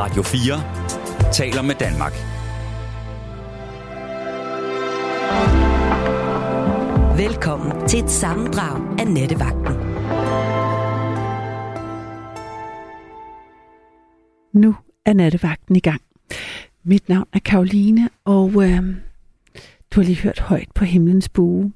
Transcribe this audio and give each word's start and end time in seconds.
Radio 0.00 0.22
4 0.22 1.32
taler 1.32 1.62
med 1.62 1.74
Danmark. 1.74 2.12
Velkommen 7.18 7.88
til 7.88 8.04
et 8.04 8.10
sammendrag 8.10 9.00
af 9.00 9.06
Nettevagten. 9.06 9.74
Nu 14.52 14.76
er 15.06 15.12
nattevagten 15.12 15.76
i 15.76 15.80
gang. 15.80 16.02
Mit 16.82 17.08
navn 17.08 17.26
er 17.32 17.38
Karoline, 17.38 18.08
og 18.24 18.48
øh, 18.64 18.82
du 19.90 20.00
har 20.00 20.02
lige 20.02 20.22
hørt 20.22 20.40
højt 20.40 20.68
på 20.74 20.84
himlens 20.84 21.28
bue. 21.28 21.72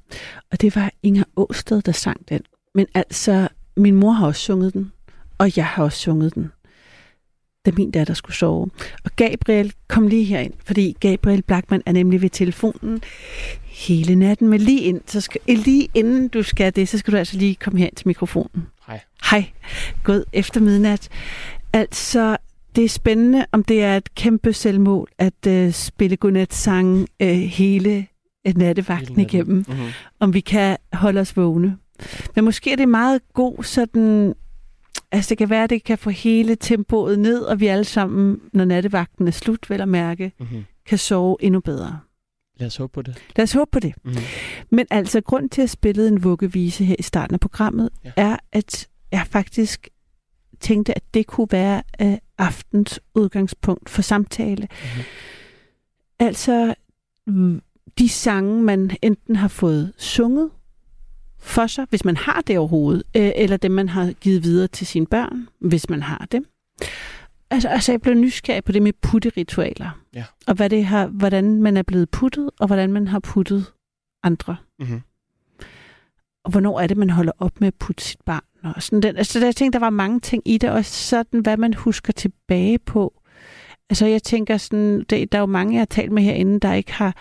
Og 0.51 0.61
det 0.61 0.75
var 0.75 0.91
Inger 1.03 1.23
Åsted, 1.35 1.81
der 1.81 1.91
sang 1.91 2.29
den. 2.29 2.41
Men 2.75 2.87
altså, 2.93 3.47
min 3.77 3.95
mor 3.95 4.11
har 4.11 4.27
også 4.27 4.41
sunget 4.41 4.73
den, 4.73 4.91
og 5.37 5.57
jeg 5.57 5.65
har 5.65 5.83
også 5.83 5.97
sunget 5.97 6.35
den, 6.35 6.51
da 7.65 7.71
min 7.77 7.91
datter 7.91 8.13
skulle 8.13 8.35
sove. 8.35 8.69
Og 9.03 9.11
Gabriel 9.15 9.73
kom 9.87 10.07
lige 10.07 10.23
herind, 10.23 10.53
fordi 10.65 10.97
Gabriel 10.99 11.41
Blackman 11.41 11.81
er 11.85 11.91
nemlig 11.91 12.21
ved 12.21 12.29
telefonen 12.29 13.01
hele 13.63 14.15
natten. 14.15 14.49
Men 14.49 14.61
lige, 14.61 14.81
ind, 14.81 15.01
så 15.05 15.21
skal, 15.21 15.41
lige 15.47 15.87
inden 15.93 16.27
du 16.27 16.43
skal 16.43 16.75
det, 16.75 16.89
så 16.89 16.97
skal 16.97 17.13
du 17.13 17.17
altså 17.17 17.37
lige 17.37 17.55
komme 17.55 17.79
her 17.79 17.89
til 17.95 18.07
mikrofonen. 18.07 18.67
Hej. 18.87 18.99
Hej. 19.31 19.45
God 20.03 20.23
efter 20.33 20.61
midnat. 20.61 21.09
Altså, 21.73 22.37
det 22.75 22.83
er 22.83 22.89
spændende, 22.89 23.45
om 23.51 23.63
det 23.63 23.83
er 23.83 23.97
et 23.97 24.15
kæmpe 24.15 24.53
selvmål 24.53 25.09
at 25.17 25.47
øh, 25.47 25.71
spille 25.71 26.17
godnat-sange 26.17 27.07
øh, 27.21 27.27
hele 27.29 28.07
øh, 28.47 28.57
nattevagten 28.57 29.15
Hele 29.15 29.27
igennem. 29.27 29.65
Mm-hmm. 29.67 29.87
Om 30.19 30.33
vi 30.33 30.39
kan 30.39 30.77
holde 30.93 31.21
os 31.21 31.37
vågne. 31.37 31.77
Men 32.35 32.45
måske 32.45 32.71
er 32.71 32.75
det 32.75 32.89
meget 32.89 33.21
god 33.33 33.63
sådan... 33.63 34.33
Altså 35.13 35.29
det 35.29 35.37
kan 35.37 35.49
være, 35.49 35.63
at 35.63 35.69
det 35.69 35.83
kan 35.83 35.97
få 35.97 36.09
hele 36.09 36.55
tempoet 36.55 37.19
ned, 37.19 37.41
og 37.41 37.59
vi 37.59 37.67
alle 37.67 37.83
sammen, 37.83 38.41
når 38.53 38.65
nattevagten 38.65 39.27
er 39.27 39.31
slut, 39.31 39.69
vel 39.69 39.81
at 39.81 39.87
mærke, 39.87 40.31
Mm-hmm. 40.39 40.63
kan 40.85 40.97
sove 40.97 41.37
endnu 41.39 41.59
bedre. 41.59 41.99
Lad 42.59 42.67
os 42.67 42.75
håbe 42.77 42.91
på 42.93 43.01
det. 43.01 43.17
Lad 43.35 43.43
os 43.43 43.53
håbe 43.53 43.69
på 43.71 43.79
det. 43.79 43.93
Mm-hmm. 44.03 44.21
Men 44.69 44.85
altså, 44.91 45.21
grund 45.21 45.49
til 45.49 45.61
at 45.61 45.69
spille 45.69 46.07
en 46.07 46.23
vuggevise 46.23 46.83
her 46.85 46.95
i 46.99 47.01
starten 47.01 47.33
af 47.33 47.39
programmet, 47.39 47.89
Ja. 48.05 48.11
er, 48.17 48.37
at 48.51 48.87
jeg 49.11 49.27
faktisk 49.29 49.87
tænkte, 50.59 50.95
at 50.95 51.03
det 51.13 51.27
kunne 51.27 51.47
være 51.51 51.83
uh, 52.03 52.13
aftens 52.37 52.99
udgangspunkt 53.15 53.89
for 53.89 54.01
samtale. 54.01 54.67
Mhm. 54.71 55.03
Altså, 56.19 56.75
de 57.97 58.09
sange, 58.09 58.61
man 58.61 58.91
enten 59.01 59.35
har 59.35 59.47
fået 59.47 59.93
sunget 59.97 60.49
for 61.43 61.67
sig, 61.67 61.85
hvis 61.89 62.05
man 62.05 62.17
har 62.17 62.41
det 62.41 62.57
overhovedet, 62.57 63.03
øh, 63.17 63.31
eller 63.35 63.57
dem, 63.57 63.71
man 63.71 63.89
har 63.89 64.13
givet 64.13 64.43
videre 64.43 64.67
til 64.67 64.87
sine 64.87 65.05
børn, 65.05 65.47
hvis 65.59 65.89
man 65.89 66.01
har 66.01 66.27
dem. 66.31 66.45
Altså, 67.49 67.69
altså 67.69 67.91
jeg 67.91 68.01
blev 68.01 68.15
nysgerrig 68.15 68.63
på 68.63 68.71
det 68.71 68.81
med 68.81 68.93
putteritualer. 69.01 69.99
Ja. 70.13 70.23
Og 70.47 70.55
hvad 70.55 70.69
det 70.69 70.85
har, 70.85 71.07
hvordan 71.07 71.61
man 71.61 71.77
er 71.77 71.83
blevet 71.83 72.09
puttet, 72.09 72.49
og 72.59 72.67
hvordan 72.67 72.93
man 72.93 73.07
har 73.07 73.19
puttet 73.19 73.73
andre. 74.23 74.55
Mm-hmm. 74.79 75.01
Og 76.45 76.51
hvornår 76.51 76.79
er 76.79 76.87
det, 76.87 76.97
man 76.97 77.09
holder 77.09 77.31
op 77.39 77.59
med 77.59 77.67
at 77.67 77.73
putte 77.73 78.03
sit 78.03 78.21
barn? 78.25 78.75
Og 78.75 78.83
sådan 78.83 79.01
den, 79.01 79.17
altså, 79.17 79.45
jeg 79.45 79.55
tænkte, 79.55 79.79
der 79.79 79.85
var 79.85 79.89
mange 79.89 80.19
ting 80.19 80.43
i 80.45 80.57
det, 80.57 80.69
og 80.69 80.85
sådan, 80.85 81.39
hvad 81.39 81.57
man 81.57 81.73
husker 81.73 82.13
tilbage 82.13 82.79
på. 82.79 83.21
Altså, 83.89 84.05
jeg 84.05 84.23
tænker 84.23 84.57
sådan, 84.57 85.03
det, 85.03 85.31
der 85.31 85.37
er 85.37 85.41
jo 85.41 85.45
mange, 85.45 85.73
jeg 85.73 85.79
har 85.81 85.85
talt 85.85 86.11
med 86.11 86.23
herinde, 86.23 86.59
der 86.59 86.73
ikke 86.73 86.93
har, 86.93 87.15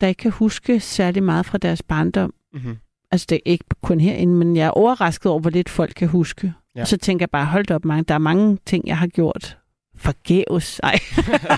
der 0.00 0.06
ikke 0.06 0.18
kan 0.18 0.30
huske 0.30 0.80
særlig 0.80 1.22
meget 1.22 1.46
fra 1.46 1.58
deres 1.58 1.82
barndom. 1.82 2.34
Mm-hmm. 2.52 2.76
Altså, 3.16 3.26
det 3.30 3.36
er 3.36 3.50
ikke 3.50 3.64
kun 3.82 4.00
herinde, 4.00 4.34
men 4.34 4.56
jeg 4.56 4.66
er 4.66 4.70
overrasket 4.70 5.32
over, 5.32 5.40
hvor 5.40 5.50
lidt 5.50 5.68
folk 5.68 5.92
kan 5.96 6.08
huske. 6.08 6.52
Ja. 6.76 6.80
Og 6.80 6.88
så 6.88 6.96
tænker 6.96 7.22
jeg 7.22 7.30
bare, 7.30 7.46
hold 7.46 7.70
op, 7.70 7.84
mange, 7.84 8.04
der 8.04 8.14
er 8.14 8.18
mange 8.18 8.58
ting, 8.66 8.86
jeg 8.86 8.98
har 8.98 9.06
gjort 9.06 9.56
forgæves. 9.96 10.80
Ej, 10.82 10.98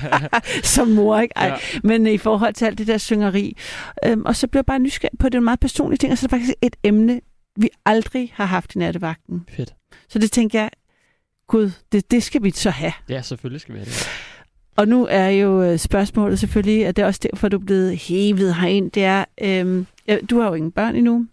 som 0.75 0.89
mor, 0.89 1.21
ikke? 1.21 1.33
Ej. 1.37 1.47
Ja. 1.47 1.57
Men 1.83 2.07
i 2.07 2.19
forhold 2.19 2.55
til 2.55 2.65
alt 2.65 2.79
det 2.79 2.87
der 2.87 2.99
syngeri. 2.99 3.57
Øhm, 4.07 4.23
og 4.25 4.37
så 4.37 4.47
blev 4.47 4.59
jeg 4.59 4.67
bare 4.67 4.79
nysgerrig 4.79 5.19
på, 5.19 5.27
at 5.27 5.33
det 5.33 5.37
er 5.37 5.41
en 5.41 5.45
meget 5.45 5.61
personlig 5.61 6.01
ting, 6.01 6.13
og 6.13 6.19
så 6.19 6.27
er 6.27 6.29
det 6.29 6.31
faktisk 6.31 6.55
et 6.63 6.77
emne, 6.85 7.21
vi 7.57 7.69
aldrig 7.87 8.33
har 8.35 8.45
haft 8.45 8.75
i 8.75 8.79
nattevagten. 8.79 9.45
Fedt. 9.57 9.75
Så 10.09 10.19
det 10.19 10.33
tænker 10.33 10.61
jeg, 10.61 10.71
gud, 11.49 11.71
det, 11.93 12.11
det 12.11 12.23
skal 12.23 12.43
vi 12.43 12.51
så 12.51 12.71
have. 12.71 12.93
Ja, 13.09 13.23
selvfølgelig 13.23 13.61
skal 13.61 13.75
vi 13.75 13.79
have 13.79 13.87
det. 13.87 14.09
Og 14.77 14.89
nu 14.89 15.07
er 15.11 15.29
jo 15.29 15.63
øh, 15.63 15.79
spørgsmålet 15.79 16.39
selvfølgelig, 16.39 16.87
at 16.87 16.97
det 16.97 17.03
er 17.03 17.07
også 17.07 17.21
derfor, 17.23 17.49
du 17.49 17.57
er 17.59 17.65
blevet 17.65 17.97
hævet 17.97 18.55
herind, 18.55 18.91
det 18.91 19.05
er, 19.05 19.25
øhm, 19.43 19.87
du 20.31 20.41
har 20.41 20.49
jo 20.49 20.55
ingen 20.55 20.73
børn 20.73 20.95
endnu. 20.97 21.27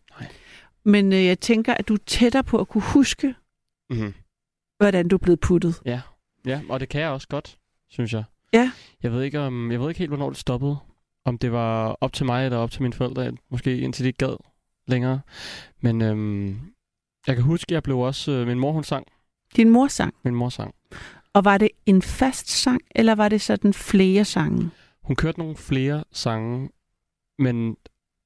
Men 0.85 1.13
øh, 1.13 1.25
jeg 1.25 1.40
tænker, 1.40 1.73
at 1.73 1.88
du 1.88 1.94
er 1.94 1.97
tættere 2.06 2.44
på 2.44 2.57
at 2.57 2.68
kunne 2.68 2.84
huske, 2.84 3.35
Mm-hmm. 3.90 4.13
hvordan 4.78 5.07
du 5.07 5.16
er 5.16 5.19
blevet 5.19 5.40
puttet. 5.40 5.81
Ja. 5.85 6.01
ja, 6.46 6.62
og 6.69 6.79
det 6.79 6.90
kan 6.90 7.01
jeg 7.01 7.09
også 7.09 7.28
godt, 7.28 7.57
synes 7.90 8.13
jeg. 8.13 8.23
Ja. 8.53 8.72
Jeg 9.03 9.12
ved 9.12 9.23
ikke, 9.23 9.40
om, 9.40 9.72
jeg 9.72 9.79
ved 9.81 9.90
ikke 9.90 10.00
helt, 10.00 10.09
hvornår 10.09 10.29
det 10.29 10.38
stoppede. 10.38 10.78
Om 11.25 11.38
det 11.38 11.51
var 11.51 11.97
op 12.01 12.13
til 12.13 12.25
mig 12.25 12.46
eller 12.46 12.57
op 12.57 12.72
til 12.72 12.81
mine 12.81 12.94
forældre, 12.94 13.31
måske 13.50 13.78
indtil 13.78 14.03
de 14.03 14.07
ikke 14.09 14.18
gad 14.25 14.38
længere. 14.88 15.22
Men 15.81 16.01
øhm, 16.01 16.59
jeg 17.28 17.35
kan 17.35 17.44
huske, 17.44 17.66
at 17.69 17.72
jeg 17.72 17.84
blev 17.84 18.00
også... 18.00 18.31
Øh, 18.31 18.47
min 18.47 18.59
mor, 18.59 18.72
hun 18.72 18.84
sang. 18.84 19.07
Din 19.56 19.69
mor 19.69 19.88
sang. 19.88 20.13
Min 20.23 20.35
mor 20.35 20.50
sang. 20.50 20.75
Og 21.34 21.46
var 21.46 21.57
det 21.57 21.69
en 21.85 22.02
fast 22.02 22.50
sang, 22.50 22.81
eller 22.96 23.16
var 23.16 23.29
det 23.29 23.41
sådan 23.41 23.73
flere 23.73 24.25
sange? 24.25 24.69
Hun 25.03 25.16
kørte 25.16 25.40
nogle 25.40 25.56
flere 25.56 26.03
sange, 26.12 26.69
men 27.40 27.78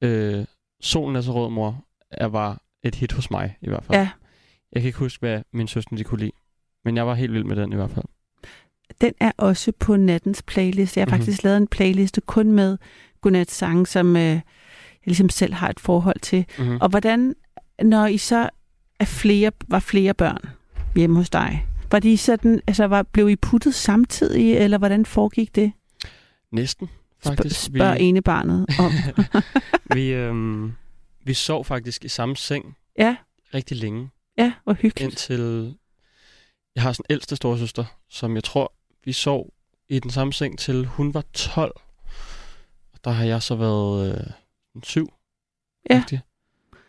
øh, 0.04 0.46
Solen 0.82 1.16
er 1.16 1.22
så 1.22 1.32
rød, 1.34 1.50
mor, 1.50 1.86
er, 2.12 2.26
var 2.26 2.62
et 2.84 2.96
hit 2.96 3.12
hos 3.12 3.32
mig 3.32 3.58
i 3.62 3.70
hvert 3.70 3.84
fald. 3.84 3.98
Ja, 4.00 4.10
Jeg 4.74 4.82
kan 4.82 4.88
ikke 4.88 5.00
huske, 5.00 5.20
hvad 5.20 5.42
min 5.54 5.68
søster 5.68 5.96
de 5.96 6.04
kunne 6.04 6.20
lide. 6.20 6.32
Men 6.86 6.98
jeg 6.98 7.08
var 7.08 7.14
helt 7.14 7.34
vild 7.34 7.44
med 7.44 7.56
den 7.56 7.74
i 7.74 7.76
hvert 7.76 7.92
fald. 7.92 8.06
den 9.02 9.14
er 9.20 9.32
også 9.38 9.72
på 9.80 9.96
nattens 9.96 10.42
playlist. 10.44 10.98
Jeg 10.98 11.02
har 11.02 11.06
Mhm. 11.06 11.18
faktisk 11.18 11.44
lavet 11.44 11.58
en 11.58 11.68
playliste 11.68 12.22
kun 12.22 12.52
med 12.52 12.78
godnat 13.22 13.52
sange, 13.52 13.88
som 13.88 14.16
øh, 14.16 14.22
jeg 14.24 14.42
ligesom 15.06 15.30
selv 15.30 15.54
har 15.54 15.70
et 15.70 15.80
forhold 15.80 16.20
til. 16.20 16.46
Mm-hmm. 16.58 16.78
Og 16.82 16.90
hvordan, 16.90 17.36
når 17.84 18.06
I 18.06 18.18
så 18.18 18.50
er 19.00 19.06
flere, 19.06 19.52
var 19.68 19.80
flere 19.80 20.14
børn 20.14 20.38
hjemme 20.96 21.16
hos 21.16 21.30
dig, 21.30 21.66
var 21.92 22.00
de 22.00 22.18
sådan, 22.18 22.62
altså 22.68 22.86
var, 22.86 23.04
blev 23.04 23.30
I 23.30 23.36
puttet 23.36 23.76
samtidig, 23.76 24.58
eller 24.58 24.78
hvordan 24.78 25.06
foregik 25.06 25.56
det? 25.56 25.72
Næsten, 26.52 26.90
faktisk. 27.24 27.64
spørg 27.64 27.96
vi, 28.00 28.04
ene 28.04 28.22
barnet 28.22 28.66
om. 28.80 28.92
vi, 29.96 30.10
øhm, 30.14 30.72
vi 31.30 31.34
sov 31.34 31.66
faktisk 31.66 32.06
i 32.06 32.08
samme 32.08 32.36
seng 32.36 32.78
ja, 32.98 33.16
rigtig 33.54 33.78
længe. 33.78 34.10
ja, 34.38 34.54
hvor 34.64 34.74
hyggeligt. 34.74 35.12
Indtil... 35.12 35.76
Jeg 36.76 36.84
har 36.84 36.94
sådan 36.94 37.06
en 37.10 37.14
ældste 37.14 37.36
storesøster, 37.36 37.86
som 38.10 38.36
jeg 38.36 38.44
tror, 38.44 38.74
vi 39.06 39.14
sov 39.14 39.54
i 39.90 40.00
den 40.00 40.12
samme 40.12 40.34
seng 40.34 40.60
til 40.60 40.86
hun 40.86 41.14
var 41.14 41.24
12. 41.34 41.72
Og 42.94 43.00
der 43.04 43.12
har 43.12 43.26
jeg 43.26 43.42
så 43.42 43.56
været 43.56 44.18
øh, 44.76 44.84
7. 44.84 45.14
Ja. 45.90 46.04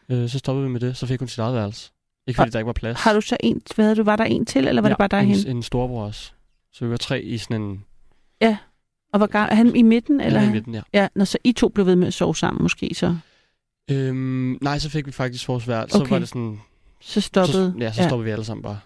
Øh, 0.09 0.29
så 0.29 0.39
stoppede 0.39 0.67
vi 0.67 0.73
med 0.73 0.81
det, 0.81 0.97
så 0.97 1.07
fik 1.07 1.19
hun 1.19 1.29
sit 1.29 1.39
eget 1.39 1.55
værelse. 1.55 1.91
Ikke 2.27 2.39
fordi 2.39 2.51
der 2.51 2.59
ikke 2.59 2.67
var 2.67 2.73
plads. 2.73 3.01
Har 3.01 3.13
du 3.13 3.21
så 3.21 3.37
en, 3.41 3.63
hvad 3.75 3.85
havde 3.85 3.97
du, 3.97 4.03
var 4.03 4.17
der 4.17 4.25
en 4.25 4.47
til, 4.47 4.69
eller 4.69 4.83
var 4.83 4.89
ja, 4.89 4.93
det 4.93 4.99
bare 4.99 5.09
dig 5.09 5.19
og 5.19 5.25
en, 5.25 5.31
hende? 5.31 5.51
en 5.51 5.63
storebror 5.63 6.05
også. 6.05 6.33
Så 6.73 6.85
vi 6.85 6.91
var 6.91 6.97
tre 6.97 7.23
i 7.23 7.39
sådan 7.39 7.63
en... 7.63 7.85
Og 9.13 9.21
var 9.21 9.27
han 9.55 9.77
i 9.77 9.83
midten? 9.83 10.21
Eller? 10.21 10.41
Eller 10.41 10.51
i 10.51 10.53
midten, 10.53 10.75
ja. 10.75 10.83
Ja, 10.93 11.09
når 11.15 11.25
så 11.25 11.39
I 11.45 11.53
to 11.53 11.69
blev 11.69 11.87
ved 11.87 11.97
med 11.97 12.07
at 12.07 12.15
sove 12.15 12.37
sammen 12.37 12.63
måske, 12.63 12.91
så, 12.95 13.17
Øhm, 13.91 14.59
nej, 14.63 14.79
så 14.79 14.91
fik 14.91 15.07
vi 15.07 15.13
faktisk 15.13 15.49
vores 15.49 15.69
værelse. 15.69 15.97
Så 15.97 16.01
Okay. 16.03 16.11
var 16.13 16.19
det 16.19 16.29
sådan... 16.29 16.61
så 17.01 17.21
stoppede. 17.21 17.73
Så, 17.79 17.85
ja, 17.85 17.93
så 17.93 18.03
stoppede 18.03 18.25
vi 18.25 18.31
alle 18.31 18.45
sammen 18.45 18.63
bare. 18.63 18.79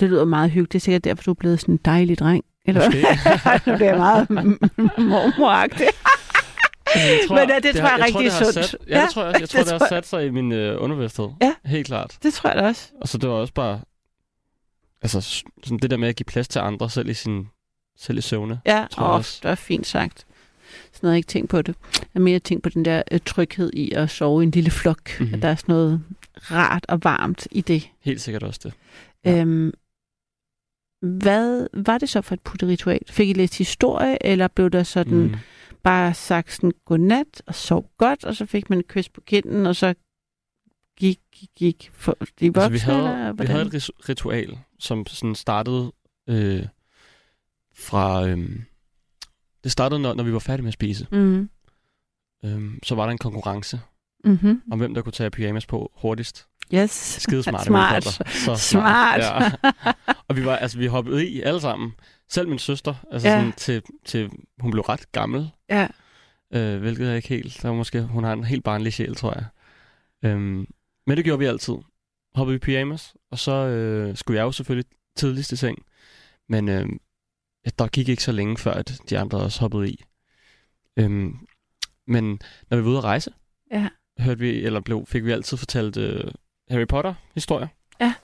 Det 0.00 0.08
lyder 0.10 0.24
meget 0.24 0.50
hyggeligt. 0.50 0.72
Det 0.72 0.78
er 0.78 0.80
sikkert 0.80 1.04
derfor, 1.04 1.22
du 1.22 1.30
er 1.30 1.34
blevet 1.34 1.60
sådan 1.60 1.74
en 1.74 1.80
dejlig 1.84 2.18
dreng. 2.18 2.44
Eller 2.66 2.84
Måske. 2.86 3.00
hvad? 3.00 3.78
det 3.78 3.86
er 3.88 3.96
meget 3.96 4.30
mormoragtigt. 4.98 5.90
Jeg 6.94 7.18
Men 7.28 7.38
ja, 7.48 7.58
det 7.58 7.74
tror 7.76 7.88
jeg 7.88 7.98
er 8.00 8.04
rigtig 8.04 8.24
det 8.24 8.32
sundt. 8.32 8.54
Sat, 8.54 8.76
ja, 8.88 8.96
Ja, 8.98 9.02
det 9.04 9.10
tror 9.10 9.22
jeg 9.22 9.28
også. 9.34 9.40
Jeg 9.40 9.40
det 9.48 9.50
tror, 9.50 9.58
det 9.60 9.68
tror 9.68 9.78
har 9.78 9.84
jeg. 9.84 9.88
sat 9.88 10.06
sig 10.06 10.26
i 10.26 10.30
min 10.30 10.52
øh, 10.52 10.82
underbevidsthed. 10.82 11.28
Ja. 11.42 11.54
Helt 11.64 11.86
klart. 11.86 12.18
Det 12.22 12.34
tror 12.34 12.50
jeg 12.50 12.58
da 12.62 12.68
også. 12.68 12.88
Og 13.00 13.08
så 13.08 13.18
det 13.18 13.28
var 13.30 13.34
også 13.36 13.52
bare... 13.54 13.80
Altså, 15.02 15.20
sådan 15.64 15.78
det 15.78 15.90
der 15.90 15.96
med 15.96 16.08
at 16.08 16.16
give 16.16 16.24
plads 16.24 16.48
til 16.48 16.58
andre, 16.58 16.90
selv 16.90 17.08
i, 17.08 17.14
sin, 17.14 17.48
selv 17.98 18.18
i 18.18 18.20
søvne. 18.20 18.60
Ja, 18.66 18.86
Tror 18.90 19.04
jeg 19.04 19.10
åh, 19.10 19.16
også. 19.16 19.40
det 19.42 19.50
er 19.50 19.54
fint 19.54 19.86
sagt. 19.86 20.26
Sådan 21.00 21.06
noget, 21.06 21.14
jeg 21.14 21.18
ikke 21.18 21.26
tænkt 21.26 21.50
på 21.50 21.62
det. 21.62 21.74
Jeg 21.94 22.06
har 22.12 22.20
mere 22.20 22.38
tænkt 22.38 22.62
på 22.62 22.68
den 22.68 22.84
der 22.84 23.02
øh, 23.10 23.20
tryghed 23.26 23.70
i 23.72 23.92
at 23.92 24.10
sove 24.10 24.42
i 24.42 24.44
en 24.44 24.50
lille 24.50 24.70
flok. 24.70 25.00
Mhm. 25.04 25.20
Mm-hmm. 25.20 25.34
At 25.34 25.42
der 25.42 25.48
er 25.48 25.54
sådan 25.54 25.72
noget 25.72 26.02
rart 26.36 26.86
og 26.88 27.04
varmt 27.04 27.48
i 27.50 27.60
det. 27.60 27.88
Helt 28.00 28.20
sikkert 28.20 28.42
også 28.42 28.60
det. 28.64 28.74
Ja. 29.24 29.40
Øhm, 29.40 29.72
hvad 31.02 31.66
var 31.72 31.98
det 31.98 32.08
så 32.08 32.20
for 32.20 32.34
et 32.34 32.40
putteritual? 32.40 33.00
Fik 33.08 33.28
I 33.28 33.32
læst 33.32 33.58
historie, 33.58 34.26
eller 34.26 34.48
blev 34.48 34.70
der 34.70 34.82
sådan 34.82 35.22
mm. 35.22 35.34
Bare 35.82 36.14
sagt 36.14 36.52
sådan 36.52 36.72
godnat 36.84 37.42
og 37.46 37.54
sov 37.54 37.90
godt, 37.98 38.24
og 38.24 38.36
så 38.36 38.46
fik 38.46 38.70
man 38.70 38.78
et 38.78 38.88
kys 38.88 39.08
på 39.08 39.20
kinden, 39.20 39.66
og 39.66 39.76
så 39.76 39.94
gik, 40.96 41.18
gik, 41.32 41.48
gik 41.56 41.90
for 41.92 42.18
de 42.40 42.54
voksne? 42.54 42.72
Altså, 42.72 42.86
vi, 42.86 42.98
eller 42.98 43.14
havde, 43.14 43.32
vi 43.32 43.36
hvordan? 43.36 43.56
havde 43.56 43.76
et 43.76 43.90
ritual, 44.08 44.58
som 44.78 45.06
sådan 45.06 45.34
startede 45.34 45.92
øh, 46.28 46.66
fra... 47.74 48.28
Øh, 48.28 48.60
det 49.64 49.72
startede, 49.72 50.00
når, 50.00 50.14
når 50.14 50.24
vi 50.24 50.32
var 50.32 50.38
færdige 50.38 50.62
med 50.62 50.68
at 50.68 50.74
spise. 50.74 51.06
Mm. 51.12 51.50
Øh, 52.44 52.70
så 52.82 52.94
var 52.94 53.04
der 53.04 53.12
en 53.12 53.18
konkurrence 53.18 53.80
Mm-hmm. 54.24 54.62
om, 54.72 54.78
hvem 54.78 54.94
der 54.94 55.02
kunne 55.02 55.12
tage 55.12 55.30
pyjamas 55.30 55.66
på 55.66 55.92
hurtigst. 55.94 56.46
Yes. 56.74 56.90
Skide 56.90 57.42
Smart. 57.42 57.66
forældre. 57.66 58.10
Så 58.30 58.54
Smart. 58.70 59.20
Ja. 59.20 59.50
Og 60.28 60.36
vi 60.36 60.44
var, 60.44 60.56
altså, 60.56 60.78
vi 60.78 60.86
hoppede 60.86 61.26
i 61.28 61.40
alle 61.40 61.60
sammen. 61.60 61.92
Selv 62.28 62.48
min 62.48 62.58
søster, 62.58 62.94
altså 63.12 63.28
Ja. 63.28 63.38
sådan 63.38 63.52
til, 63.52 63.82
til, 64.04 64.30
hun 64.60 64.70
blev 64.70 64.82
ret 64.82 65.12
gammel, 65.12 65.50
Ja. 65.70 65.88
øh, 66.54 66.80
hvilket 66.80 67.10
er 67.10 67.14
ikke 67.14 67.28
helt, 67.28 67.58
der 67.62 67.72
måske, 67.72 68.02
hun 68.02 68.24
har 68.24 68.32
en 68.32 68.44
helt 68.44 68.64
barnlig 68.64 68.92
sjæl, 68.92 69.14
tror 69.16 69.34
jeg. 69.34 69.44
Øhm, 70.30 70.66
men 71.06 71.16
det 71.16 71.24
gjorde 71.24 71.38
vi 71.38 71.44
altid. 71.44 71.74
Hoppede 72.34 72.56
i 72.56 72.58
pyjamas, 72.58 73.14
og 73.30 73.38
så 73.38 73.52
øh, 73.52 74.16
skulle 74.16 74.38
jeg 74.38 74.44
jo 74.44 74.52
selvfølgelig 74.52 74.90
tidligst 75.16 75.52
i 75.52 75.56
seng. 75.56 75.78
Men 76.48 76.68
øh, 76.68 76.88
ja, 77.64 77.70
der 77.78 77.86
gik 77.88 78.08
ikke 78.08 78.22
så 78.22 78.32
længe 78.32 78.56
før, 78.58 78.72
at 78.72 78.98
de 79.10 79.18
andre 79.18 79.38
også 79.38 79.60
hoppede 79.60 79.90
i. 79.90 80.04
Øhm, 80.96 81.36
men 82.06 82.40
når 82.70 82.76
vi 82.76 82.82
var 82.84 82.88
ude 82.90 82.98
at 82.98 83.04
rejse, 83.04 83.30
Ja. 83.72 83.88
hørte 84.18 84.40
vi, 84.40 84.50
eller 84.64 84.80
blev, 84.80 85.06
fik 85.06 85.24
vi 85.24 85.30
altid 85.32 85.56
fortalt 85.56 85.96
øh, 85.96 86.24
Harry 86.70 86.86
Potter-historier. 86.86 87.68
Ja. 88.00 88.14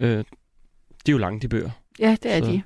Øh, 0.00 0.18
de 1.06 1.10
er 1.10 1.12
jo 1.12 1.18
lange, 1.18 1.40
de 1.40 1.48
bøger. 1.48 1.70
Ja, 1.98 2.16
det 2.22 2.32
er 2.32 2.40
Så 2.40 2.50
de. 2.50 2.62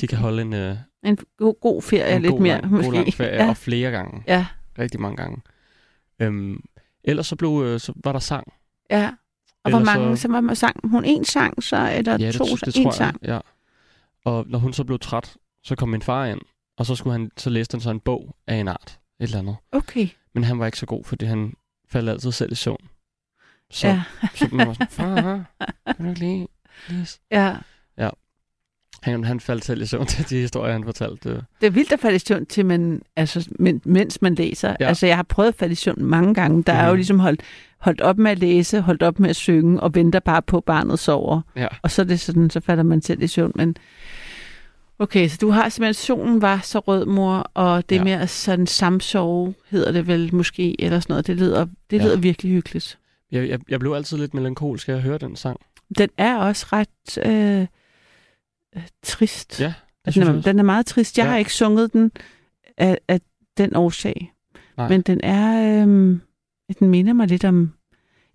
De 0.00 0.06
kan 0.06 0.18
holde 0.18 0.42
en, 0.42 0.52
øh, 0.52 0.76
En 1.04 1.18
god, 1.36 1.54
god 1.60 1.82
ferie, 1.82 2.16
en 2.16 2.22
lidt 2.22 2.30
god, 2.32 2.40
mere 2.40 2.60
måske. 2.62 2.84
god 2.86 2.92
lang 2.94 3.14
ferie, 3.14 3.34
ja. 3.44 3.48
og 3.48 3.56
flere 3.56 3.90
gange. 3.90 4.22
ja, 4.26 4.46
Rigtig 4.78 5.00
mange 5.00 5.16
gange. 5.16 5.42
Øhm, 6.18 6.60
ellers 7.04 7.26
så, 7.26 7.36
blev, 7.36 7.62
øh, 7.66 7.80
så 7.80 7.92
var 8.04 8.12
der 8.12 8.18
sang. 8.18 8.52
ja. 8.90 9.10
Og 9.64 9.70
hvor 9.70 9.78
Ellers 9.78 9.96
mange, 9.96 10.16
så- 10.16 10.22
så 10.22 10.28
var 10.28 10.40
man 10.40 10.56
sang? 10.56 10.90
Hun 10.90 11.04
en 11.04 11.24
sang 11.24 11.62
så, 11.62 11.76
eller 11.96 12.16
Ja, 12.20 12.32
to 12.32 12.44
det, 12.44 12.58
sang? 12.58 12.74
det 12.74 12.76
en 12.76 12.92
sang. 12.92 13.18
jeg. 13.22 13.28
Ja. 13.30 13.40
Og 14.24 14.44
når 14.48 14.58
hun 14.58 14.72
så 14.72 14.84
blev 14.84 14.98
træt, 14.98 15.36
så 15.64 15.76
kom 15.76 15.88
min 15.88 16.02
far 16.02 16.26
ind, 16.26 16.40
og 16.78 16.86
så, 16.86 16.94
skulle 16.94 17.12
han, 17.12 17.30
så 17.36 17.50
læste 17.50 17.74
han 17.74 17.80
så 17.80 17.90
en 17.90 18.00
bog 18.00 18.36
af 18.46 18.54
en 18.54 18.68
art. 18.68 18.98
Et 19.20 19.24
eller 19.24 19.38
andet. 19.38 19.56
Okay, 19.72 20.08
Men 20.34 20.44
han 20.44 20.58
var 20.58 20.66
ikke 20.66 20.78
så 20.78 20.86
god, 20.86 21.04
fordi 21.04 21.24
han 21.26 21.52
faldt 21.88 22.10
altid 22.10 22.32
selv 22.32 22.52
i 22.52 22.54
søvn. 22.54 22.88
Så, 23.70 23.86
ja. 23.88 24.02
så 24.34 24.48
man 24.52 24.66
var 24.66 24.72
sådan, 24.72 24.86
far, 24.90 25.44
kan 25.86 26.04
du 26.04 26.08
ikke 26.08 26.20
lige 26.20 26.48
læse? 26.88 27.18
ja. 27.30 27.56
Han, 29.02 29.24
han 29.24 29.40
faldt 29.40 29.64
selv 29.64 29.82
i 29.82 29.86
søvn 29.86 30.06
til 30.06 30.30
de 30.30 30.36
historier, 30.40 30.72
han 30.72 30.84
fortalte. 30.84 31.28
Det 31.60 31.66
er 31.66 31.70
vildt 31.70 31.92
at 31.92 32.00
falde 32.00 32.16
i 32.16 32.18
søvn 32.18 32.46
til, 32.46 32.66
man, 32.66 33.02
altså, 33.16 33.48
men, 33.58 33.82
mens 33.84 34.22
man 34.22 34.34
læser. 34.34 34.76
Ja. 34.80 34.86
Altså, 34.86 35.06
jeg 35.06 35.16
har 35.16 35.22
prøvet 35.22 35.48
at 35.48 35.54
falde 35.54 35.72
i 35.72 35.74
søvn 35.74 36.04
mange 36.04 36.34
gange. 36.34 36.62
Der 36.62 36.72
er 36.72 36.84
jo 36.84 36.90
Mhm. 36.92 36.96
ligesom 36.96 37.18
holdt, 37.20 37.42
holdt 37.78 38.00
op 38.00 38.18
med 38.18 38.30
at 38.30 38.38
læse, 38.38 38.80
holdt 38.80 39.02
op 39.02 39.18
med 39.20 39.30
at 39.30 39.36
synge, 39.36 39.80
og 39.80 39.94
venter 39.94 40.20
bare 40.20 40.42
på, 40.42 40.56
at 40.56 40.64
barnet 40.64 40.98
sover. 40.98 41.40
Ja. 41.56 41.66
Og 41.82 41.90
så 41.90 42.02
er 42.02 42.06
det 42.06 42.20
sådan, 42.20 42.50
så 42.50 42.60
falder 42.60 42.82
man 42.82 43.02
selv 43.02 43.22
i 43.22 43.26
søvn. 43.26 43.52
Men 43.54 43.76
okay, 45.00 45.28
så 45.28 45.38
du 45.40 45.50
har 45.50 45.68
simpelthen, 45.68 45.94
solen 45.94 46.42
var 46.42 46.60
så 46.62 46.78
rød, 46.78 47.06
mor, 47.06 47.50
og 47.54 47.88
det 47.88 47.96
Ja. 47.96 48.04
med 48.04 48.12
at 48.12 48.30
sådan 48.30 48.66
samsove, 48.66 49.54
hedder 49.68 49.92
det 49.92 50.06
vel 50.06 50.34
måske, 50.34 50.80
eller 50.80 51.00
sådan 51.00 51.12
noget. 51.12 51.26
Det 51.26 51.36
lyder, 51.36 51.66
det 51.90 51.98
Ja. 51.98 52.04
lyder 52.04 52.16
virkelig 52.16 52.52
hyggeligt. 52.52 52.98
Jeg, 53.32 53.48
jeg, 53.48 53.60
jeg 53.68 53.80
blev 53.80 53.92
altid 53.92 54.16
lidt 54.18 54.34
melankolsk 54.34 54.88
at 54.88 55.02
høre 55.02 55.18
den 55.18 55.36
sang. 55.36 55.60
Den 55.98 56.08
er 56.18 56.36
også 56.36 56.66
ret 56.72 57.18
øh, 57.26 57.66
øh, 58.76 58.82
trist. 59.02 59.60
Ja, 59.60 59.66
det 59.66 59.74
Den 60.04 60.12
synes 60.12 60.28
jeg 60.28 60.36
er, 60.36 60.40
den 60.42 60.58
er 60.58 60.62
meget 60.62 60.86
trist. 60.86 61.18
Jeg 61.18 61.24
Ja. 61.24 61.30
har 61.30 61.38
ikke 61.38 61.54
sunget 61.54 61.92
den 61.92 62.12
af, 62.78 62.98
af 63.08 63.20
den 63.58 63.76
årsag. 63.76 64.32
Nej. 64.76 64.88
Men 64.88 65.00
den 65.00 65.20
er... 65.24 65.82
Øhm, 65.82 66.20
den 66.78 66.88
minder 66.88 67.12
mig 67.12 67.26
lidt 67.28 67.44
om... 67.44 67.72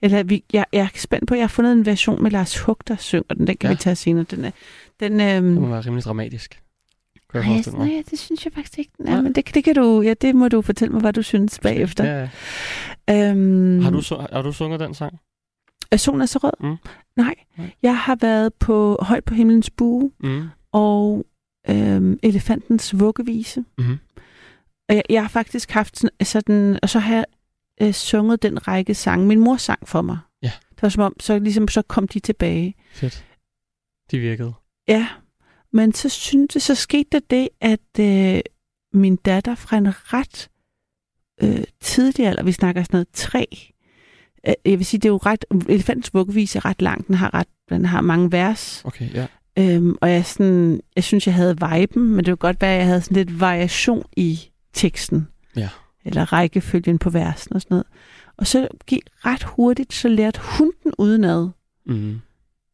Eller 0.01 0.23
vi, 0.23 0.43
jeg, 0.53 0.65
jeg 0.73 0.81
er 0.83 0.87
spændt 0.99 1.27
på, 1.27 1.35
jeg 1.35 1.43
har 1.43 1.47
fundet 1.47 1.71
en 1.73 1.85
version 1.85 2.23
med 2.23 2.31
Lars 2.31 2.57
Hug, 2.59 2.77
der 2.87 2.95
synger 2.95 3.33
den. 3.37 3.47
Den 3.47 3.57
kan 3.57 3.69
Ja. 3.69 3.73
vi 3.73 3.77
tage 3.79 3.95
senere. 3.95 4.25
Den 4.31 4.45
er, 4.45 4.51
den, 4.99 5.21
øhm, 5.21 5.51
Det 5.53 5.61
må 5.61 5.67
være 5.67 5.81
rimelig 5.81 6.03
dramatisk. 6.03 6.61
Kan 7.31 7.43
jeg 7.43 7.63
nej, 7.73 8.03
det 8.09 8.19
synes 8.19 8.45
jeg 8.45 8.53
faktisk 8.53 8.79
ikke. 8.79 8.91
Nej. 8.99 9.21
Men 9.21 9.35
det, 9.35 9.55
det, 9.55 9.63
kan 9.63 9.75
du, 9.75 10.01
ja, 10.01 10.13
det 10.13 10.35
må 10.35 10.47
du 10.47 10.61
fortælle 10.61 10.91
mig, 10.91 11.01
hvad 11.01 11.13
du 11.13 11.21
synes 11.21 11.59
bagefter. 11.59 12.03
Ja, 12.05 12.29
ja. 13.07 13.29
Øhm, 13.31 13.81
Har, 13.81 13.89
du, 13.91 14.01
har 14.31 14.41
du 14.41 14.51
sunget 14.51 14.79
den 14.79 14.93
sang? 14.93 15.19
Solen 15.97 16.21
er 16.21 16.25
så 16.25 16.39
rød? 16.43 16.51
Mm. 16.59 16.75
Nej. 17.15 17.35
Nej. 17.57 17.71
Jeg 17.81 17.97
har 17.99 18.15
været 18.21 18.53
på 18.53 18.97
højt 19.01 19.23
på 19.23 19.33
himlens 19.33 19.69
bue 19.69 20.11
Mm. 20.19 20.43
og 20.71 21.25
øhm, 21.69 22.19
elefantens 22.23 22.99
vuggevise. 22.99 23.65
Mm-hmm. 23.77 23.97
Og 24.89 24.95
jeg, 24.95 25.03
jeg 25.09 25.23
har 25.23 25.29
faktisk 25.29 25.71
haft 25.71 25.97
sådan, 25.97 26.25
sådan 26.25 26.79
og 26.81 26.89
så 26.89 26.99
har 26.99 27.15
jeg 27.15 27.25
øh, 27.81 27.91
sunget 27.93 28.43
den 28.43 28.67
række 28.67 28.93
sange. 28.93 29.25
Min 29.27 29.39
mor 29.39 29.57
sang 29.57 29.87
for 29.87 30.01
mig. 30.01 30.17
Ja. 30.41 30.51
Det 30.69 30.81
var 30.81 30.89
som 30.89 31.03
om, 31.03 31.15
så, 31.19 31.39
ligesom, 31.39 31.67
så 31.67 31.81
kom 31.81 32.07
de 32.07 32.19
tilbage. 32.19 32.73
Fedt. 32.93 33.25
De 34.11 34.19
virkede. 34.19 34.53
Ja, 34.87 35.07
men 35.73 35.93
så 35.93 36.09
syntes 36.09 36.63
så 36.63 36.75
skete 36.75 37.09
der 37.11 37.19
det, 37.29 37.49
at 37.61 37.99
øh, 37.99 38.41
min 38.93 39.15
datter 39.15 39.55
fra 39.55 39.77
en 39.77 39.87
ret 40.13 40.49
øh, 41.43 41.63
tidlig 41.81 42.27
alder, 42.27 42.43
vi 42.43 42.51
snakker 42.51 42.83
sådan 42.83 42.95
noget 42.95 43.07
tre, 43.13 43.47
øh, 44.47 44.53
jeg 44.65 44.77
vil 44.77 44.85
sige, 44.85 44.99
det 44.99 45.05
er 45.05 45.13
jo 45.13 45.17
ret, 45.17 45.45
elefantens 45.69 46.13
vuggevise 46.13 46.57
er 46.57 46.65
ret 46.65 46.81
lang, 46.81 47.07
den 47.07 47.15
har, 47.15 47.33
ret, 47.33 47.47
den 47.69 47.85
har 47.85 48.01
mange 48.01 48.31
vers, 48.31 48.81
Okay, 48.85 49.13
ja. 49.13 49.27
Øhm, 49.59 49.95
og 50.01 50.11
jeg, 50.11 50.25
sådan, 50.25 50.81
jeg 50.95 51.03
synes, 51.03 51.27
jeg 51.27 51.35
havde 51.35 51.57
viben, 51.59 52.09
men 52.09 52.17
det 52.17 52.25
kunne 52.25 52.35
godt 52.35 52.61
være, 52.61 52.73
at 52.73 52.77
jeg 52.77 52.85
havde 52.85 53.01
sådan 53.01 53.17
lidt 53.17 53.39
variation 53.39 54.05
i 54.17 54.39
teksten. 54.73 55.27
Ja. 55.55 55.69
Eller 56.05 56.33
rækkefølgen 56.33 56.99
på 56.99 57.09
versen 57.09 57.55
og 57.55 57.61
sådan 57.61 57.75
noget. 57.75 57.85
Og 58.37 58.47
så 58.47 58.67
gik 58.87 59.03
ret 59.25 59.43
hurtigt, 59.43 59.93
så 59.93 60.07
lærte 60.07 60.39
hun 60.43 60.71
den 60.83 60.93
udenad. 60.97 61.49
Mm. 61.85 62.21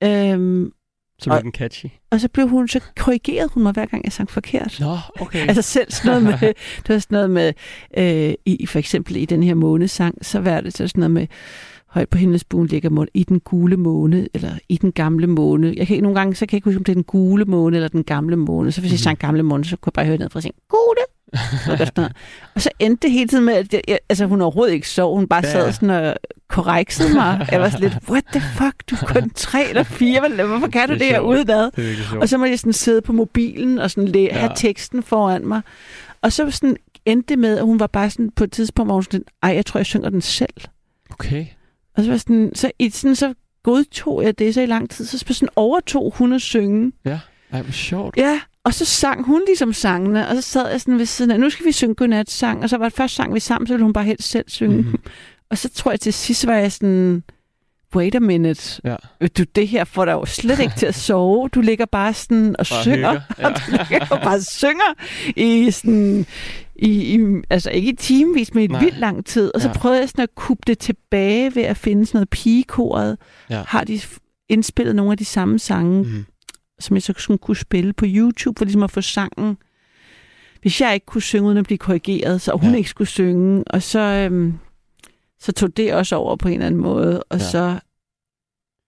Øhm, 0.03 0.73
Så 1.21 1.29
blev 1.29 1.35
Og- 1.37 1.43
den 1.43 1.51
catchy. 1.51 1.85
og 2.11 2.19
så 2.21 2.27
blev 2.29 2.47
hun, 2.47 2.67
så 2.67 2.79
korrigerede 2.99 3.49
hun 3.53 3.63
mig 3.63 3.71
hver 3.73 3.85
gang, 3.85 4.03
jeg 4.03 4.11
sang 4.11 4.29
forkert. 4.29 4.77
Nå, 4.79 4.97
okay. 5.19 5.45
Altså 5.49 5.61
selv 5.61 5.91
sådan 5.91 6.21
noget 6.21 6.39
med, 6.41 6.47
det 6.77 6.89
var 6.89 6.99
sådan 6.99 7.15
noget 7.15 7.29
med, 7.29 7.53
øh, 7.97 8.33
i, 8.45 8.65
for 8.65 8.79
eksempel 8.79 9.15
i 9.15 9.25
den 9.25 9.43
her 9.43 9.53
månesang, 9.53 10.25
så 10.25 10.39
var 10.39 10.61
det 10.61 10.73
så 10.77 10.87
sådan 10.87 10.99
noget 10.99 11.11
med, 11.11 11.27
højt 11.87 12.09
på 12.09 12.17
himmelsbuen 12.17 12.67
ligger 12.67 12.89
måne, 12.89 13.07
i 13.13 13.23
den 13.23 13.39
gule 13.39 13.77
måne, 13.77 14.27
eller 14.33 14.51
i 14.69 14.77
den 14.77 14.91
gamle 14.91 15.27
måne. 15.27 15.73
Jeg 15.77 15.87
kan 15.87 15.93
ikke, 15.93 16.03
nogle 16.03 16.19
gange, 16.19 16.35
så 16.35 16.45
kan 16.45 16.53
jeg 16.53 16.57
ikke 16.57 16.65
huske, 16.69 16.77
om 16.77 16.83
det 16.83 16.91
er 16.91 16.95
den 16.95 17.03
gule 17.03 17.45
måne, 17.45 17.75
eller 17.77 17.87
den 17.87 18.03
gamle 18.03 18.35
måne. 18.35 18.71
Så 18.71 18.81
hvis 18.81 18.91
jeg 18.91 18.95
Mhm. 18.95 19.03
sang 19.03 19.17
gamle 19.17 19.43
måne, 19.43 19.65
så 19.65 19.77
kunne 19.77 19.87
jeg 19.89 19.93
bare 19.93 20.05
høre 20.05 20.17
ned 20.17 20.29
fra 20.29 20.41
sin 20.41 20.51
gule. 20.69 21.01
Og, 22.55 22.61
så 22.61 22.69
endte 22.79 23.07
det 23.07 23.11
hele 23.11 23.27
tiden 23.27 23.45
med, 23.45 23.53
at 23.53 23.73
jeg, 23.73 23.81
jeg, 23.87 23.99
altså 24.09 24.25
hun 24.25 24.41
overhovedet 24.41 24.73
ikke 24.73 24.89
sov, 24.89 25.15
hun 25.15 25.27
bare 25.27 25.41
Ja. 25.45 25.51
sad 25.51 25.73
sådan 25.73 25.89
og 25.89 26.15
korreksede 26.49 27.13
mig. 27.13 27.47
Jeg 27.51 27.61
var 27.61 27.69
sådan 27.69 27.89
lidt, 27.89 27.97
what 28.09 28.23
the 28.31 28.41
fuck, 28.41 28.75
du 28.89 28.95
er 29.01 29.21
kun 29.21 29.29
tre 29.29 29.69
eller 29.69 29.83
fire, 29.83 30.19
Hvad- 30.19 30.45
hvorfor 30.47 30.67
kan 30.67 30.87
du 30.87 30.93
Det 30.93 30.99
det, 31.01 31.07
er 31.07 31.11
her 31.11 31.19
udenad? 31.19 32.17
Og 32.21 32.29
så 32.29 32.37
må 32.37 32.45
jeg 32.45 32.59
sådan 32.59 32.73
sidde 32.73 33.01
på 33.01 33.13
mobilen 33.13 33.79
og 33.79 33.91
sådan 33.91 34.07
læ- 34.07 34.23
Ja. 34.25 34.33
have 34.39 34.51
teksten 34.55 35.03
foran 35.03 35.47
mig. 35.47 35.61
Og 36.21 36.31
så 36.31 36.51
sådan 36.51 36.77
endte 37.05 37.27
det 37.29 37.39
med, 37.39 37.57
at 37.57 37.65
hun 37.65 37.79
var 37.79 37.87
bare 37.87 38.09
sådan 38.09 38.31
på 38.35 38.43
et 38.43 38.51
tidspunkt, 38.51 38.87
hvor 38.87 38.93
hun 38.93 39.03
sådan, 39.03 39.23
ej, 39.43 39.49
jeg 39.55 39.65
tror, 39.65 39.77
jeg 39.79 39.85
synger 39.85 40.09
den 40.09 40.21
selv. 40.21 40.53
Okay. 41.09 41.45
Og 41.97 42.03
så 42.03 42.09
var 42.11 42.17
sådan, 42.17 42.51
så, 42.55 42.71
i, 42.79 42.89
sådan, 42.89 43.15
så 43.15 43.33
godtog 43.63 44.23
jeg 44.23 44.39
det 44.39 44.53
så 44.53 44.61
i 44.61 44.65
lang 44.65 44.89
tid, 44.89 45.05
så 45.05 45.17
sådan 45.29 45.49
overtog 45.55 46.13
hun 46.17 46.33
at 46.33 46.41
synge. 46.41 46.91
Ej, 47.05 47.17
hvor 47.61 47.71
sjovt. 47.71 48.17
Ja, 48.17 48.39
og 48.65 48.73
så 48.73 48.85
sang 48.85 49.25
hun 49.25 49.41
ligesom 49.47 49.73
sangene, 49.73 50.27
og 50.27 50.35
så 50.35 50.41
sad 50.41 50.69
jeg 50.71 50.81
sådan 50.81 50.97
ved 50.99 51.05
siden 51.05 51.31
af, 51.31 51.39
nu 51.39 51.49
skal 51.49 51.65
vi 51.65 51.71
synge 51.71 51.95
godnatsang, 51.95 52.63
og 52.63 52.69
så 52.69 52.77
var 52.77 52.85
det 52.85 52.93
først 52.93 53.15
sang 53.15 53.33
vi 53.33 53.39
sammen, 53.39 53.67
så 53.67 53.73
ville 53.73 53.83
hun 53.83 53.93
bare 53.93 54.03
helst 54.03 54.29
selv 54.29 54.45
synge. 54.47 54.75
Mhm. 54.75 54.85
Mm-hmm. 54.85 55.01
Og 55.51 55.57
så 55.57 55.69
tror 55.69 55.91
jeg 55.91 55.99
til 55.99 56.13
sidst 56.13 56.47
var 56.47 56.53
jeg 56.55 56.71
sådan, 56.71 57.23
wait 57.95 58.15
a 58.15 58.19
minute, 58.19 58.81
Ja. 58.83 58.95
Ved 59.19 59.29
du, 59.29 59.43
det 59.55 59.67
her 59.67 59.83
får 59.83 60.05
dig 60.05 60.11
jo 60.11 60.25
slet 60.25 60.59
ikke 60.59 60.73
til 60.77 60.85
at 60.85 60.95
sove. 61.05 61.49
Du 61.49 61.61
ligger 61.61 61.85
bare 61.85 62.13
sådan 62.13 62.55
og 62.59 62.65
Bare 62.69 62.81
synger. 62.83 63.11
hygger. 63.11 63.21
Ja. 63.39 63.47
Og 63.47 63.55
du 63.55 63.61
ligger 63.71 64.07
jo 64.11 64.15
bare 64.23 64.35
og 64.35 64.43
synger 64.43 64.93
i 65.35 65.71
sådan... 65.71 66.25
I, 66.75 67.15
i, 67.15 67.19
altså 67.49 67.69
ikke 67.69 67.91
i 67.91 67.95
timevis, 67.95 68.53
men 68.53 68.63
i 68.63 68.79
vildt 68.79 68.97
lang 68.99 69.25
tid. 69.25 69.51
Og 69.55 69.61
så 69.61 69.67
Ja. 69.67 69.73
prøvede 69.73 69.99
jeg 69.99 70.09
sådan 70.09 70.23
at 70.23 70.35
kubbe 70.35 70.61
det 70.67 70.79
tilbage 70.79 71.55
ved 71.55 71.63
at 71.63 71.77
finde 71.77 72.05
sådan 72.05 72.17
noget 72.17 72.29
pigekoret. 72.29 73.17
Ja. 73.49 73.63
Har 73.67 73.83
de 73.83 74.01
indspillet 74.49 74.95
nogle 74.95 75.11
af 75.11 75.17
de 75.17 75.25
samme 75.25 75.59
sange, 75.59 76.03
Mm. 76.03 76.25
Som 76.81 76.95
jeg 76.95 77.03
så 77.03 77.13
sådan 77.17 77.37
kunne 77.37 77.57
spille 77.57 77.93
på 77.93 78.05
YouTube, 78.07 78.57
for 78.57 78.65
ligesom 78.65 78.83
at 78.83 78.91
få 78.91 79.01
sangen. 79.01 79.57
Hvis 80.61 80.81
jeg 80.81 80.93
ikke 80.93 81.05
kunne 81.05 81.21
synge 81.21 81.47
uden 81.47 81.57
at 81.57 81.65
blive 81.65 81.77
korrigeret, 81.77 82.41
så 82.41 82.51
hun 82.61 82.71
Ja. 82.71 82.77
ikke 82.77 82.89
skulle 82.89 83.07
synge. 83.07 83.63
Og 83.67 83.81
så, 83.83 83.99
øhm, 83.99 84.53
så 85.39 85.51
tog 85.51 85.77
det 85.77 85.93
også 85.93 86.15
over 86.15 86.35
på 86.35 86.47
en 86.47 86.53
eller 86.53 86.65
anden 86.65 86.81
måde. 86.81 87.23
Og 87.23 87.39
ja. 87.39 87.43
så 87.49 87.79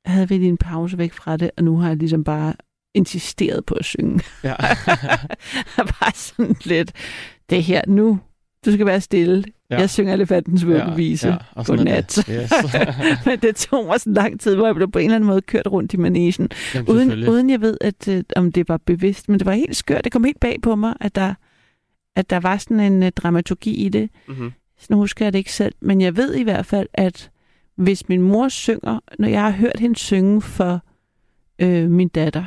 havde 0.06 0.30
vi 0.30 0.38
lige 0.38 0.50
en 0.50 0.58
pause 0.58 0.98
væk 0.98 1.14
fra 1.14 1.38
det, 1.38 1.52
og 1.58 1.64
nu 1.64 1.78
har 1.78 1.88
jeg 1.88 1.98
ligesom 1.98 2.24
bare 2.24 2.54
insisteret 2.94 3.66
på 3.66 3.74
at 3.76 3.86
synge. 3.86 4.22
Ja. 4.44 4.56
bare 6.00 6.12
sådan 6.16 6.56
lidt, 6.64 6.92
det 7.50 7.64
her 7.64 7.82
nu, 7.88 8.20
du 8.66 8.72
skal 8.74 8.86
være 8.86 9.02
stille. 9.02 9.44
Ja. 9.74 9.78
Ja. 9.78 9.82
Jeg 9.82 9.90
synger 9.90 10.14
elefantens 10.14 10.66
vuggevise. 10.66 11.28
Ja, 11.28 11.38
sådan 11.64 11.88
er 11.88 11.92
Godnat. 11.92 12.16
Yes. 12.30 12.52
Men 13.26 13.40
det 13.40 13.56
tog 13.56 13.86
mig 13.86 14.00
så 14.02 14.10
lang 14.10 14.40
tid, 14.40 14.56
hvor 14.56 14.66
jeg 14.66 14.76
blev 14.76 14.92
på 14.92 15.00
en 15.00 15.06
eller 15.06 15.16
anden 15.16 15.28
måde 15.28 15.42
kørt 15.42 15.68
rundt 15.68 15.94
i 15.94 15.98
manesien. 15.98 16.50
Jamen, 16.76 16.90
Uden, 16.90 17.10
uden 17.30 17.50
jeg 17.50 17.62
ved, 17.62 17.78
at, 17.82 18.08
øh, 18.08 18.24
om 18.36 18.52
det 18.52 18.70
var 18.70 18.78
bevidst. 18.86 19.30
Men 19.30 19.40
det 19.40 19.46
var 19.46 19.54
helt 19.54 19.76
skørt. 19.76 20.04
Det 20.04 20.12
kom 20.12 20.24
helt 20.24 20.40
bag 20.40 20.58
på 20.62 20.76
mig, 20.76 20.94
at 21.02 21.16
der, 21.16 21.34
at 22.16 22.30
der 22.30 22.40
var 22.40 22.58
sådan 22.58 22.80
en 22.80 23.04
uh, 23.04 23.10
dramaturgi 23.10 23.74
i 23.86 23.90
det. 23.90 24.10
Mm-hmm. 24.28 24.52
Så 24.80 24.88
nu 24.90 24.98
husker 24.98 25.26
jeg 25.26 25.34
det 25.34 25.40
ikke 25.40 25.54
selv. 25.54 25.74
Men 25.82 26.02
jeg 26.02 26.18
ved 26.18 26.36
i 26.36 26.44
hvert 26.44 26.66
fald, 26.66 26.88
at 26.94 27.30
hvis 27.76 28.10
min 28.10 28.22
mor 28.22 28.48
synger, 28.48 29.00
når 29.20 29.28
jeg 29.28 29.42
har 29.42 29.52
hørt 29.52 29.80
hende 29.80 29.96
synge 29.96 30.42
for 30.42 30.82
øh, 31.60 31.90
min 31.92 32.08
datter, 32.08 32.44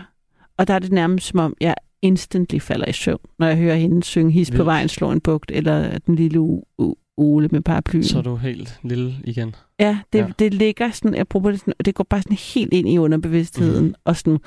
og 0.59 0.69
der 0.69 0.75
er 0.75 0.79
det 0.79 0.93
nærmest 0.93 1.27
som 1.27 1.39
om, 1.41 1.55
jeg 1.61 1.75
instantly 2.03 2.59
falder 2.59 2.87
i 2.87 2.93
søvn, 2.93 3.19
når 3.39 3.47
jeg 3.47 3.57
hører 3.57 3.75
hende 3.77 4.03
synge 4.05 4.33
His 4.33 4.51
på 4.51 4.65
vejen 4.65 4.89
slår 4.89 5.13
en 5.13 5.21
bugt, 5.21 5.51
eller 5.55 5.99
Den 5.99 6.15
lille 6.15 6.39
u- 6.39 6.63
u- 6.83 7.06
Ole 7.17 7.49
med 7.53 7.61
paraplyen. 7.61 8.05
Så 8.05 8.19
er 8.19 8.23
du 8.23 8.37
helt 8.37 8.81
lille 8.83 9.15
igen. 9.25 9.55
Ja, 9.79 9.99
det, 10.13 10.19
Ja. 10.19 10.25
ja. 10.25 10.33
det 10.39 10.55
ligger 10.55 10.91
sådan, 10.91 11.15
jeg 11.15 11.29
prøver 11.29 11.51
det 11.51 11.61
sådan, 11.61 11.75
det 11.85 11.95
går 11.95 12.05
bare 12.11 12.23
sådan 12.23 12.37
helt 12.37 12.73
ind 12.73 12.89
i 12.89 12.99
underbevidstheden, 12.99 13.85
mm. 13.87 13.95
og 14.05 14.17
sådan, 14.17 14.39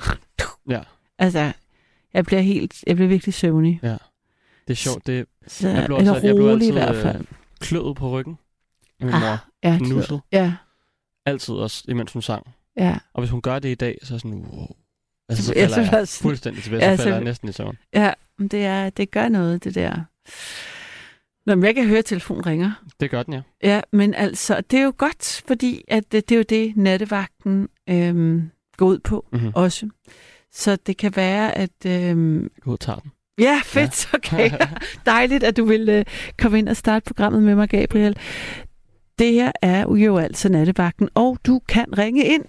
Ja. 0.70 0.80
altså, 1.18 1.52
jeg 2.14 2.24
bliver 2.24 2.40
helt, 2.40 2.84
jeg 2.86 2.96
bliver 2.96 3.08
virkelig 3.08 3.34
søvnig. 3.34 3.78
Det 3.82 3.98
er 4.68 4.74
sjovt. 4.74 5.06
Det 5.06 5.26
Så, 5.46 5.68
Jeg 5.68 5.86
blev 5.86 5.96
altid- 5.96 6.12
jeg 6.12 6.20
blev 6.20 6.34
rolig 6.34 6.48
i 6.48 6.52
altid, 6.54 6.72
hvert 6.72 6.96
øh, 6.96 7.02
fald. 7.02 7.24
kløet 7.60 7.96
på 7.96 8.10
ryggen. 8.10 8.38
Min 9.00 9.10
mor. 9.10 9.16
Ah, 9.16 9.38
ja, 9.64 9.78
nusset. 9.78 10.20
Ja, 10.32 10.52
Altid 11.26 11.54
også, 11.54 11.84
imens 11.88 12.12
hun 12.12 12.22
sang. 12.22 12.46
ja. 12.76 12.98
Og 13.14 13.20
hvis 13.22 13.30
hun 13.30 13.42
gør 13.42 13.58
det 13.58 13.68
i 13.68 13.74
dag, 13.74 13.98
så 14.02 14.14
er 14.14 14.16
jeg 14.16 14.20
sådan, 14.20 14.38
wow. 14.52 14.66
Altså, 15.28 15.44
så 15.44 15.52
Ja, 15.56 15.62
falder 15.62 15.76
jeg 15.78 15.86
sådan- 16.08 16.22
fuldstændig 16.22 16.62
tilbage. 16.62 16.84
Ja, 16.84 16.90
Så 16.90 16.96
så- 16.96 17.02
falder 17.02 17.16
jeg 17.16 17.24
næsten 17.24 17.48
i 17.48 17.52
søvn. 17.52 17.78
Ja, 17.94 18.12
det, 18.38 18.64
er, 18.64 18.90
det 18.90 19.10
gør 19.10 19.28
noget, 19.28 19.64
det 19.64 19.74
der. 19.74 20.00
Nå, 21.46 21.54
men 21.54 21.64
jeg 21.64 21.74
kan 21.74 21.86
høre, 21.86 21.98
at 21.98 22.04
telefonen 22.04 22.46
ringer. 22.46 22.84
Det 23.00 23.10
gør 23.10 23.22
den, 23.22 23.34
ja. 23.34 23.40
Ja, 23.62 23.80
men 23.92 24.14
altså, 24.14 24.60
det 24.70 24.78
er 24.78 24.84
jo 24.84 24.92
godt, 24.98 25.42
fordi 25.46 25.84
at 25.88 26.12
det, 26.12 26.28
det 26.28 26.34
er 26.34 26.38
jo 26.38 26.44
det, 26.48 26.76
nattevagten 26.76 27.68
øhm, 27.90 28.50
går 28.76 28.86
ud 28.86 28.98
på 28.98 29.26
Mm-hmm. 29.32 29.52
også. 29.54 29.88
Så 30.52 30.76
det 30.76 30.96
kan 30.96 31.12
være, 31.16 31.58
at... 31.58 31.70
Øhm, 31.86 32.48
Gå 32.60 32.70
ud 32.72 32.76
tager 32.78 32.98
den. 32.98 33.10
ja, 33.38 33.60
fedt, 33.64 34.08
ja. 34.12 34.18
okay. 34.18 34.50
Dejligt, 35.06 35.44
at 35.44 35.56
du 35.56 35.64
vil 35.64 35.88
øh, 35.88 36.04
komme 36.38 36.58
ind 36.58 36.68
og 36.68 36.76
starte 36.76 37.04
programmet 37.06 37.42
med 37.42 37.54
mig, 37.54 37.68
Gabriel. 37.68 38.16
Det 39.20 39.32
her 39.32 39.52
er 39.62 39.94
jo 39.94 40.18
altså 40.18 40.48
nattevagten, 40.48 41.08
og 41.14 41.38
du 41.46 41.60
kan 41.68 41.98
ringe 41.98 42.24
ind. 42.24 42.44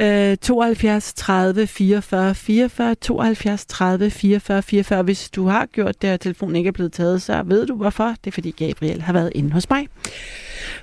Øh, 0.00 0.36
72 0.36 1.14
30 1.14 1.66
44 1.66 2.34
44, 2.34 2.94
72 2.94 3.66
30 3.66 4.10
44 4.10 4.62
44. 4.62 5.02
Hvis 5.02 5.30
du 5.30 5.46
har 5.46 5.66
gjort 5.66 6.02
det, 6.02 6.12
og 6.12 6.20
telefonen 6.20 6.56
ikke 6.56 6.68
er 6.68 6.72
blevet 6.72 6.92
taget, 6.92 7.22
så 7.22 7.42
ved 7.46 7.66
du 7.66 7.76
hvorfor. 7.76 8.14
Det 8.24 8.26
er 8.26 8.32
fordi 8.32 8.50
Gabriel 8.50 9.02
har 9.02 9.12
været 9.12 9.32
inde 9.34 9.52
hos 9.52 9.70
mig. 9.70 9.88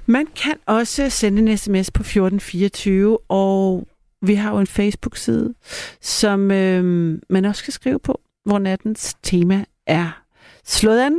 Man 0.05 0.27
kan 0.35 0.53
også 0.65 1.09
sende 1.09 1.51
en 1.51 1.57
sms 1.57 1.91
på 1.91 2.01
1424, 2.01 3.17
og 3.29 3.87
vi 4.21 4.33
har 4.33 4.51
jo 4.51 4.59
en 4.59 4.67
Facebook-side, 4.67 5.53
som 6.01 6.51
øh, 6.51 7.17
man 7.29 7.45
også 7.45 7.63
kan 7.63 7.73
skrive 7.73 7.99
på, 7.99 8.21
hvor 8.45 8.59
nattens 8.59 9.15
tema 9.23 9.65
er 9.87 10.23
slået 10.65 10.99
an. 10.99 11.17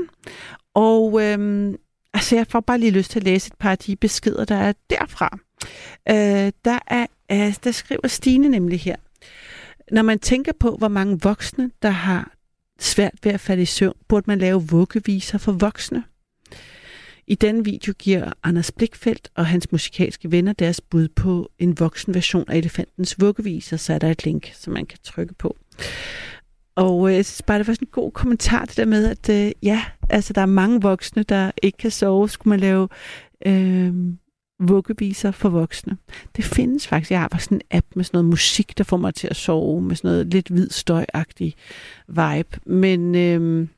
Og 0.74 1.22
øh, 1.22 1.74
altså, 2.16 2.36
jeg 2.36 2.46
får 2.46 2.60
bare 2.60 2.78
lige 2.78 2.90
lyst 2.90 3.10
til 3.10 3.18
at 3.18 3.24
læse 3.24 3.46
et 3.46 3.58
par 3.58 3.70
af 3.70 3.78
de 3.78 3.96
beskeder, 3.96 4.44
der 4.44 4.56
er 4.56 4.72
derfra. 4.90 5.38
Øh, 6.08 6.52
der, 6.64 6.78
er, 6.86 7.06
øh, 7.32 7.54
der 7.64 7.72
skriver 7.72 8.08
Stine 8.08 8.48
nemlig 8.48 8.80
her. 8.80 8.96
Når 9.92 10.02
man 10.02 10.18
tænker 10.18 10.52
på, 10.60 10.76
hvor 10.76 10.88
mange 10.88 11.20
voksne, 11.22 11.70
der 11.82 11.90
har 11.90 12.32
svært 12.78 13.14
ved 13.22 13.32
at 13.32 13.40
falde 13.40 13.62
i 13.62 13.66
søvn, 13.66 13.94
burde 14.08 14.24
man 14.26 14.38
lave 14.38 14.62
vuggeviser 14.62 15.38
for 15.38 15.52
voksne. 15.52 16.04
I 17.26 17.34
denne 17.34 17.64
video 17.64 17.92
giver 17.92 18.32
Anders 18.42 18.72
Blikfeldt 18.72 19.28
og 19.34 19.46
hans 19.46 19.72
musikalske 19.72 20.30
venner 20.30 20.52
deres 20.52 20.80
bud 20.80 21.08
på 21.08 21.50
en 21.58 21.80
voksen 21.80 22.14
version 22.14 22.44
af 22.48 22.56
Elefantens 22.56 23.20
vuggeviser, 23.20 23.76
så 23.76 23.92
er 23.92 23.98
der 23.98 24.10
et 24.10 24.24
link, 24.24 24.52
som 24.54 24.72
man 24.72 24.86
kan 24.86 24.98
trykke 25.02 25.34
på. 25.34 25.56
Og 26.76 27.08
øh, 27.08 27.14
jeg 27.14 27.24
synes 27.24 27.42
bare, 27.42 27.58
det 27.58 27.66
var 27.66 27.74
sådan 27.74 27.88
en 27.88 27.92
god 27.92 28.12
kommentar, 28.12 28.64
det 28.64 28.76
der 28.76 28.84
med, 28.84 29.06
at 29.06 29.28
øh, 29.28 29.52
ja, 29.62 29.84
altså 30.10 30.32
der 30.32 30.40
er 30.40 30.46
mange 30.46 30.82
voksne, 30.82 31.22
der 31.22 31.50
ikke 31.62 31.78
kan 31.78 31.90
sove. 31.90 32.28
Skulle 32.28 32.50
man 32.50 32.60
lave 32.60 32.88
øh, 33.46 33.94
vuggeviser 34.60 35.30
for 35.30 35.48
voksne? 35.48 35.96
Det 36.36 36.44
findes 36.44 36.86
faktisk. 36.86 37.10
Jeg 37.10 37.20
har 37.20 37.28
bare 37.28 37.40
sådan 37.40 37.56
en 37.56 37.76
app 37.76 37.86
med 37.94 38.04
sådan 38.04 38.16
noget 38.16 38.30
musik, 38.30 38.78
der 38.78 38.84
får 38.84 38.96
mig 38.96 39.14
til 39.14 39.28
at 39.28 39.36
sove, 39.36 39.82
med 39.82 39.96
sådan 39.96 40.08
noget 40.08 40.26
lidt 40.26 40.48
hvid 40.48 40.70
støjagtig 40.70 41.54
vibe. 42.08 42.58
Men 42.66 43.14
øh, 43.14 43.68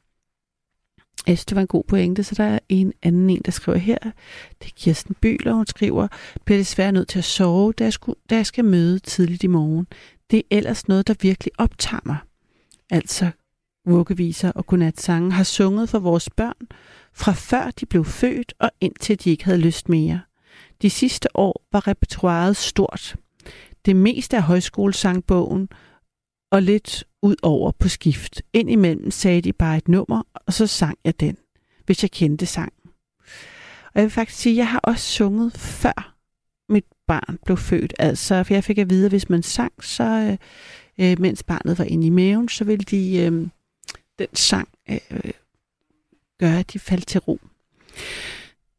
jeg 1.26 1.38
synes, 1.38 1.44
det 1.44 1.54
var 1.54 1.60
en 1.60 1.66
god 1.66 1.84
pointe, 1.84 2.24
så 2.24 2.34
der 2.34 2.44
er 2.44 2.58
en 2.68 2.92
anden 3.02 3.30
en, 3.30 3.42
der 3.44 3.52
skriver 3.52 3.78
her. 3.78 3.98
Det 4.62 4.66
er 4.66 4.74
Kirsten 4.76 5.16
Byler, 5.20 5.52
hun 5.52 5.66
skriver, 5.66 6.08
bliver 6.44 6.58
desværre 6.58 6.92
nødt 6.92 7.08
til 7.08 7.18
at 7.18 7.24
sove, 7.24 7.72
da 7.72 7.84
jeg, 7.84 7.92
skulle, 7.92 8.18
da 8.30 8.36
jeg 8.36 8.46
skal 8.46 8.64
møde 8.64 8.98
tidligt 8.98 9.42
i 9.42 9.46
morgen. 9.46 9.86
Det 10.30 10.38
er 10.38 10.56
ellers 10.56 10.88
noget, 10.88 11.06
der 11.06 11.14
virkelig 11.20 11.52
optager 11.58 12.00
mig. 12.04 12.16
Altså 12.90 13.30
vuggeviser 13.86 14.52
og 14.52 14.66
godnatsange 14.66 15.32
har 15.32 15.44
sunget 15.44 15.88
for 15.88 15.98
vores 15.98 16.30
børn, 16.30 16.66
fra 17.12 17.32
før 17.32 17.70
de 17.70 17.86
blev 17.86 18.04
født 18.04 18.54
og 18.58 18.70
indtil 18.80 19.24
de 19.24 19.30
ikke 19.30 19.44
havde 19.44 19.58
lyst 19.58 19.88
mere. 19.88 20.20
De 20.82 20.90
sidste 20.90 21.36
år 21.36 21.62
var 21.72 21.88
repertoiret 21.88 22.56
stort. 22.56 23.16
Det 23.84 23.96
meste 23.96 24.36
af 24.36 24.42
højskolesangbogen 24.42 25.68
og 26.50 26.62
lidt 26.62 27.04
ud 27.22 27.36
over 27.42 27.72
på 27.72 27.88
skift. 27.88 28.42
Indimellem 28.52 29.10
sagde 29.10 29.42
de 29.42 29.52
bare 29.52 29.76
et 29.76 29.88
nummer, 29.88 30.22
og 30.34 30.52
så 30.52 30.66
sang 30.66 30.98
jeg 31.04 31.20
den, 31.20 31.36
hvis 31.86 32.02
jeg 32.02 32.10
kendte 32.10 32.46
sangen. 32.46 32.90
Og 33.84 33.94
jeg 33.94 34.02
vil 34.02 34.10
faktisk 34.10 34.38
sige, 34.38 34.52
at 34.52 34.56
jeg 34.56 34.68
har 34.68 34.80
også 34.82 35.04
sunget 35.04 35.52
før 35.52 36.14
mit 36.68 36.84
barn 37.06 37.38
blev 37.44 37.56
født. 37.56 37.94
Altså, 37.98 38.44
for 38.44 38.54
jeg 38.54 38.64
fik 38.64 38.78
at 38.78 38.90
vide, 38.90 39.04
at 39.04 39.12
hvis 39.12 39.28
man 39.28 39.42
sang, 39.42 39.72
så 39.84 40.04
øh, 40.04 40.36
øh, 41.00 41.20
mens 41.20 41.42
barnet 41.42 41.78
var 41.78 41.84
inde 41.84 42.06
i 42.06 42.10
maven, 42.10 42.48
så 42.48 42.64
ville 42.64 42.84
de, 42.84 43.16
øh, 43.18 43.48
den 44.18 44.28
sang 44.34 44.68
øh, 44.90 45.30
gøre, 46.38 46.58
at 46.58 46.72
de 46.72 46.78
faldt 46.78 47.06
til 47.06 47.20
ro. 47.20 47.40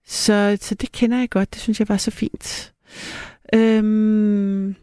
Så, 0.06 0.58
så 0.62 0.76
det 0.76 0.92
kender 0.92 1.20
jeg 1.20 1.30
godt. 1.30 1.54
Det 1.54 1.62
synes 1.62 1.80
jeg 1.80 1.90
var 1.90 1.98
så 1.98 2.12
fint. 2.12 2.74
Øhm, 3.54 4.76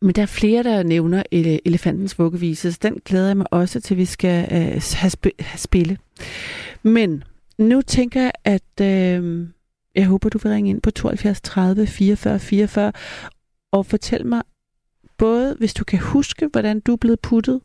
men 0.00 0.14
der 0.14 0.22
er 0.22 0.26
flere, 0.26 0.62
der 0.62 0.82
nævner 0.82 1.22
ele- 1.34 1.58
elefantens 1.64 2.18
vuggevise, 2.18 2.72
så 2.72 2.78
den 2.82 3.00
glæder 3.04 3.26
jeg 3.26 3.36
mig 3.36 3.52
også 3.52 3.80
til, 3.80 3.96
vi 3.96 4.04
skal 4.04 4.44
øh, 4.52 4.82
have, 4.94 5.10
sp- 5.16 5.42
have 5.44 5.58
spille. 5.58 5.98
Men 6.82 7.24
nu 7.58 7.82
tænker 7.82 8.22
jeg, 8.22 8.32
at 8.44 8.80
øh, 8.80 9.48
jeg 9.94 10.06
håber, 10.06 10.28
du 10.28 10.38
vil 10.38 10.52
ringe 10.52 10.70
ind 10.70 10.82
på 10.82 10.90
72 10.90 11.40
30 11.40 11.86
44 11.86 12.38
44 12.38 12.92
og 13.72 13.86
fortæl 13.86 14.26
mig, 14.26 14.42
både 15.18 15.56
hvis 15.58 15.74
du 15.74 15.84
kan 15.84 15.98
huske, 15.98 16.48
hvordan 16.52 16.80
du 16.80 16.92
er 16.92 16.96
blevet 16.96 17.20
puttet, 17.20 17.60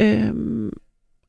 øhm, 0.00 0.72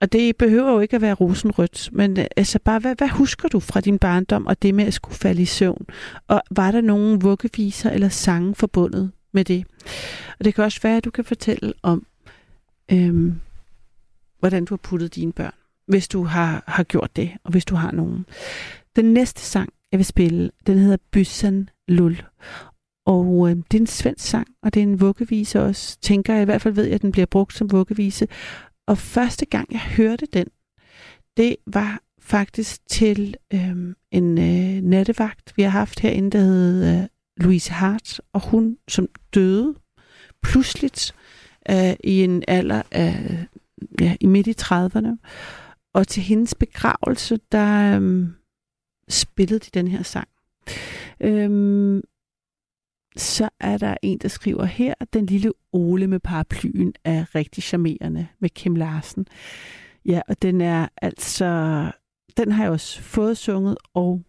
og 0.02 0.12
det 0.12 0.38
behøver 0.38 0.72
jo 0.72 0.80
ikke 0.80 0.96
at 0.96 1.02
være 1.02 1.14
rosenrødt, 1.14 1.90
men 1.92 2.20
øh, 2.20 2.26
altså 2.38 2.60
bare, 2.60 2.80
hvad, 2.80 2.96
hvad 2.96 3.08
husker 3.08 3.50
du 3.50 3.60
fra 3.60 3.82
din 3.82 4.00
barndom 4.00 4.48
og 4.48 4.62
det 4.62 4.76
med 4.76 4.86
at 4.86 4.94
skulle 4.94 5.16
falde 5.16 5.42
i 5.42 5.46
søvn? 5.46 5.86
Og 6.28 6.42
var 6.52 6.72
der 6.72 6.82
nogen 6.82 7.22
vuggeviser 7.22 7.90
eller 7.90 8.10
sange 8.10 8.56
forbundet 8.56 9.12
med 9.32 9.46
det? 9.46 9.66
Og 10.40 10.46
det 10.46 10.56
kan 10.56 10.64
også 10.64 10.82
være, 10.84 10.98
at 10.98 11.06
du 11.06 11.12
kan 11.12 11.26
fortælle 11.26 11.74
om, 11.84 12.06
øhm, 12.92 13.40
hvordan 14.40 14.66
du 14.66 14.74
har 14.74 14.78
puttet 14.78 15.16
dine 15.16 15.34
børn, 15.34 15.54
hvis 15.88 16.08
du 16.08 16.24
har, 16.24 16.64
har 16.68 16.84
gjort 16.84 17.16
det, 17.16 17.32
og 17.44 17.52
hvis 17.52 17.66
du 17.66 17.76
har 17.76 17.92
nogen. 17.92 18.26
Den 18.96 19.14
næste 19.14 19.42
sang, 19.42 19.74
jeg 19.92 19.98
vil 19.98 20.06
spille, 20.06 20.52
den 20.68 20.78
hedder 20.78 20.98
Byssan 21.12 21.70
Lul. 21.88 22.22
Og 23.08 23.50
øh, 23.50 23.56
det 23.56 23.78
er 23.78 23.82
en 23.82 23.88
svensk 23.88 24.28
sang, 24.28 24.48
og 24.64 24.74
det 24.74 24.80
er 24.80 24.84
en 24.84 25.02
vuggevise 25.02 25.62
også. 25.62 25.98
Tænker 26.02 26.34
jeg 26.34 26.42
i 26.42 26.46
hvert 26.46 26.62
fald 26.62 26.74
ved, 26.74 26.92
at 26.92 27.02
den 27.02 27.12
bliver 27.12 27.26
brugt 27.26 27.54
som 27.54 27.72
vuggevise. 27.72 28.28
Og 28.88 28.98
første 28.98 29.46
gang, 29.46 29.72
jeg 29.72 29.82
hørte 29.82 30.26
den, 30.34 30.48
det 31.38 31.56
var 31.68 32.02
faktisk 32.20 32.88
til 32.90 33.36
øh, 33.54 33.96
en 34.12 34.38
øh, 34.38 34.84
nattevagt, 34.84 35.54
vi 35.56 35.62
har 35.62 35.70
haft 35.70 36.00
herinde, 36.00 36.32
der 36.32 36.40
hed 36.40 37.02
øh, 37.02 37.08
Louise 37.38 37.72
Hart, 37.72 38.22
og 38.34 38.50
hun 38.50 38.78
som 38.88 39.08
døde 39.34 39.76
pludseligt 40.44 41.16
øh, 41.70 41.94
i 42.04 42.24
en 42.24 42.44
alder 42.48 42.82
af 42.92 43.46
ja, 44.02 44.16
i 44.20 44.26
midt 44.26 44.48
i 44.48 44.56
30'erne. 44.62 45.18
Og 45.94 46.08
til 46.08 46.24
hendes 46.24 46.56
begravelse, 46.56 47.40
der 47.52 48.00
øh, 48.00 48.28
spillede 49.10 49.60
de 49.60 49.70
den 49.74 49.88
her 49.88 50.04
sang. 50.04 50.28
Øhm, 51.22 52.02
så 53.18 53.50
er 53.60 53.78
der 53.78 53.98
en, 54.02 54.18
der 54.18 54.28
skriver 54.28 54.66
her, 54.66 54.94
den 55.14 55.26
lille 55.26 55.52
Ole 55.72 56.08
med 56.08 56.20
paraplyen 56.20 56.94
er 57.04 57.36
rigtig 57.36 57.64
charmerende 57.64 58.28
med 58.40 58.50
Kim 58.50 58.76
Larsen. 58.76 59.28
Ja, 60.06 60.22
og 60.28 60.42
den 60.42 60.62
er 60.62 60.88
altså, 61.02 61.92
den 62.38 62.52
har 62.52 62.64
jeg 62.64 62.72
også 62.72 63.02
fået 63.02 63.38
sunget 63.38 63.78
og 63.94 64.24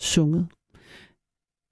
sunget. 0.00 0.48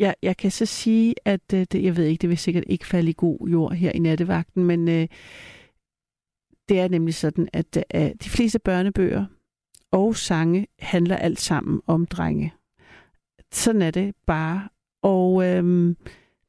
Ja, 0.00 0.12
jeg 0.22 0.36
kan 0.36 0.50
så 0.50 0.66
sige, 0.66 1.14
at 1.24 1.40
øh, 1.54 1.66
det, 1.72 1.84
jeg 1.84 1.96
ved 1.96 2.04
ikke, 2.04 2.22
det 2.22 2.28
vil 2.28 2.38
sikkert 2.38 2.64
ikke 2.66 2.86
falde 2.86 3.10
i 3.10 3.14
god 3.16 3.48
jord 3.48 3.72
her 3.72 3.92
i 3.92 3.98
nattevagten, 3.98 4.64
men 4.64 4.88
øh, 4.88 5.08
det 6.68 6.80
er 6.80 6.88
nemlig 6.88 7.14
sådan, 7.14 7.48
at 7.52 7.84
øh, 7.94 8.10
de 8.24 8.30
fleste 8.30 8.58
børnebøger 8.58 9.26
og 9.90 10.16
sange 10.16 10.66
handler 10.78 11.16
alt 11.16 11.40
sammen 11.40 11.82
om 11.86 12.06
drenge. 12.06 12.52
Sådan 13.52 13.82
er 13.82 13.90
det 13.90 14.14
bare. 14.26 14.68
Og 15.02 15.44
øhm, 15.44 15.96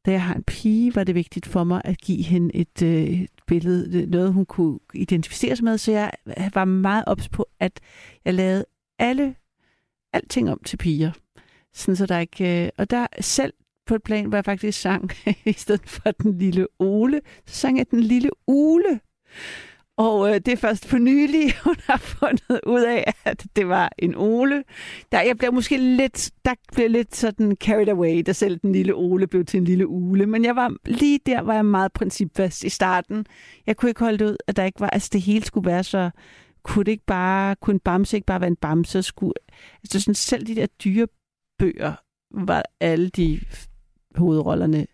da 0.05 0.11
jeg 0.11 0.23
har 0.23 0.35
en 0.35 0.43
pige, 0.43 0.95
var 0.95 1.03
det 1.03 1.15
vigtigt 1.15 1.45
for 1.45 1.63
mig 1.63 1.81
at 1.85 1.97
give 1.97 2.23
hende 2.23 2.55
et, 2.55 2.81
øh, 2.83 3.21
et 3.21 3.29
billede, 3.47 4.05
noget 4.05 4.33
hun 4.33 4.45
kunne 4.45 4.79
identificere 4.93 5.55
sig 5.55 5.63
med, 5.63 5.77
så 5.77 5.91
jeg 5.91 6.11
øh, 6.27 6.49
var 6.53 6.65
meget 6.65 7.03
ops 7.07 7.29
på, 7.29 7.47
at 7.59 7.79
jeg 8.25 8.33
lavede 8.33 8.65
alle, 8.99 9.35
alting 10.13 10.51
om 10.51 10.61
til 10.65 10.77
piger. 10.77 11.11
Sådan 11.73 11.95
så 11.95 12.05
der 12.05 12.19
ikke, 12.19 12.63
øh, 12.63 12.69
og 12.77 12.89
der 12.89 13.07
selv 13.21 13.53
på 13.85 13.95
et 13.95 14.03
plan, 14.03 14.25
hvor 14.25 14.37
jeg 14.37 14.45
faktisk 14.45 14.81
sang, 14.81 15.11
i 15.45 15.53
stedet 15.53 15.89
for 15.89 16.11
den 16.11 16.37
lille 16.37 16.67
Ole, 16.79 17.21
så 17.45 17.55
sang 17.55 17.77
jeg 17.77 17.91
den 17.91 17.99
lille 17.99 18.29
Ule. 18.47 18.99
Og 19.97 20.29
øh, 20.29 20.35
det 20.35 20.47
er 20.47 20.55
først 20.55 20.85
for 20.87 20.97
nylig, 20.97 21.53
hun 21.65 21.75
har 21.79 21.97
fundet 21.97 22.59
ud 22.67 22.81
af, 22.81 23.13
at 23.25 23.45
det 23.55 23.67
var 23.67 23.91
en 23.97 24.15
Ole. 24.15 24.63
Der, 25.11 25.21
jeg 25.21 25.37
blev 25.37 25.53
måske 25.53 25.77
lidt, 25.77 26.31
der 26.45 26.53
blev 26.73 26.89
lidt 26.89 27.15
sådan 27.15 27.55
carried 27.55 27.87
away, 27.87 28.23
da 28.25 28.33
selv 28.33 28.59
den 28.59 28.71
lille 28.71 28.93
Ole 28.93 29.27
blev 29.27 29.45
til 29.45 29.57
en 29.57 29.65
lille 29.65 29.87
ule. 29.87 30.25
Men 30.25 30.45
jeg 30.45 30.55
var 30.55 30.73
lige 30.85 31.19
der, 31.25 31.41
var 31.41 31.53
jeg 31.53 31.65
meget 31.65 31.93
principfast 31.93 32.63
i 32.63 32.69
starten. 32.69 33.25
Jeg 33.67 33.77
kunne 33.77 33.89
ikke 33.89 34.03
holde 34.03 34.17
det 34.17 34.25
ud, 34.25 34.37
at 34.47 34.55
der 34.55 34.63
ikke 34.63 34.79
var, 34.79 34.89
altså 34.89 35.09
det 35.13 35.21
hele 35.21 35.45
skulle 35.45 35.71
være 35.71 35.83
så, 35.83 36.09
kunne 36.63 36.83
det 36.85 36.91
ikke 36.91 37.05
bare, 37.05 37.55
kunne 37.55 37.73
en 37.73 37.79
bamse 37.79 38.17
ikke 38.17 38.25
bare 38.25 38.41
være 38.41 38.47
en 38.47 38.55
bamse? 38.55 39.01
Skulle, 39.01 39.33
altså 39.83 39.99
sådan 39.99 40.15
selv 40.15 40.47
de 40.47 40.55
der 40.55 40.65
dyrebøger, 40.65 41.93
var 42.31 42.63
alle 42.79 43.09
de 43.09 43.39
hovedrollerne 44.15 44.87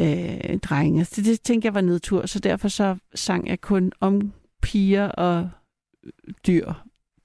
øh, 0.00 0.58
drenge. 0.58 1.04
Så 1.04 1.22
det 1.22 1.40
tænkte 1.40 1.66
jeg 1.66 1.74
var 1.74 1.80
nedtur, 1.80 2.26
så 2.26 2.38
derfor 2.38 2.68
så 2.68 2.96
sang 3.14 3.48
jeg 3.48 3.60
kun 3.60 3.92
om 4.00 4.32
piger 4.62 5.08
og 5.08 5.50
dyr, 6.46 6.72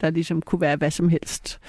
der 0.02 0.10
ligesom 0.10 0.42
kunne 0.42 0.62
være 0.62 0.76
hvad 0.76 0.92
som 0.92 1.10
helst. 1.10 1.60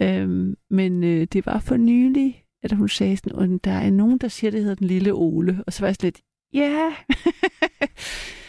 Øh, 0.00 0.56
men 0.70 1.04
øh, 1.04 1.26
det 1.32 1.46
var 1.46 1.58
for 1.58 1.76
nylig, 1.76 2.44
at 2.62 2.72
hun 2.72 2.88
sagde 2.88 3.16
sådan, 3.16 3.58
der 3.58 3.72
er 3.72 3.90
nogen, 3.90 4.18
der 4.18 4.28
siger, 4.28 4.50
det 4.50 4.60
hedder 4.60 4.74
den 4.74 4.86
lille 4.86 5.12
Ole. 5.12 5.64
Og 5.66 5.72
så 5.72 5.82
var 5.82 5.88
jeg 5.88 6.02
lidt, 6.02 6.20
ja. 6.54 6.60
Yeah. 6.60 6.92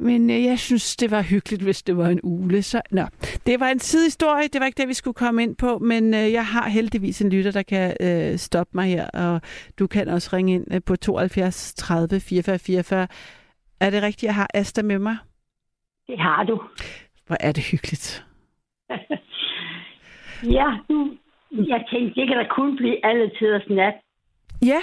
Men 0.00 0.30
øh, 0.30 0.44
jeg 0.44 0.58
synes, 0.58 0.96
det 0.96 1.10
var 1.10 1.22
hyggeligt, 1.22 1.62
hvis 1.62 1.82
det 1.82 1.96
var 1.96 2.08
en 2.08 2.20
ule. 2.22 2.62
Så, 2.62 2.82
nå. 2.90 3.02
Det 3.46 3.60
var 3.60 3.68
en 3.68 3.78
sidehistorie, 3.78 4.48
det 4.48 4.60
var 4.60 4.66
ikke 4.66 4.80
det, 4.80 4.88
vi 4.88 4.94
skulle 4.94 5.14
komme 5.14 5.42
ind 5.42 5.56
på, 5.56 5.78
men 5.78 6.14
øh, 6.14 6.32
jeg 6.32 6.46
har 6.46 6.68
heldigvis 6.68 7.22
en 7.22 7.30
lytter, 7.30 7.50
der 7.52 7.62
kan 7.62 7.96
øh, 8.00 8.38
stoppe 8.38 8.70
mig 8.74 8.86
her, 8.86 9.06
og 9.10 9.40
du 9.78 9.86
kan 9.86 10.08
også 10.08 10.36
ringe 10.36 10.54
ind 10.54 10.74
øh, 10.74 10.80
på 10.86 10.96
72 10.96 11.74
30 11.74 12.20
44 12.20 12.58
44. 12.58 13.06
Er 13.80 13.90
det 13.90 14.02
rigtigt, 14.02 14.24
jeg 14.24 14.34
har 14.34 14.48
Asta 14.54 14.82
med 14.82 14.98
mig? 14.98 15.16
Det 16.06 16.18
har 16.18 16.44
du. 16.44 16.62
Hvor 17.26 17.36
er 17.40 17.52
det 17.52 17.64
hyggeligt. 17.70 18.24
ja, 20.58 20.68
du, 20.88 21.16
jeg 21.52 21.84
tænkte, 21.90 22.20
det 22.20 22.28
kan 22.28 22.36
da 22.36 22.46
kun 22.50 22.76
blive 22.76 23.06
alle 23.06 23.30
tiders 23.38 23.68
nat. 23.70 23.94
Ja, 24.62 24.82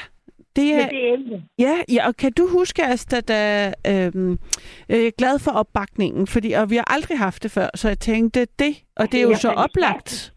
det 0.55 0.75
er, 0.75 0.87
det 0.87 1.43
ja, 1.59 1.75
ja, 1.93 2.07
og 2.07 2.15
kan 2.15 2.31
du 2.37 2.47
huske, 2.47 2.83
Asta, 2.83 3.21
da 3.21 3.73
øhm, 3.87 4.39
øh, 4.89 5.11
glad 5.17 5.39
for 5.39 5.51
opbakningen, 5.51 6.27
fordi 6.27 6.51
og 6.51 6.69
vi 6.69 6.75
har 6.75 6.93
aldrig 6.93 7.17
haft 7.17 7.43
det 7.43 7.51
før, 7.51 7.67
så 7.75 7.87
jeg 7.87 7.99
tænkte 7.99 8.47
det, 8.59 8.73
og 8.95 9.11
det 9.11 9.17
er 9.19 9.23
jo 9.23 9.35
så 9.35 9.49
oplagt. 9.49 10.31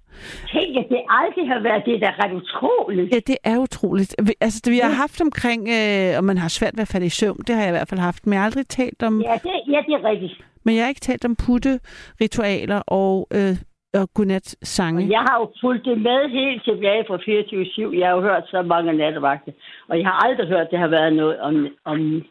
Tænk, 0.53 0.77
at 0.77 0.87
det 0.89 1.01
aldrig 1.09 1.49
har 1.49 1.63
været 1.63 1.83
det, 1.87 2.01
der 2.01 2.07
er 2.07 2.25
ret 2.25 2.33
utroligt. 2.33 3.15
Ja, 3.15 3.21
det 3.27 3.37
er 3.45 3.59
utroligt. 3.59 4.17
Altså, 4.41 4.63
det, 4.65 4.73
vi 4.73 4.79
har 4.79 4.91
haft 4.91 5.21
omkring, 5.21 5.69
øh, 5.69 6.19
om 6.19 6.25
man 6.25 6.39
har 6.39 6.49
svært 6.49 6.77
ved 6.77 6.83
at 6.83 6.89
falde 6.89 7.07
i 7.07 7.09
søvn, 7.09 7.39
det 7.47 7.55
har 7.55 7.63
jeg 7.63 7.71
i 7.71 7.77
hvert 7.79 7.89
fald 7.89 8.01
haft, 8.01 8.27
men 8.27 8.33
jeg 8.33 8.41
har 8.41 8.47
aldrig 8.47 8.67
talt 8.67 9.03
om... 9.03 9.21
Ja, 9.21 9.33
det, 9.33 9.51
ja, 9.75 9.79
det 9.87 9.95
er 9.95 10.05
rigtigt. 10.11 10.33
Men 10.65 10.75
jeg 10.77 10.85
har 10.85 10.89
ikke 10.89 11.01
talt 11.01 11.25
om 11.25 11.37
putte-ritualer 11.37 12.81
og 12.87 13.29
øh, 13.35 13.57
og 14.03 14.09
godnat-sange. 14.15 15.05
Og 15.05 15.11
jeg 15.11 15.21
har 15.29 15.37
jo 15.41 15.47
fulgt 15.61 15.85
det 15.85 15.99
med 16.01 16.29
helt 16.31 16.65
tilbage 16.65 17.05
fra 17.09 17.17
24-7. 17.17 17.99
Jeg 17.99 18.09
har 18.09 18.15
jo 18.17 18.23
hørt 18.23 18.45
så 18.51 18.63
mange 18.63 18.93
nattevagter. 18.93 19.53
Og 19.89 19.99
jeg 19.99 20.07
har 20.07 20.27
aldrig 20.27 20.49
hørt, 20.49 20.61
at 20.67 20.69
det 20.71 20.79
har 20.79 20.89
været 20.89 21.13
noget 21.13 21.39
om, 21.41 21.67
om, 21.85 22.23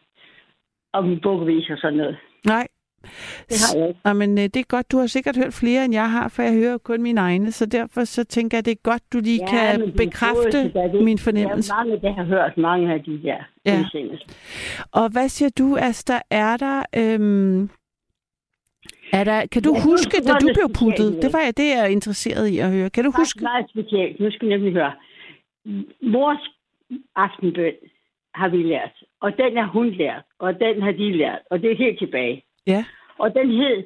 om 0.92 1.20
bogvis 1.22 1.70
og 1.70 1.78
sådan 1.78 1.96
noget. 1.98 2.16
Nej. 2.46 2.66
Det 3.48 3.56
har 3.64 3.78
jeg 3.78 3.88
ikke. 3.88 4.14
Men 4.14 4.30
øh, 4.38 4.44
det 4.44 4.56
er 4.56 4.64
godt. 4.76 4.92
Du 4.92 4.98
har 4.98 5.06
sikkert 5.06 5.36
hørt 5.36 5.54
flere, 5.54 5.84
end 5.84 5.94
jeg 5.94 6.10
har, 6.10 6.28
for 6.28 6.42
jeg 6.42 6.52
hører 6.54 6.78
kun 6.78 7.02
mine 7.02 7.20
egne. 7.20 7.52
Så 7.52 7.66
derfor 7.66 8.04
så 8.04 8.24
tænker 8.24 8.56
jeg, 8.58 8.64
det 8.64 8.70
er 8.70 8.82
godt, 8.90 9.02
du 9.12 9.18
lige 9.18 9.40
Ja, 9.40 9.46
kan 9.76 9.92
bekræfte 9.96 10.62
det- 10.62 11.04
min 11.04 11.18
fornemmelse. 11.18 11.72
er 11.72 11.76
mange, 11.76 12.00
der 12.00 12.12
har 12.12 12.24
hørt 12.24 12.58
mange 12.58 12.92
af 12.94 13.02
de 13.04 13.22
der 13.22 13.36
Ja. 13.66 13.80
udsendelser. 13.80 14.26
Og 14.92 15.08
hvad 15.12 15.28
siger 15.28 15.50
du, 15.58 15.76
Asta? 15.76 16.12
Er 16.30 16.56
der... 16.56 16.82
Øhm, 16.96 17.70
er 19.12 19.24
der, 19.24 19.46
kan 19.46 19.62
du 19.62 19.72
Ja, 19.74 19.82
huske, 19.82 20.16
det 20.16 20.26
da 20.26 20.32
du 20.32 20.48
blev 20.58 20.68
puttet? 20.80 21.22
Det 21.22 21.32
var 21.32 21.40
jeg, 21.46 21.56
det 21.56 21.72
er 21.72 21.82
jeg 21.82 21.92
interesseret 21.92 22.46
i 22.48 22.58
at 22.58 22.72
høre. 22.72 22.90
Kan 22.90 23.04
du 23.04 23.10
Faktisk 23.10 23.36
huske? 23.36 23.42
meget 23.42 23.70
specielt. 23.70 24.20
Nu 24.20 24.30
skal 24.30 24.48
vi 24.48 24.54
nemlig 24.54 24.72
høre. 24.72 24.92
Mors 26.02 26.50
aftenbøn 27.16 27.74
har 28.34 28.48
vi 28.48 28.62
lært. 28.62 29.02
Og 29.20 29.36
den 29.38 29.56
har 29.56 29.66
hun 29.66 29.90
lært. 29.90 30.24
Og 30.38 30.60
den 30.60 30.82
har 30.82 30.92
de 30.92 31.12
lært. 31.16 31.38
Og 31.50 31.62
det 31.62 31.72
er 31.72 31.76
helt 31.76 31.98
tilbage. 31.98 32.42
Ja. 32.66 32.84
Og 33.18 33.34
den 33.34 33.50
hed, 33.50 33.84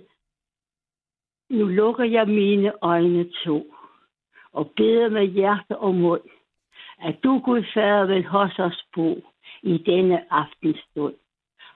nu 1.51 1.65
lukker 1.67 2.05
jeg 2.05 2.29
mine 2.29 2.73
øjne 2.83 3.27
to, 3.45 3.75
og 4.53 4.71
beder 4.77 5.09
med 5.09 5.27
hjerte 5.27 5.77
og 5.77 5.95
mund, 5.95 6.21
at 7.03 7.15
du, 7.25 7.39
Gud 7.39 7.65
Fader, 7.75 8.07
vil 8.07 8.25
hos 8.27 8.59
os 8.59 8.85
bo 8.95 9.23
i 9.63 9.79
denne 9.79 10.33
aftenstund, 10.33 11.15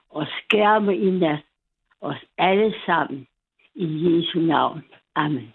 og 0.09 0.27
skærme 0.43 0.97
i 0.97 1.09
nat 1.09 1.39
os 2.01 2.15
alle 2.37 2.73
sammen 2.85 3.27
i 3.77 3.85
Jesu 4.03 4.39
navn. 4.39 4.83
Amen. 5.15 5.53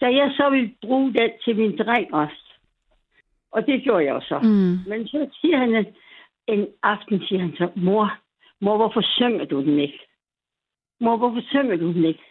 Da 0.00 0.06
jeg 0.06 0.32
så 0.36 0.50
ville 0.50 0.74
bruge 0.82 1.12
den 1.14 1.30
til 1.44 1.56
min 1.56 1.78
dreng 1.78 2.14
også, 2.14 2.50
og 3.50 3.66
det 3.66 3.82
gjorde 3.82 4.04
jeg 4.04 4.22
så. 4.22 4.38
Mm. 4.38 4.90
Men 4.90 5.08
så 5.08 5.28
siger 5.40 5.56
han, 5.56 5.74
at 5.74 5.86
en 6.46 6.66
aften 6.82 7.20
siger 7.26 7.40
han 7.40 7.52
så, 7.56 7.68
mor, 7.76 8.18
mor, 8.60 8.76
hvorfor 8.76 9.02
synger 9.02 9.44
du 9.44 9.60
den 9.60 9.78
ikke? 9.78 10.00
Mor, 11.00 11.16
hvorfor 11.16 11.40
synger 11.50 11.76
du 11.76 11.92
den 11.92 12.04
ikke? 12.04 12.24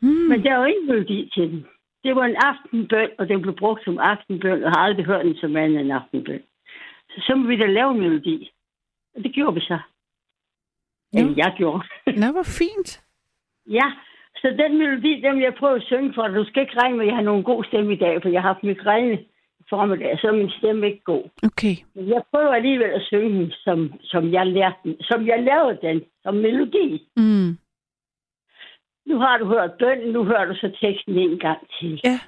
Mm. 0.00 0.08
Men 0.08 0.42
der 0.42 0.52
er 0.52 0.58
jo 0.58 0.64
ingen 0.64 0.86
melodi 0.86 1.30
til 1.34 1.50
den. 1.50 1.66
Det 2.04 2.16
var 2.16 2.24
en 2.24 2.36
aftenbøn, 2.36 3.10
og 3.18 3.28
den 3.28 3.42
blev 3.42 3.56
brugt 3.56 3.84
som 3.84 3.98
aftenbøn, 3.98 4.64
og 4.64 4.70
har 4.70 4.80
aldrig 4.84 5.06
hørt 5.06 5.24
den 5.24 5.36
som 5.36 5.56
andet 5.56 5.80
en 5.80 5.90
aftenbøn. 5.90 6.42
Så 7.10 7.24
så 7.26 7.34
må 7.34 7.48
vi 7.48 7.56
da 7.56 7.66
lave 7.66 7.90
en 7.90 8.00
melodi. 8.00 8.50
Og 9.16 9.22
det 9.24 9.32
gjorde 9.32 9.54
vi 9.54 9.60
så. 9.60 9.78
Ja. 11.12 11.18
Eller 11.18 11.34
jeg 11.36 11.54
gjorde. 11.56 11.82
Nå, 12.20 12.32
hvor 12.32 12.42
fint. 12.42 13.04
ja, 13.66 13.92
så 14.40 14.48
den 14.58 14.78
melodi, 14.78 15.20
den 15.20 15.34
vil 15.36 15.42
jeg 15.42 15.54
prøve 15.54 15.76
at 15.76 15.82
synge 15.82 16.12
for 16.14 16.26
dig. 16.26 16.36
Du 16.36 16.44
skal 16.44 16.62
ikke 16.62 16.80
regne 16.80 16.96
med, 16.96 17.04
at 17.04 17.08
jeg 17.08 17.16
har 17.16 17.22
nogen 17.22 17.44
god 17.44 17.64
stemme 17.64 17.92
i 17.92 17.96
dag, 17.96 18.22
for 18.22 18.28
jeg 18.28 18.42
har 18.42 18.52
haft 18.52 18.62
migræne 18.62 19.18
formiddag, 19.70 20.18
så 20.18 20.26
er 20.28 20.32
min 20.32 20.50
stemme 20.50 20.86
ikke 20.86 21.04
god. 21.04 21.24
Okay. 21.42 21.74
Men 21.94 22.08
jeg 22.08 22.22
prøver 22.30 22.52
alligevel 22.54 22.90
at 22.90 23.02
synge 23.02 23.38
den, 23.38 23.52
som, 23.64 23.92
som 24.02 24.32
jeg 24.32 24.46
lærte 24.46 24.76
den, 24.84 24.96
som 25.00 25.26
jeg 25.26 25.42
lavede 25.42 25.78
den, 25.82 26.02
som 26.22 26.34
melodi. 26.34 27.08
Mm. 27.16 27.58
Nu 29.06 29.18
har 29.18 29.38
du 29.38 29.44
hørt 29.46 29.72
bønnen, 29.78 30.12
nu 30.12 30.24
hører 30.24 30.44
du 30.44 30.54
så 30.54 30.70
teksten 30.80 31.18
en 31.18 31.38
gang 31.38 31.58
til. 31.80 32.00
Ja. 32.04 32.18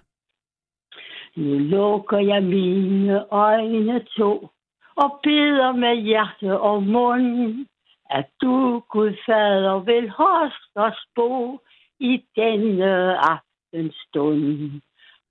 Nu 1.37 1.59
lukker 1.59 2.18
jeg 2.18 2.42
mine 2.42 3.33
øjne 3.33 4.05
to, 4.18 4.49
og 4.96 5.20
beder 5.23 5.73
med 5.73 5.96
hjerte 5.96 6.61
og 6.61 6.83
mund, 6.83 7.66
at 8.11 8.27
du, 8.42 8.83
Gud 8.88 9.14
Fader, 9.27 9.79
vil 9.79 10.11
hos 10.11 10.53
os 10.75 11.07
bo 11.16 11.59
i 12.00 12.24
denne 12.36 13.18
aftenstund, 13.18 14.70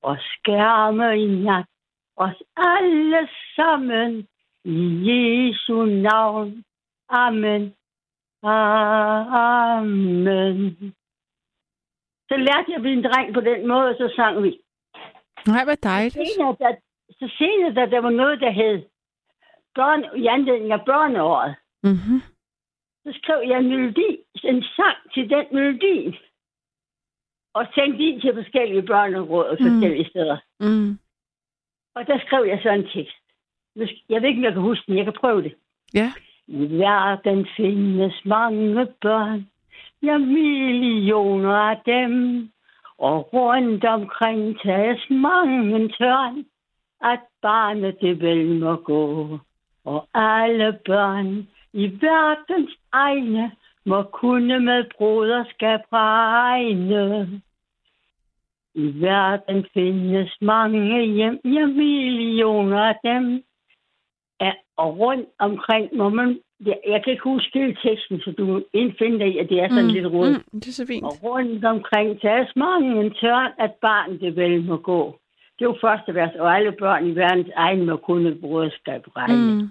og 0.02 0.18
skærme 0.20 1.22
i 1.22 1.26
nat 1.26 1.66
os 2.18 2.44
alle 2.58 3.30
sammen 3.56 4.28
i 4.66 4.78
Jesu 5.10 5.86
navn. 5.86 6.64
Amen. 7.10 7.74
Amen. 9.64 10.94
Så 12.30 12.36
lærte 12.38 12.72
jeg 12.72 12.82
min 12.82 13.04
dreng 13.04 13.34
på 13.34 13.42
den 13.42 13.68
måde, 13.68 13.90
og 13.90 13.96
så 13.98 14.14
sang 14.16 14.44
vi. 14.44 14.60
Nej, 15.48 15.64
hvor 15.64 15.76
dejligt. 15.76 16.14
Senere, 16.14 16.56
der, 16.60 16.76
så 17.12 17.36
senere, 17.38 17.74
da 17.74 17.86
der 17.96 18.02
var 18.02 18.10
noget, 18.10 18.40
der 18.40 18.52
hed 18.52 18.84
børn, 19.76 20.04
i 20.18 20.26
anledning 20.26 20.72
af 20.72 20.86
børneåret, 20.86 21.56
Mm-hmm. 21.84 22.20
så 23.04 23.20
skrev 23.20 23.40
jeg 23.50 23.60
en 23.60 23.70
melodi, 23.70 24.10
en 24.44 24.64
sang 24.64 24.98
til 25.14 25.30
den 25.30 25.46
melodi. 25.52 26.20
Og 27.54 27.66
sendte 27.76 28.04
ind 28.04 28.22
til 28.22 28.34
forskellige 28.34 28.82
børneråd 28.82 29.46
og 29.46 29.58
forskellige 29.62 30.04
mm. 30.04 30.10
steder. 30.10 30.38
Mm. 30.60 31.00
Og 31.96 32.08
der 32.08 32.20
skrev 32.26 32.46
jeg 32.48 32.60
så 32.64 32.70
en 32.70 32.88
tekst. 32.94 33.16
Jeg 34.10 34.22
ved 34.22 34.30
ikke, 34.30 34.40
om 34.40 34.44
jeg 34.44 34.54
kan 34.54 34.62
huske 34.62 34.84
den. 34.88 34.98
Jeg 34.98 35.06
kan 35.06 35.14
prøve 35.14 35.44
det. 35.44 35.54
Ja. 35.94 36.12
I 36.48 36.80
verden 36.80 37.48
findes 37.58 38.26
mange 38.26 38.88
børn, 39.02 39.48
ja 40.04 40.18
millioner 40.18 41.54
af 41.54 41.78
dem, 41.86 42.50
og 42.98 43.34
rundt 43.34 43.86
omkring 43.86 44.60
tages 44.60 45.10
mange 45.10 45.90
tørn, 45.90 46.46
at 47.02 47.20
barnet 47.42 47.98
det 48.02 48.22
vel 48.22 48.60
må 48.60 48.76
gå. 48.76 49.40
Og 49.86 50.08
alle 50.14 50.80
børn 50.86 51.48
i 51.74 51.86
verdens 52.02 52.72
egne 52.92 53.52
må 53.90 54.04
kunne 54.04 54.60
med 54.60 54.84
broderskab 54.98 55.80
regne. 55.94 57.42
I 58.76 59.02
verden 59.02 59.66
findes 59.74 60.32
mange 60.42 61.06
hjem, 61.06 61.40
ja 61.44 61.66
millioner 61.66 62.84
af 62.84 62.96
dem, 63.04 63.44
Ja, 64.42 64.52
og 64.78 65.00
rundt 65.00 65.30
omkring 65.40 65.96
må 65.96 66.10
man... 66.10 66.40
Jeg, 66.66 66.78
jeg 66.88 67.04
kan 67.04 67.12
ikke 67.12 67.24
huske 67.24 67.60
hele 67.60 67.78
teksten, 67.84 68.20
så 68.20 68.32
du 68.38 68.46
må 68.46 68.62
indfinde 68.74 69.20
dig 69.20 69.40
at 69.40 69.50
det 69.50 69.60
er 69.60 69.70
sådan 69.70 69.86
mm. 69.86 69.94
lidt. 69.94 70.14
Mm. 70.14 70.20
Mm. 70.20 70.60
Det 70.60 70.68
er 70.68 70.72
så 70.72 70.86
fint. 70.88 71.04
Og 71.04 71.14
rundt 71.24 71.66
omkring 71.66 72.22
tages 72.22 72.56
mange 72.56 73.06
en 73.06 73.14
tørn, 73.22 73.52
at 73.60 73.72
barn 73.82 74.20
det 74.20 74.36
vel 74.36 74.64
må 74.64 74.78
gå. 74.78 75.20
Det 75.60 75.66
er 75.66 75.70
jo 75.70 75.78
første 75.82 76.16
vers, 76.16 76.36
og 76.40 76.56
alle 76.56 76.72
børn 76.72 77.08
i 77.08 77.16
verdens 77.16 77.50
egen 77.56 77.86
må 77.86 77.98
kunne 77.98 78.36
broderskab 78.36 79.04
regne. 79.16 79.54
Mm. 79.54 79.70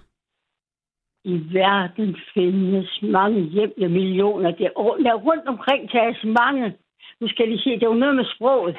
I 1.25 1.41
verden 1.53 2.17
findes 2.35 3.03
mange 3.03 3.41
hjem, 3.41 3.73
ja, 3.79 3.89
millioner. 3.89 4.51
Der, 4.51 4.69
der 5.05 5.15
rundt 5.15 5.47
omkring 5.49 5.91
tages 5.91 6.25
mange. 6.25 6.77
Nu 7.21 7.29
skal 7.29 7.51
de 7.51 7.59
se, 7.59 7.71
det 7.71 7.83
er 7.83 7.87
jo 7.87 7.95
noget 7.95 8.17
med 8.17 8.25
sproget. 8.35 8.77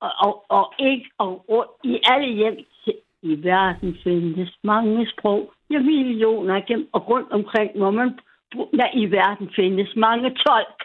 Og, 0.00 0.12
og, 0.18 0.44
og 0.48 0.74
ikke 0.78 1.10
og, 1.18 1.50
og 1.50 1.76
i 1.84 2.00
alle 2.10 2.34
hjem 2.34 2.58
i 3.22 3.44
verden 3.44 3.96
findes 4.02 4.58
mange 4.62 5.10
sprog. 5.10 5.52
Ja, 5.70 5.78
millioner 5.78 6.54
af 6.54 6.64
dem. 6.68 6.88
Og 6.92 7.08
rundt 7.08 7.32
omkring 7.32 7.76
hvor 7.76 7.90
man 7.90 8.18
der 8.52 8.90
i 8.94 9.10
verden 9.10 9.50
findes 9.56 9.96
mange 9.96 10.30
tolk. 10.30 10.78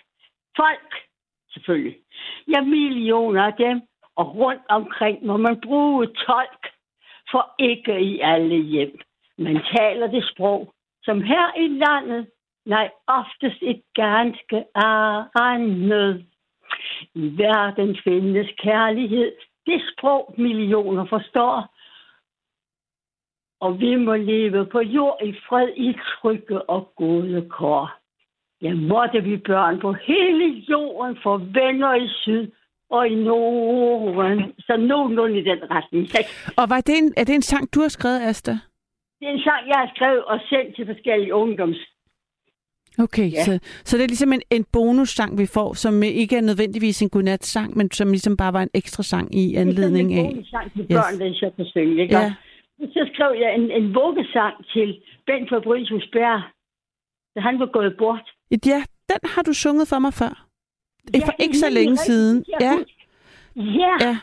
Folk, 0.55 0.93
selvfølgelig. 1.51 1.97
Ja, 2.47 2.61
millioner 2.61 3.43
af 3.43 3.53
dem. 3.53 3.81
Og 4.15 4.35
rundt 4.35 4.61
omkring 4.69 5.25
må 5.25 5.37
man 5.37 5.61
bruge 5.61 6.05
tolk. 6.07 6.67
For 7.31 7.55
ikke 7.59 7.99
i 8.01 8.19
alle 8.19 8.55
hjem. 8.63 8.99
Man 9.37 9.59
taler 9.75 10.07
det 10.07 10.29
sprog, 10.31 10.73
som 11.03 11.21
her 11.21 11.59
i 11.59 11.67
landet, 11.67 12.27
nej, 12.65 12.89
oftest 13.07 13.61
et 13.61 13.81
ganske 13.95 14.65
andet. 15.35 16.25
I 17.15 17.37
verden 17.37 17.97
findes 18.03 18.47
kærlighed, 18.57 19.31
det 19.65 19.81
sprog 19.91 20.35
millioner 20.37 21.05
forstår. 21.05 21.73
Og 23.59 23.79
vi 23.79 23.95
må 23.95 24.15
leve 24.15 24.65
på 24.65 24.79
jord 24.79 25.19
i 25.25 25.33
fred, 25.49 25.69
i 25.75 25.93
trygge 25.93 26.69
og 26.69 26.91
gode 26.95 27.49
kår. 27.49 27.91
Ja, 28.61 28.73
måtte 28.73 29.23
vi 29.23 29.37
børn 29.37 29.79
på 29.79 29.93
hele 29.93 30.45
jorden 30.69 31.17
få 31.23 31.37
venner 31.37 31.95
i 31.95 32.07
syd 32.07 32.47
og 32.89 33.07
i 33.07 33.15
Norden. 33.15 34.53
Så 34.59 34.77
nogenlunde 34.77 35.39
i 35.39 35.43
den 35.43 35.59
retning. 35.71 36.07
Og 36.57 36.69
var 36.69 36.81
det 36.81 36.97
en, 36.97 37.13
er 37.17 37.23
det 37.23 37.35
en 37.35 37.41
sang, 37.41 37.73
du 37.75 37.79
har 37.81 37.89
skrevet, 37.89 38.21
Asta? 38.21 38.51
Det 39.19 39.27
er 39.27 39.31
en 39.31 39.43
sang, 39.47 39.61
jeg 39.67 39.77
har 39.83 39.91
skrevet 39.95 40.23
og 40.25 40.39
sendt 40.49 40.75
til 40.75 40.85
forskellige 40.85 41.33
ungdoms. 41.33 41.77
Okay, 42.99 43.31
ja. 43.31 43.43
så, 43.43 43.59
så 43.85 43.97
det 43.97 44.03
er 44.03 44.07
ligesom 44.07 44.33
en, 44.33 44.41
en 44.51 44.65
bonussang, 44.73 45.37
vi 45.37 45.45
får, 45.45 45.73
som 45.73 46.03
ikke 46.03 46.37
er 46.37 46.41
nødvendigvis 46.41 47.01
en 47.01 47.09
godnat-sang, 47.09 47.77
men 47.77 47.91
som 47.91 48.07
ligesom 48.07 48.37
bare 48.37 48.53
var 48.53 48.61
en 48.61 48.69
ekstra 48.73 49.03
sang 49.03 49.35
i 49.35 49.55
anledning 49.55 50.13
af... 50.13 50.23
Det 50.23 50.25
er 50.25 50.29
en 50.29 50.33
bonussang 50.33 50.73
til 50.73 50.87
børn, 50.87 51.13
yes. 51.13 51.19
hvis 51.19 51.41
jeg 51.41 51.51
kan 51.55 51.65
synge, 51.65 52.01
ikke? 52.01 52.17
Ja. 52.17 52.33
Så 52.79 53.09
skrev 53.13 53.31
jeg 53.41 53.55
en, 53.55 53.71
en 53.71 53.95
vuggesang 53.95 54.55
til 54.73 55.01
Ben 55.25 55.47
Fabricius 55.49 56.07
Bjerg, 56.13 56.41
da 57.35 57.39
han 57.39 57.59
var 57.59 57.65
gået 57.65 57.95
bort. 57.97 58.29
Ja, 58.51 58.83
den 59.09 59.19
har 59.23 59.41
du 59.41 59.53
sunget 59.53 59.87
for 59.87 59.99
mig 59.99 60.13
før. 60.13 60.47
Ja, 61.13 61.19
for 61.19 61.33
ikke 61.39 61.57
så 61.57 61.69
længe 61.69 61.97
siden. 61.97 62.45
Ja. 62.61 62.73
ja. 63.55 63.93
ja. 64.01 64.17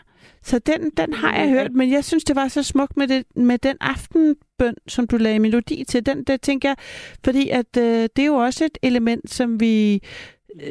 Så 0.50 0.58
den, 0.58 0.90
den 1.00 1.12
har 1.14 1.34
jeg 1.40 1.50
hørt, 1.50 1.72
men 1.72 1.90
jeg 1.90 2.04
synes, 2.04 2.24
det 2.24 2.36
var 2.36 2.48
så 2.48 2.62
smukt 2.62 2.96
med, 2.96 3.08
det, 3.08 3.24
med 3.36 3.58
den 3.58 3.76
aftenbøn, 3.80 4.76
som 4.88 5.06
du 5.06 5.16
lagde 5.16 5.38
melodi 5.38 5.84
til. 5.84 6.06
Den, 6.06 6.24
der 6.24 6.36
tænker 6.36 6.68
jeg, 6.68 6.76
fordi 7.24 7.48
at 7.48 7.72
øh, 7.78 8.02
det 8.16 8.18
er 8.18 8.26
jo 8.26 8.34
også 8.34 8.64
et 8.64 8.78
element, 8.82 9.30
som 9.30 9.60
vi, 9.60 10.00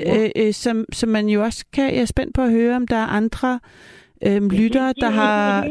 øh, 0.07 0.29
øh, 0.35 0.53
som, 0.53 0.85
som 0.91 1.09
man 1.09 1.27
jo 1.29 1.43
også 1.43 1.65
kan, 1.73 1.93
jeg 1.93 2.01
er 2.01 2.05
spændt 2.05 2.35
på 2.35 2.41
at 2.41 2.51
høre, 2.51 2.75
om 2.75 2.87
der 2.87 2.95
er 2.95 3.07
andre 3.07 3.59
øh, 4.27 4.41
lyttere, 4.51 4.93
der 4.93 5.09
har... 5.09 5.67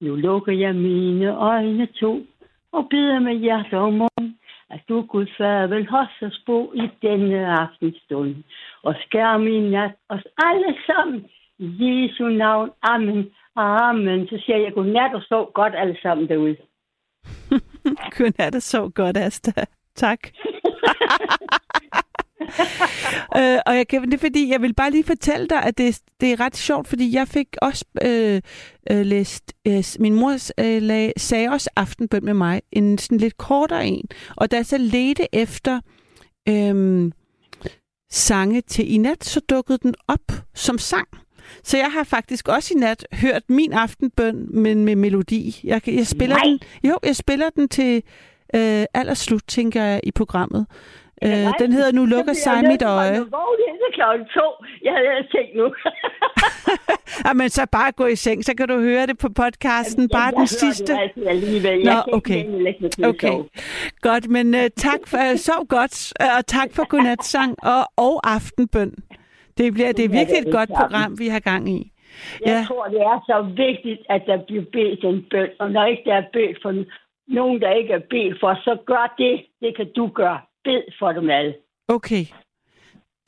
Nu 0.00 0.14
lukker 0.14 0.52
jeg 0.52 0.74
mine 0.74 1.36
øjne 1.36 1.86
to, 1.86 2.26
og 2.72 2.86
beder 2.90 3.18
med 3.18 3.34
hjerte 3.34 3.78
og 3.78 3.92
mund, 3.92 4.34
at 4.70 4.80
du, 4.88 5.02
Gud 5.02 5.26
far, 5.38 5.66
vil 5.66 5.86
hos 5.88 6.22
os 6.22 6.42
bo 6.46 6.72
i 6.74 6.86
denne 7.02 7.46
aftenstund, 7.46 8.34
og 8.82 8.94
skær 9.06 9.38
min 9.38 9.70
nat 9.70 9.94
os 10.08 10.24
alle 10.38 10.74
sammen 10.86 11.24
Jesu 11.58 12.28
navn. 12.28 12.70
Amen. 12.82 13.30
Amen. 13.56 14.26
Så 14.28 14.42
siger 14.46 14.58
jeg 14.58 14.72
godnat 14.74 15.14
og 15.14 15.22
så 15.22 15.50
godt 15.54 15.74
alle 15.76 15.96
sammen 16.02 16.28
derude. 16.28 16.56
godnat 18.18 18.54
og 18.54 18.62
så 18.62 18.88
godt, 18.88 19.16
Asta. 19.16 19.52
Tak. 19.94 20.18
øh, 23.38 23.58
og 23.66 23.76
jeg 23.76 23.88
kan, 23.88 24.02
det 24.02 24.14
er 24.14 24.18
fordi, 24.18 24.50
jeg 24.50 24.62
vil 24.62 24.74
bare 24.74 24.90
lige 24.90 25.04
fortælle 25.04 25.48
dig, 25.48 25.62
at 25.62 25.78
det, 25.78 26.02
det 26.20 26.32
er 26.32 26.40
ret 26.40 26.56
sjovt, 26.56 26.88
fordi 26.88 27.14
jeg 27.14 27.28
fik 27.28 27.48
også 27.62 27.84
øh, 28.04 28.40
øh, 28.90 29.06
læst, 29.06 29.54
øh, 29.66 29.84
min 29.98 30.14
mor 30.14 30.60
øh, 30.60 30.82
lag, 30.82 31.12
sagde 31.16 31.48
også 31.48 31.70
aftenbøn 31.76 32.24
med 32.24 32.34
mig, 32.34 32.62
en 32.72 32.98
sådan 32.98 33.18
lidt 33.18 33.36
kortere 33.36 33.86
en. 33.86 34.08
Og 34.36 34.50
da 34.50 34.56
jeg 34.56 34.66
så 34.66 34.78
ledte 34.78 35.34
efter 35.34 35.80
øh, 36.48 37.12
sange 38.10 38.60
til 38.60 38.94
i 38.94 38.98
nat, 38.98 39.24
så 39.24 39.40
dukkede 39.50 39.78
den 39.78 39.94
op 40.08 40.32
som 40.54 40.78
sang. 40.78 41.08
Så 41.62 41.76
jeg 41.76 41.92
har 41.92 42.04
faktisk 42.04 42.48
også 42.48 42.74
i 42.76 42.78
nat 42.80 43.06
hørt 43.12 43.42
min 43.48 43.72
aftenbøn, 43.72 44.46
men 44.50 44.84
med 44.84 44.96
melodi. 44.96 45.60
Jeg, 45.64 45.88
jeg 45.88 46.06
spiller 46.06 46.36
Nej. 46.36 46.44
den. 46.44 46.60
Jo, 46.84 46.98
jeg 47.04 47.16
spiller 47.16 47.50
den 47.50 47.68
til 47.68 48.02
øh, 48.54 48.84
allerslut, 48.94 49.42
tænker 49.48 49.82
jeg, 49.82 50.00
i 50.02 50.10
programmet. 50.10 50.66
Øh, 51.24 51.52
den 51.58 51.72
hedder 51.72 51.92
Nu 51.92 52.04
lukker 52.04 52.32
sig 52.32 52.64
mit 52.64 52.82
øje. 52.82 53.12
Jeg 53.12 53.20
er 53.20 53.94
klokken 53.94 54.26
to. 54.26 54.64
Jeg 54.82 54.92
havde 54.92 55.28
tænkt 55.34 55.56
nu. 55.56 55.66
Jamen, 57.26 57.48
så 57.48 57.66
bare 57.72 57.92
gå 57.92 58.06
i 58.06 58.16
seng, 58.16 58.44
så 58.44 58.54
kan 58.58 58.68
du 58.68 58.80
høre 58.80 59.06
det 59.06 59.18
på 59.18 59.28
podcasten. 59.28 60.02
Jamen, 60.02 60.08
bare 60.08 60.24
jeg 60.24 60.34
den 60.36 60.46
sidste. 60.46 60.92
Det 60.92 61.28
alligevel. 61.28 61.80
Jeg 61.80 62.02
Nå, 62.06 62.16
okay. 62.16 62.44
okay. 63.04 63.38
Godt, 64.00 64.28
men 64.28 64.54
uh, 64.54 64.60
tak 64.76 65.00
for, 65.06 65.18
uh, 65.32 65.38
sov 65.38 65.66
godt, 65.68 66.12
uh, 66.20 66.38
og 66.38 66.46
tak 66.46 66.68
for 66.72 66.88
godnatsang 66.88 67.56
og, 67.62 67.84
og 67.96 68.30
aftenbøn. 68.34 68.94
Det, 69.58 69.72
bliver, 69.74 69.92
det 69.92 70.04
er 70.04 70.08
virkelig 70.08 70.38
et 70.46 70.52
godt 70.52 70.70
program, 70.80 71.18
vi 71.18 71.28
har 71.28 71.40
gang 71.40 71.68
i. 71.68 71.92
Jeg 72.40 72.48
ja. 72.48 72.64
tror, 72.68 72.84
det 72.84 73.00
er 73.00 73.18
så 73.26 73.36
vigtigt, 73.56 74.00
at 74.08 74.22
der 74.26 74.38
bliver 74.46 74.64
bedt 74.72 75.04
en 75.04 75.24
bøn. 75.30 75.50
Og 75.60 75.70
når 75.70 75.84
ikke 75.86 76.02
der 76.04 76.14
er 76.14 76.26
bedt 76.32 76.58
for 76.62 76.84
nogen, 77.28 77.60
der 77.60 77.70
ikke 77.72 77.92
er 77.92 78.04
bedt 78.10 78.40
for, 78.40 78.54
så 78.54 78.78
gør 78.86 79.14
det. 79.18 79.44
Det 79.60 79.76
kan 79.76 79.88
du 79.96 80.06
gøre. 80.06 80.40
Bed 80.64 80.82
for 80.98 81.12
dem 81.12 81.30
alle. 81.30 81.54
Okay. 81.88 82.24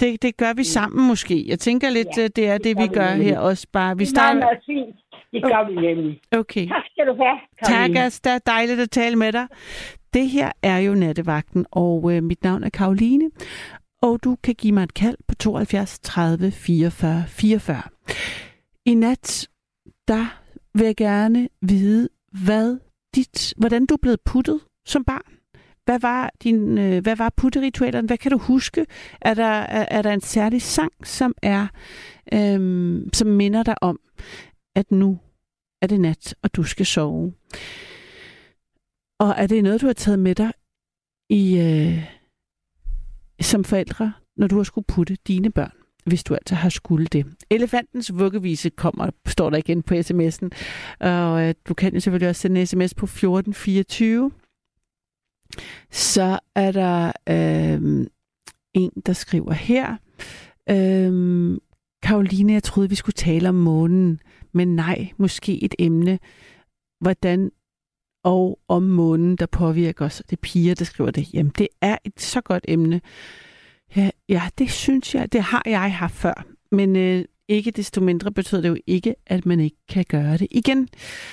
Det, 0.00 0.22
det 0.22 0.36
gør 0.36 0.52
vi 0.56 0.64
sammen 0.64 1.08
måske. 1.08 1.44
Jeg 1.48 1.58
tænker 1.58 1.90
lidt, 1.90 2.08
ja, 2.16 2.22
det 2.22 2.48
er 2.48 2.58
det, 2.58 2.64
det 2.64 2.76
vi 2.82 2.86
gør 2.86 3.16
vi 3.16 3.22
her 3.22 3.38
også 3.38 3.66
bare. 3.72 3.96
Vi 3.96 4.04
starter... 4.04 4.34
Det 4.34 4.42
er 4.42 4.46
meget 4.46 4.62
fint. 4.66 4.96
Det 5.32 5.42
gør 5.42 5.68
vi 5.68 5.74
nemlig. 5.74 6.20
Okay. 6.32 6.66
Tak 6.68 6.82
skal 6.92 7.06
du 7.06 7.14
have, 7.22 7.38
Karoline. 7.64 7.94
Tak, 7.94 8.06
Asta. 8.06 8.38
Dejligt 8.46 8.80
at 8.80 8.90
tale 8.90 9.16
med 9.16 9.32
dig. 9.32 9.46
Det 10.14 10.28
her 10.28 10.52
er 10.62 10.78
jo 10.78 10.94
Nattevagten, 10.94 11.66
og 11.72 12.12
øh, 12.12 12.22
mit 12.22 12.44
navn 12.44 12.64
er 12.64 12.70
Karoline 12.70 13.30
og 14.02 14.24
du 14.24 14.36
kan 14.42 14.54
give 14.54 14.72
mig 14.72 14.82
et 14.82 14.94
kald 14.94 15.16
på 15.28 15.34
72 15.34 15.98
30 15.98 16.50
44 16.50 17.24
44. 17.28 17.82
I 18.86 18.94
nat, 18.94 19.48
der 20.08 20.40
vil 20.74 20.84
jeg 20.84 20.96
gerne 20.96 21.48
vide, 21.62 22.08
hvad 22.44 22.78
dit, 23.14 23.54
hvordan 23.56 23.86
du 23.86 23.94
er 23.94 23.98
blevet 24.02 24.20
puttet 24.20 24.60
som 24.86 25.04
barn. 25.04 25.32
Hvad 25.84 26.00
var, 26.00 26.32
din, 26.42 26.78
øh, 26.78 27.02
hvad 27.02 27.16
var 27.16 27.32
putteritualerne? 27.36 28.06
Hvad 28.06 28.18
kan 28.18 28.30
du 28.30 28.38
huske? 28.38 28.86
Er 29.20 29.34
der, 29.34 29.44
er, 29.44 29.86
er 29.90 30.02
der 30.02 30.12
en 30.12 30.20
særlig 30.20 30.62
sang, 30.62 30.92
som 31.06 31.34
er, 31.42 31.66
øhm, 32.32 33.08
som 33.12 33.28
minder 33.28 33.62
dig 33.62 33.82
om, 33.82 34.00
at 34.76 34.90
nu 34.90 35.18
er 35.82 35.86
det 35.86 36.00
nat, 36.00 36.34
og 36.42 36.56
du 36.56 36.62
skal 36.62 36.86
sove? 36.86 37.32
Og 39.20 39.34
er 39.36 39.46
det 39.46 39.64
noget, 39.64 39.80
du 39.80 39.86
har 39.86 39.92
taget 39.92 40.18
med 40.18 40.34
dig 40.34 40.52
i, 41.30 41.58
øh, 41.58 42.17
som 43.40 43.64
forældre, 43.64 44.12
når 44.36 44.46
du 44.46 44.56
har 44.56 44.62
skulle 44.62 44.84
putte 44.84 45.16
dine 45.26 45.50
børn, 45.50 45.72
hvis 46.06 46.24
du 46.24 46.34
altså 46.34 46.54
har 46.54 46.68
skulle 46.68 47.06
det. 47.06 47.26
Elefantens 47.50 48.18
vuggevise 48.18 48.70
kommer, 48.70 49.10
står 49.26 49.50
der 49.50 49.56
igen 49.56 49.82
på 49.82 49.94
sms'en. 49.94 50.48
Og 51.00 51.48
øh, 51.48 51.54
du 51.68 51.74
kan 51.74 51.94
jo 51.94 52.00
selvfølgelig 52.00 52.28
også 52.28 52.40
sende 52.40 52.60
en 52.60 52.66
sms 52.66 52.94
på 52.94 53.04
1424. 53.04 54.30
Så 55.90 56.38
er 56.54 56.72
der 56.72 57.12
øh, 57.28 58.06
en, 58.74 58.90
der 59.06 59.12
skriver 59.12 59.52
her. 59.52 59.96
Øh, 60.70 61.58
Karoline, 62.02 62.52
jeg 62.52 62.62
troede, 62.62 62.88
vi 62.88 62.94
skulle 62.94 63.14
tale 63.14 63.48
om 63.48 63.54
månen, 63.54 64.20
men 64.52 64.76
nej, 64.76 65.08
måske 65.16 65.64
et 65.64 65.74
emne. 65.78 66.18
Hvordan 67.00 67.50
og 68.24 68.58
om 68.68 68.82
månen, 68.82 69.36
der 69.36 69.46
påvirker 69.46 70.04
os. 70.04 70.22
Det 70.30 70.36
er 70.36 70.40
piger, 70.42 70.74
der 70.74 70.84
skriver 70.84 71.10
det. 71.10 71.34
Jamen, 71.34 71.52
det 71.58 71.68
er 71.80 71.96
et 72.04 72.20
så 72.20 72.40
godt 72.40 72.64
emne. 72.68 73.00
Ja, 73.96 74.10
ja 74.28 74.42
det 74.58 74.70
synes 74.70 75.14
jeg, 75.14 75.32
det 75.32 75.42
har 75.42 75.62
jeg 75.66 75.94
haft 75.94 76.14
før. 76.14 76.46
Men 76.72 76.96
øh, 76.96 77.24
ikke 77.48 77.70
desto 77.70 78.00
mindre 78.00 78.32
betyder 78.32 78.60
det 78.60 78.68
jo 78.68 78.76
ikke, 78.86 79.14
at 79.26 79.46
man 79.46 79.60
ikke 79.60 79.76
kan 79.88 80.04
gøre 80.08 80.36
det 80.36 80.46
igen. 80.50 80.88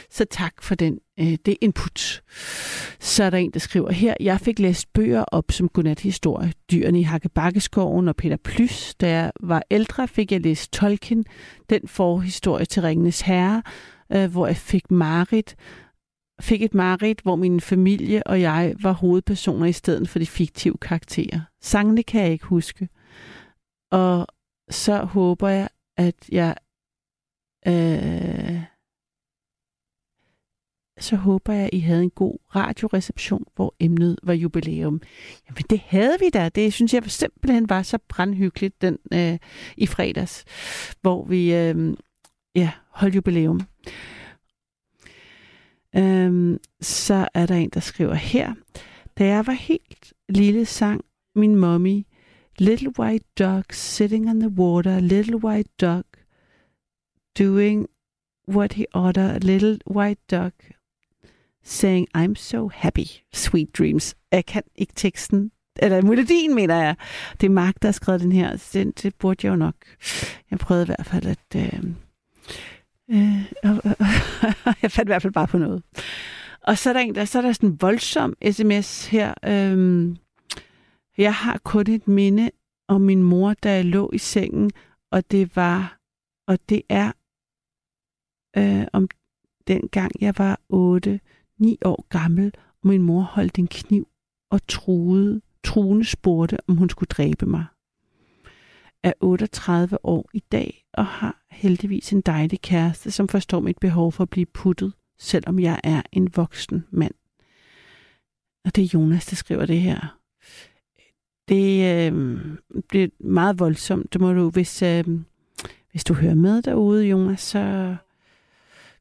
Så 0.10 0.26
tak 0.30 0.64
for 0.64 0.76
den, 0.76 1.00
øh, 1.20 1.38
det 1.46 1.58
input. 1.62 2.22
Så 3.00 3.24
er 3.24 3.30
der 3.30 3.38
en, 3.38 3.52
der 3.52 3.60
skriver 3.60 3.92
her, 3.92 4.14
jeg 4.20 4.40
fik 4.40 4.60
læst 4.60 4.94
bøger 4.94 5.24
op 5.24 5.52
som 5.52 5.70
godnathistorie. 5.70 6.54
Dyrene 6.72 7.00
i 7.00 7.04
Hakkebakkeskoven 7.04 8.08
og 8.08 8.16
Peter 8.16 8.38
Plys. 8.38 8.96
Da 8.96 9.10
jeg 9.10 9.32
var 9.40 9.64
ældre, 9.72 10.08
fik 10.08 10.32
jeg 10.32 10.42
læst 10.42 10.74
Tolkien, 10.74 11.26
den 11.70 11.88
forhistorie 11.88 12.66
til 12.66 12.82
Ringenes 12.82 13.22
Herre, 13.22 13.64
øh, 14.12 14.32
hvor 14.32 14.48
jeg 14.48 14.58
fik 14.58 14.92
Marit 14.92 15.56
fik 16.42 16.62
et 16.62 16.74
mareridt, 16.74 17.22
hvor 17.22 17.36
min 17.36 17.62
familie 17.62 18.28
og 18.28 18.42
jeg 18.42 18.76
var 18.82 18.92
hovedpersoner 18.92 19.66
i 19.66 19.72
stedet 19.72 20.10
for 20.10 20.20
de 20.20 20.26
fiktive 20.26 20.78
karakterer. 20.82 21.42
Sangene 21.62 22.04
kan 22.04 22.22
jeg 22.22 22.32
ikke 22.32 22.46
huske. 22.46 22.90
Og 23.92 24.28
så 24.70 25.04
håber 25.04 25.50
jeg, 25.50 25.70
at 25.98 26.16
jeg... 26.32 26.56
Øh, 27.68 28.64
så 31.00 31.16
håber 31.16 31.54
jeg, 31.54 31.64
at 31.64 31.70
I 31.74 31.80
havde 31.80 32.04
en 32.04 32.10
god 32.10 32.38
radioreception, 32.56 33.46
hvor 33.56 33.76
emnet 33.80 34.20
var 34.24 34.34
jubilæum. 34.34 35.02
Jamen, 35.48 35.64
det 35.70 35.80
havde 35.80 36.18
vi 36.20 36.30
da. 36.30 36.50
Det 36.50 36.74
synes 36.74 36.94
jeg 36.94 37.04
simpelthen 37.12 37.70
var 37.70 37.82
så 37.82 37.98
brandhyggeligt 38.10 38.82
den, 38.82 38.98
øh, 39.14 39.38
i 39.78 39.88
fredags, 39.88 40.46
hvor 41.02 41.26
vi 41.26 41.54
øh, 41.54 41.98
ja, 42.56 42.72
holdt 42.90 43.16
jubilæum. 43.16 43.62
Øhm, 45.98 46.60
så 46.82 47.28
er 47.34 47.46
der 47.46 47.56
en, 47.56 47.70
der 47.70 47.80
skriver 47.80 48.14
her. 48.14 48.54
Da 49.18 49.26
jeg 49.26 49.48
var 49.48 49.54
helt 49.54 50.14
lille, 50.30 50.66
sang 50.66 51.02
min 51.36 51.56
mommy, 51.56 52.04
Little 52.58 52.94
white 53.00 53.26
dog 53.38 53.64
sitting 53.74 54.30
on 54.30 54.40
the 54.40 54.50
water, 54.50 55.00
little 55.02 55.38
white 55.38 55.70
dog 55.78 56.06
doing 57.38 57.88
what 58.48 58.74
he 58.74 58.86
oughta, 58.94 59.40
little 59.42 59.78
white 59.90 60.22
dog 60.32 60.54
saying, 61.64 62.08
I'm 62.14 62.36
so 62.36 62.70
happy, 62.70 63.08
sweet 63.34 63.78
dreams. 63.78 64.16
Jeg 64.32 64.46
kan 64.46 64.64
ikke 64.76 64.94
teksten, 64.96 65.52
eller 65.76 66.02
melodien, 66.02 66.56
mener 66.56 66.76
jeg. 66.76 66.96
Det 67.42 67.48
er 67.48 67.52
Mark, 67.52 67.76
der 67.82 67.88
har 67.88 67.94
skrevet 67.94 68.22
den 68.22 68.32
her. 68.32 68.70
Det, 68.74 69.04
det 69.04 69.16
burde 69.16 69.48
jeg 69.48 69.52
jo 69.52 69.56
nok. 69.56 69.76
Jeg 70.52 70.60
prøvede 70.60 70.84
i 70.84 70.86
hvert 70.86 71.06
fald 71.06 71.26
at... 71.26 71.56
Øh, 71.56 71.84
øh, 73.12 73.54
jeg 74.82 74.92
fandt 74.92 75.08
i 75.08 75.12
hvert 75.12 75.22
fald 75.22 75.34
bare 75.34 75.48
på 75.48 75.58
noget. 75.58 75.84
Og 76.62 76.78
så 76.78 76.90
er 76.90 76.94
der, 76.94 77.00
en, 77.00 77.16
der, 77.16 77.26
så 77.26 77.38
er 77.38 77.42
der 77.42 77.54
sådan 77.54 77.70
en 77.70 77.82
voldsom 77.82 78.36
sms 78.52 79.08
her. 79.08 79.34
Øh, 79.46 80.16
jeg 81.18 81.34
har 81.34 81.58
kun 81.58 81.90
et 81.90 82.08
minde 82.08 82.52
om 82.88 83.02
min 83.02 83.24
mor, 83.24 83.54
da 83.54 83.76
jeg 83.76 83.86
lå 83.86 84.12
i 84.14 84.18
sengen, 84.18 84.72
og 85.12 85.32
det 85.32 85.56
var, 85.56 86.00
og 86.48 86.60
det 86.70 86.82
er 86.90 87.12
øh, 88.58 88.88
om 88.94 89.08
den 89.68 89.88
gang 89.88 90.12
jeg 90.22 90.34
var 90.38 90.60
8-9 90.74 91.76
år 91.86 92.08
gammel, 92.10 92.54
og 92.82 92.88
min 92.88 93.02
mor 93.02 93.22
holdt 93.22 93.60
en 93.60 93.68
kniv 93.68 94.08
og 94.52 94.68
truede, 94.68 95.42
truende 95.64 96.06
spurgte, 96.06 96.58
om 96.68 96.78
hun 96.78 96.90
skulle 96.90 97.08
dræbe 97.08 97.46
mig. 97.46 97.66
Er 99.04 99.14
38 99.20 100.06
år 100.06 100.30
i 100.34 100.40
dag 100.40 100.86
og 100.94 101.06
har 101.06 101.45
heldigvis 101.56 102.14
en 102.14 102.22
dejlig 102.22 102.62
kæreste, 102.62 103.12
som 103.12 103.28
forstår 103.28 103.60
mit 103.60 103.78
behov 103.78 104.12
for 104.12 104.24
at 104.24 104.30
blive 104.30 104.46
puttet, 104.46 104.94
selvom 105.20 105.60
jeg 105.60 105.80
er 105.84 106.02
en 106.12 106.30
voksen 106.36 106.86
mand. 106.92 107.14
Og 108.66 108.76
det 108.76 108.84
er 108.84 108.90
Jonas, 108.94 109.26
der 109.26 109.36
skriver 109.36 109.66
det 109.66 109.80
her. 109.80 110.18
Det, 111.50 111.80
øh, 112.12 112.40
det 112.92 113.04
er 113.04 113.08
meget 113.20 113.60
voldsomt. 113.60 114.14
Det 114.14 114.22
må 114.22 114.34
du, 114.34 114.50
hvis, 114.50 114.82
øh, 114.82 115.04
hvis 115.92 116.04
du 116.04 116.14
hører 116.14 116.36
med 116.36 116.62
derude, 116.62 117.06
Jonas, 117.06 117.42
så 117.42 117.96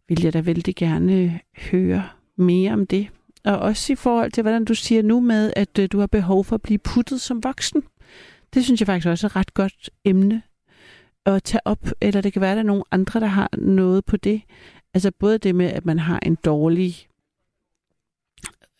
vil 0.09 0.23
jeg 0.23 0.33
da 0.33 0.41
vældig 0.41 0.77
gerne 0.77 1.41
høre 1.71 2.09
mere 2.37 2.73
om 2.73 2.87
det. 2.87 3.09
Og 3.45 3.59
også 3.59 3.93
i 3.93 3.97
forhold 3.97 4.33
til, 4.33 4.43
hvordan 4.43 4.65
du 4.65 4.75
siger 4.75 5.03
nu 5.03 5.21
med, 5.21 5.53
at 5.57 5.79
øh, 5.79 5.89
du 5.93 5.99
har 5.99 6.07
behov 6.07 6.45
for 6.45 6.55
at 6.55 6.63
blive 6.63 6.79
puttet 6.79 7.21
som 7.21 7.45
voksen. 7.45 7.83
Det 8.55 8.65
synes 8.65 8.81
jeg 8.81 8.87
faktisk 8.87 9.09
også 9.09 9.27
er 9.27 9.29
et 9.29 9.37
ret 9.37 9.55
godt 9.55 9.91
emne 10.05 10.43
at 11.27 11.43
tage 11.43 11.61
op. 11.65 11.89
Eller 12.01 12.21
det 12.21 12.33
kan 12.33 12.43
være, 12.43 12.51
at 12.51 12.57
der 12.57 12.63
er 12.63 12.67
nogle 12.67 12.85
andre, 12.91 13.21
der 13.21 13.27
har 13.27 13.49
noget 13.59 14.05
på 14.05 14.17
det. 14.17 14.43
Altså 14.95 15.11
både 15.19 15.39
det 15.39 15.55
med, 15.55 15.67
at 15.67 15.87
man 15.87 15.99
har 15.99 16.19
en 16.23 16.35
dårlig 16.45 17.09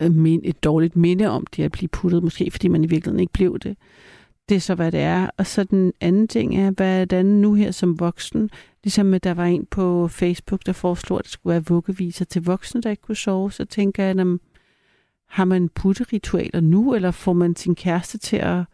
øh, 0.03 0.27
et 0.27 0.65
dårligt 0.65 0.97
minde 0.97 1.27
om 1.27 1.47
det 1.57 1.63
at 1.63 1.73
blive 1.73 1.89
puttet, 1.89 2.23
måske 2.23 2.51
fordi 2.51 2.69
man 2.69 2.85
i 2.85 2.87
virkeligheden 2.87 3.21
ikke 3.21 3.33
blev 3.33 3.59
det. 3.59 3.77
Det 4.49 4.55
er 4.55 4.61
så, 4.61 4.75
hvad 4.75 4.93
det 4.93 5.01
er. 5.01 5.31
Og 5.37 5.47
så 5.47 5.65
den 5.65 5.93
anden 6.01 6.29
ting 6.29 6.57
er, 6.57 6.71
hvordan 6.71 7.27
nu 7.27 7.55
her 7.55 7.71
som 7.71 8.01
voksen, 8.01 8.51
Ligesom 8.85 9.21
der 9.21 9.35
var 9.35 9.45
en 9.45 9.67
på 9.67 10.09
Facebook, 10.09 10.67
der 10.67 10.73
foreslog, 10.73 11.19
at 11.19 11.25
det 11.25 11.33
skulle 11.33 11.53
være 11.53 11.65
vuggeviser 11.65 12.25
til 12.25 12.45
voksne, 12.45 12.83
der 12.83 12.91
ikke 12.91 13.03
kunne 13.03 13.17
sove. 13.17 13.53
Så 13.53 13.65
tænker 13.65 14.05
jeg, 14.05 14.21
at 14.21 14.39
har 15.29 15.45
man 15.45 15.69
putteritualer 15.69 16.61
nu, 16.61 16.95
eller 16.95 17.11
får 17.11 17.33
man 17.33 17.57
sin 17.57 17.75
kæreste 17.75 18.19
til 18.19 18.37
at 18.37 18.65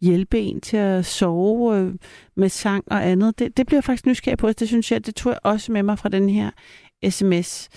hjælpe 0.00 0.38
en 0.38 0.60
til 0.60 0.76
at 0.76 1.04
sove 1.04 1.76
øh, 1.76 1.94
med 2.36 2.48
sang 2.48 2.84
og 2.92 3.06
andet? 3.06 3.38
Det, 3.38 3.56
det 3.56 3.66
bliver 3.66 3.76
jeg 3.76 3.84
faktisk 3.84 4.06
nysgerrig 4.06 4.38
på. 4.38 4.48
Det 4.48 4.68
synes 4.68 4.92
jeg, 4.92 5.06
det 5.06 5.14
tog 5.14 5.32
jeg 5.32 5.40
også 5.44 5.72
med 5.72 5.82
mig 5.82 5.98
fra 5.98 6.08
den 6.08 6.28
her 6.28 6.50
sms. 7.10 7.68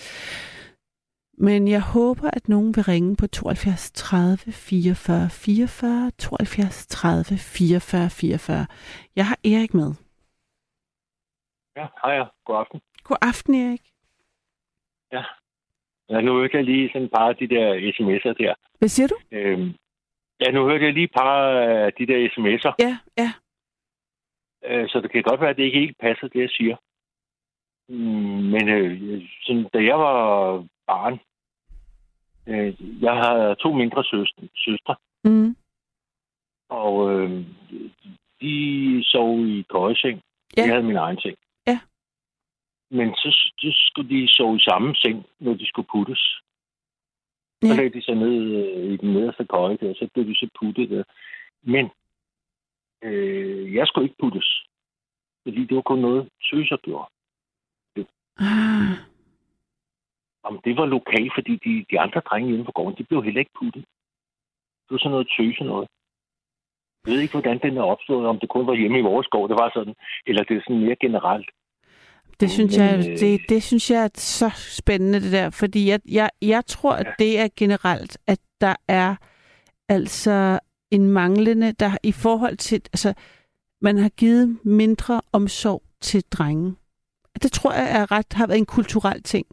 Men 1.38 1.68
jeg 1.68 1.82
håber, 1.82 2.30
at 2.32 2.48
nogen 2.48 2.76
vil 2.76 2.84
ringe 2.84 3.16
på 3.16 3.26
72 3.26 3.90
30 3.90 4.36
44 4.52 5.30
44, 5.30 6.10
72 6.18 6.86
30 6.86 7.24
44 7.38 8.10
44. 8.10 8.66
Jeg 9.16 9.26
har 9.26 9.38
Erik 9.44 9.74
med. 9.74 9.90
Ja, 11.76 11.86
hej, 12.04 12.26
god 12.44 12.56
aften. 12.56 12.80
God 13.04 13.16
aften, 13.22 13.54
Erik. 13.54 13.82
Ja. 15.12 15.22
Ja, 16.10 16.20
nu 16.20 16.42
jeg 16.52 16.64
lige 16.64 16.88
sådan 16.88 17.02
et 17.02 17.10
par 17.10 17.28
af 17.28 17.36
de 17.36 17.48
der 17.48 17.66
sms'er 17.94 18.32
der. 18.42 18.54
Hvad 18.78 18.88
siger 18.88 19.06
du? 19.06 19.16
Øhm, 19.32 19.74
ja, 20.42 20.50
nu 20.50 20.64
hørte 20.64 20.84
jeg 20.84 20.94
lige 20.94 21.04
et 21.04 21.16
par 21.16 21.48
af 21.86 21.92
de 21.92 22.06
der 22.06 22.28
sms'er. 22.28 22.74
Ja, 22.78 22.98
ja. 23.18 23.30
Øh, 24.64 24.88
så 24.88 25.00
det 25.00 25.10
kan 25.10 25.22
godt 25.22 25.40
være, 25.40 25.50
at 25.50 25.56
det 25.56 25.62
ikke 25.62 25.78
helt 25.78 25.98
passer, 25.98 26.28
det 26.28 26.40
jeg 26.40 26.50
siger. 26.50 26.76
Men 28.52 28.68
øh, 28.68 29.22
sådan, 29.42 29.68
da 29.74 29.78
jeg 29.78 29.98
var 29.98 30.20
barn, 30.86 31.20
øh, 32.46 33.02
jeg 33.02 33.12
har 33.12 33.54
to 33.54 33.72
mindre 33.72 34.04
søstre. 34.04 34.42
søstre 34.56 34.96
mm. 35.24 35.56
Og 36.68 37.12
øh, 37.12 37.44
de 38.40 38.54
sov 39.04 39.46
i 39.46 39.66
køjeseng. 39.70 40.20
Ja. 40.56 40.62
Jeg 40.62 40.72
havde 40.72 40.82
min 40.82 40.96
egen 40.96 41.20
seng. 41.20 41.36
Men 42.98 43.14
så, 43.14 43.28
så 43.58 43.70
skulle 43.88 44.10
de 44.16 44.28
sove 44.28 44.56
i 44.56 44.60
samme 44.60 44.94
seng, 44.94 45.26
når 45.40 45.54
de 45.54 45.66
skulle 45.66 45.88
puttes. 45.92 46.40
Så 47.68 47.76
lagde 47.76 47.94
de 47.96 48.02
sig 48.02 48.14
ned 48.14 48.36
øh, 48.60 48.92
i 48.92 48.96
den 48.96 49.12
nederste 49.12 49.44
køje 49.46 49.76
der, 49.76 49.94
så 49.94 50.08
blev 50.14 50.26
de 50.26 50.34
så 50.34 50.48
puttet 50.58 50.90
der. 50.90 51.04
Men 51.62 51.90
øh, 53.02 53.74
jeg 53.74 53.86
skulle 53.86 54.04
ikke 54.04 54.20
puttes. 54.22 54.48
Fordi 55.42 55.60
det 55.66 55.76
var 55.76 55.82
kun 55.82 55.98
noget, 55.98 56.28
søser 56.42 56.76
gjorde. 56.76 57.08
Det. 57.96 58.06
Ah. 58.38 58.94
Om 60.42 60.60
det 60.64 60.76
var 60.76 60.86
lokalt, 60.86 61.32
fordi 61.36 61.52
de, 61.64 61.84
de 61.90 62.00
andre 62.00 62.20
drenge 62.20 62.50
inden 62.50 62.64
for 62.64 62.72
gården, 62.72 62.98
de 62.98 63.04
blev 63.04 63.22
heller 63.22 63.40
ikke 63.40 63.58
puttet. 63.58 63.84
Det 64.84 64.90
var 64.90 64.98
sådan 64.98 65.10
noget 65.10 65.32
tøse 65.36 65.64
noget. 65.64 65.88
Jeg 67.06 67.12
ved 67.12 67.20
ikke, 67.20 67.34
hvordan 67.34 67.58
den 67.58 67.76
er 67.76 67.82
opstået, 67.82 68.26
om 68.26 68.38
det 68.38 68.48
kun 68.48 68.66
var 68.66 68.74
hjemme 68.74 68.98
i 68.98 69.08
vores 69.10 69.26
gård, 69.26 69.48
det 69.48 69.58
var 69.62 69.70
sådan, 69.74 69.94
eller 70.26 70.44
det 70.44 70.56
er 70.56 70.60
sådan 70.60 70.82
mere 70.84 70.96
generelt. 70.96 71.50
Det 72.42 72.50
synes, 72.50 72.76
Men, 72.78 72.86
jeg, 72.86 73.08
øh, 73.08 73.18
det, 73.18 73.40
det 73.48 73.62
synes 73.62 73.90
jeg 73.90 74.04
er 74.04 74.08
så 74.14 74.50
spændende, 74.56 75.20
det 75.20 75.32
der. 75.32 75.50
Fordi 75.50 75.88
jeg, 75.88 76.00
jeg, 76.08 76.30
jeg 76.42 76.66
tror, 76.66 76.92
at 76.92 77.06
det 77.18 77.38
er 77.38 77.48
generelt, 77.56 78.18
at 78.26 78.38
der 78.60 78.74
er 78.88 79.14
altså 79.88 80.58
en 80.90 81.08
manglende, 81.08 81.72
der 81.72 81.96
i 82.02 82.12
forhold 82.12 82.56
til, 82.56 82.82
altså, 82.92 83.14
man 83.82 83.98
har 83.98 84.08
givet 84.08 84.58
mindre 84.64 85.20
omsorg 85.32 85.82
til 86.00 86.24
drenge. 86.30 86.74
Det 87.42 87.52
tror 87.52 87.72
jeg 87.72 87.90
er 88.00 88.12
ret, 88.12 88.32
har 88.32 88.46
været 88.46 88.58
en 88.58 88.66
kulturel 88.66 89.22
ting. 89.22 89.46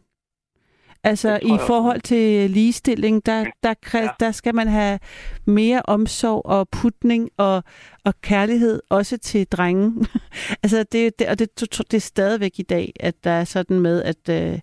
Altså 1.04 1.38
i 1.42 1.58
forhold 1.66 2.00
til 2.00 2.50
ligestilling, 2.50 3.26
der, 3.26 3.44
der, 3.62 3.74
ja. 3.94 4.08
der 4.20 4.30
skal 4.30 4.54
man 4.54 4.68
have 4.68 4.98
mere 5.44 5.82
omsorg 5.84 6.46
og 6.46 6.68
putning 6.68 7.30
og, 7.36 7.64
og 8.04 8.20
kærlighed 8.20 8.82
også 8.90 9.16
til 9.16 9.46
drenge. 9.46 10.06
altså 10.62 10.84
det, 10.92 11.18
det, 11.18 11.28
og 11.28 11.38
det, 11.38 11.60
det 11.60 11.94
er 11.94 12.00
stadigvæk 12.00 12.52
i 12.58 12.62
dag, 12.62 12.92
at 13.00 13.24
der 13.24 13.30
er 13.30 13.44
sådan 13.44 13.80
med, 13.80 14.02
at 14.02 14.28
øh, 14.28 14.58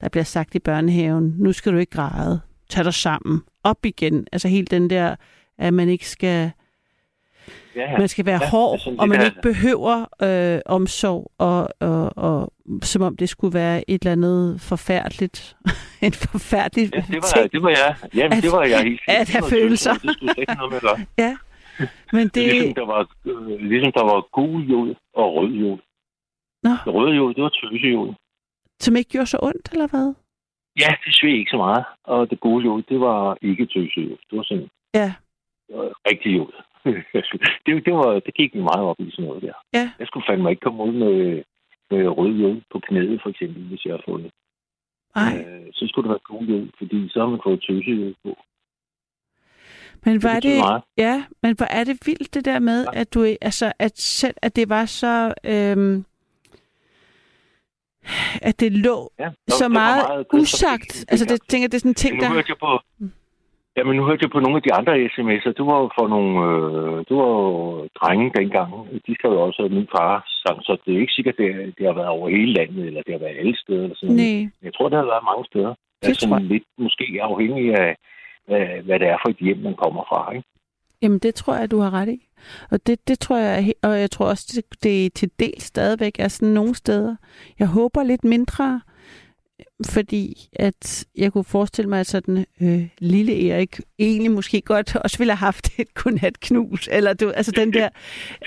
der 0.00 0.08
bliver 0.08 0.24
sagt 0.24 0.54
i 0.54 0.58
børnehaven, 0.58 1.34
nu 1.38 1.52
skal 1.52 1.72
du 1.72 1.78
ikke 1.78 1.92
græde, 1.92 2.40
tag 2.68 2.84
dig 2.84 2.94
sammen, 2.94 3.42
op 3.64 3.86
igen. 3.86 4.26
Altså 4.32 4.48
helt 4.48 4.70
den 4.70 4.90
der, 4.90 5.16
at 5.58 5.74
man 5.74 5.88
ikke 5.88 6.08
skal 6.08 6.50
Ja. 7.76 7.98
Man 7.98 8.08
skal 8.08 8.26
være 8.26 8.40
ja, 8.42 8.50
hård, 8.50 8.80
og 8.98 9.08
man 9.08 9.24
ikke 9.26 9.40
behøver 9.42 9.96
øh, 10.22 10.60
omsorg, 10.66 11.30
og, 11.38 11.68
og, 11.80 12.18
og 12.18 12.52
som 12.82 13.02
om 13.02 13.16
det 13.16 13.28
skulle 13.28 13.54
være 13.54 13.90
et 13.90 14.02
eller 14.02 14.12
andet 14.12 14.60
forfærdeligt. 14.60 15.56
en 16.06 16.12
forfærdelig 16.12 16.94
ja, 16.94 17.00
det 17.00 17.14
var, 17.14 17.32
ting. 17.36 17.52
Det 17.52 17.62
var 17.62 17.68
jeg. 17.68 17.96
Jamen, 18.14 18.38
at, 18.38 18.42
det 18.42 18.52
var 18.52 18.64
jeg 18.64 18.82
helt 18.82 19.00
At 19.08 19.28
have 19.30 19.44
følelser. 19.50 19.92
Det 19.94 20.12
skulle 20.12 20.34
ikke 20.38 20.54
noget 20.54 20.72
med 20.72 20.90
at 20.90 21.08
Ja. 21.18 21.36
Men 22.12 22.28
det... 22.28 22.46
Ligesom 22.46 22.74
der 22.74 22.86
var, 22.86 23.00
øh, 23.26 23.60
ligesom 23.72 23.92
der 23.92 24.04
var 24.04 24.20
gul 24.32 24.62
jul 24.70 24.96
og 25.14 25.34
rød 25.34 25.50
jul. 25.50 25.80
Nå. 26.62 26.70
Det 26.84 26.94
røde 26.94 27.16
jul, 27.16 27.34
det 27.34 27.42
var 27.42 27.48
tøsejul. 27.48 28.14
Som 28.80 28.96
ikke 28.96 29.10
gjorde 29.10 29.26
så 29.26 29.38
ondt, 29.42 29.68
eller 29.72 29.88
hvad? 29.88 30.14
Ja, 30.80 30.90
det 31.04 31.14
sved 31.14 31.30
ikke 31.30 31.50
så 31.50 31.56
meget. 31.56 31.84
Og 32.04 32.30
det 32.30 32.40
gule 32.40 32.64
jul, 32.64 32.84
det 32.88 33.00
var 33.00 33.38
ikke 33.42 33.66
tøsejul. 33.66 34.18
Det 34.30 34.38
var 34.38 34.42
sådan 34.42 34.68
ja. 34.94 35.12
rigtig 36.10 36.36
jul. 36.36 36.52
det, 37.66 37.84
det, 37.86 37.92
var, 38.00 38.20
det 38.26 38.34
gik 38.34 38.54
meget 38.54 38.84
op 38.90 39.00
i 39.00 39.10
sådan 39.10 39.24
noget 39.24 39.42
der. 39.42 39.56
Ja. 39.72 39.90
Jeg 39.98 40.06
skulle 40.06 40.26
fandme 40.28 40.50
ikke 40.50 40.60
komme 40.60 40.84
ud 40.84 40.92
med, 40.92 41.42
med 41.90 42.08
rød 42.18 42.32
jul 42.42 42.62
på 42.72 42.78
knæet, 42.78 43.20
for 43.22 43.30
eksempel, 43.30 43.62
hvis 43.68 43.84
jeg 43.84 43.94
har 43.94 44.02
fundet. 44.08 44.30
Nej. 45.16 45.44
Øh, 45.46 45.66
så 45.72 45.86
skulle 45.88 46.04
det 46.06 46.10
være 46.14 46.28
god 46.32 46.44
jul, 46.46 46.70
fordi 46.78 47.08
så 47.08 47.20
har 47.20 47.28
man 47.28 47.40
fået 47.44 47.62
tøsejul 47.62 48.14
på. 48.24 48.36
Men 50.04 50.22
var 50.22 50.34
det, 50.34 50.42
det 50.42 50.82
ja, 50.96 51.24
men 51.42 51.56
hvor 51.56 51.66
er 51.66 51.84
det 51.84 51.98
vildt 52.06 52.34
det 52.34 52.44
der 52.44 52.58
med, 52.58 52.86
ja. 52.94 53.00
at 53.00 53.14
du 53.14 53.24
altså 53.40 53.72
at 53.78 53.98
selv 53.98 54.34
at 54.42 54.56
det 54.56 54.68
var 54.68 54.84
så 54.84 55.34
øhm, 55.44 56.04
at 58.42 58.60
det 58.60 58.72
lå 58.72 59.12
ja, 59.18 59.24
der, 59.24 59.30
så 59.48 59.68
meget, 59.68 60.04
meget 60.08 60.26
usagt. 60.32 61.04
Altså, 61.08 61.24
det, 61.26 61.40
tænker, 61.48 61.68
det 61.68 61.74
er 61.74 61.78
sådan 61.78 61.90
en 61.90 61.94
ting, 61.94 62.20
der... 62.20 62.28
Nu 62.28 62.34
hørte 62.34 62.48
jeg 62.48 62.56
på, 62.60 62.80
Ja, 63.80 63.84
men 63.84 63.96
nu 63.96 64.04
hørte 64.04 64.24
jeg 64.24 64.34
på 64.34 64.40
nogle 64.40 64.56
af 64.56 64.64
de 64.66 64.74
andre 64.78 64.92
sms'er. 65.14 65.52
Det 65.58 65.64
var 65.70 65.78
jo 65.82 65.88
for 65.98 66.06
nogle... 66.14 66.32
Øh, 66.48 66.96
det 67.08 67.14
var 67.20 67.30
jo 67.38 67.48
drenge 67.98 68.26
dengang. 68.38 68.70
De 69.06 69.14
skrev 69.14 69.32
jo 69.32 69.40
også 69.40 69.68
min 69.78 69.88
far 69.96 70.14
sang, 70.42 70.58
så 70.66 70.72
det 70.84 70.90
er 70.94 71.00
ikke 71.00 71.16
sikkert, 71.18 71.36
det, 71.42 71.48
det 71.78 71.84
har 71.86 71.96
været 72.00 72.14
over 72.16 72.28
hele 72.28 72.52
landet, 72.52 72.86
eller 72.86 73.02
det 73.06 73.12
har 73.14 73.24
været 73.24 73.40
alle 73.42 73.56
steder. 73.62 73.82
Eller 73.84 73.96
sådan 73.96 74.16
Nej. 74.16 74.50
Jeg 74.66 74.72
tror, 74.74 74.88
det 74.88 74.98
har 74.98 75.12
været 75.12 75.28
mange 75.30 75.44
steder. 75.50 75.72
Det 76.02 76.10
er 76.10 76.14
sådan 76.14 76.46
lidt 76.54 76.66
måske 76.78 77.06
afhængig 77.22 77.66
af, 77.84 77.96
af, 78.48 78.82
hvad 78.86 78.98
det 78.98 79.08
er 79.08 79.18
for 79.22 79.30
et 79.30 79.40
hjem, 79.46 79.58
man 79.68 79.76
kommer 79.82 80.02
fra, 80.10 80.20
ikke? 80.34 80.48
Jamen, 81.02 81.18
det 81.18 81.34
tror 81.34 81.54
jeg, 81.54 81.70
du 81.70 81.78
har 81.78 81.92
ret 81.98 82.08
i. 82.08 82.20
Og 82.70 82.86
det, 82.86 83.08
det 83.08 83.18
tror 83.18 83.36
jeg, 83.36 83.72
og 83.82 84.00
jeg 84.00 84.10
tror 84.10 84.26
også, 84.26 84.44
det, 84.56 84.82
det 84.84 85.12
til 85.12 85.30
del 85.38 85.60
stadigvæk 85.60 86.14
er 86.18 86.28
sådan 86.28 86.54
nogle 86.54 86.74
steder. 86.74 87.16
Jeg 87.58 87.68
håber 87.68 88.02
lidt 88.02 88.24
mindre 88.24 88.80
fordi 89.94 90.24
at 90.52 91.04
jeg 91.22 91.32
kunne 91.32 91.44
forestille 91.56 91.88
mig, 91.88 92.00
at 92.00 92.06
sådan 92.06 92.46
øh, 92.62 92.82
lille 92.98 93.34
Erik 93.48 93.74
egentlig 93.98 94.30
måske 94.30 94.62
godt 94.72 94.96
også 94.96 95.18
ville 95.18 95.32
have 95.32 95.46
haft 95.50 95.66
et 95.78 96.40
knus, 96.40 96.88
eller 96.92 97.14
du, 97.14 97.28
altså 97.28 97.52
den 97.52 97.72
der... 97.72 97.88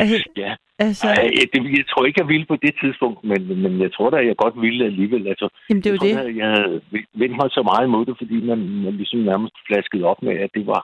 Altså, 0.02 0.18
ja, 0.38 0.56
altså, 0.80 1.08
Ej, 1.08 1.30
det, 1.54 1.60
jeg 1.80 1.86
tror 1.90 2.06
ikke, 2.06 2.22
jeg 2.22 2.28
ville 2.28 2.46
på 2.46 2.56
det 2.56 2.74
tidspunkt, 2.82 3.24
men, 3.24 3.62
men 3.64 3.82
jeg 3.82 3.94
tror 3.94 4.10
da, 4.10 4.18
jeg 4.18 4.36
godt 4.38 4.62
ville 4.62 4.86
alligevel. 4.86 5.28
Altså, 5.28 5.48
Jamen, 5.70 5.82
det 5.84 5.90
er 5.90 5.96
jo 5.96 6.08
jeg 6.08 6.26
det. 6.26 6.36
jeg 6.38 6.50
havde 6.58 6.82
vendt 7.22 7.36
mig 7.42 7.50
så 7.52 7.62
meget 7.72 7.84
imod 7.88 8.06
det, 8.06 8.16
fordi 8.18 8.38
man, 8.50 8.60
man 8.86 8.94
ligesom 9.02 9.20
nærmest 9.20 9.56
flaskede 9.68 10.04
op 10.12 10.22
med, 10.22 10.36
at 10.46 10.50
det 10.54 10.68
var 10.68 10.82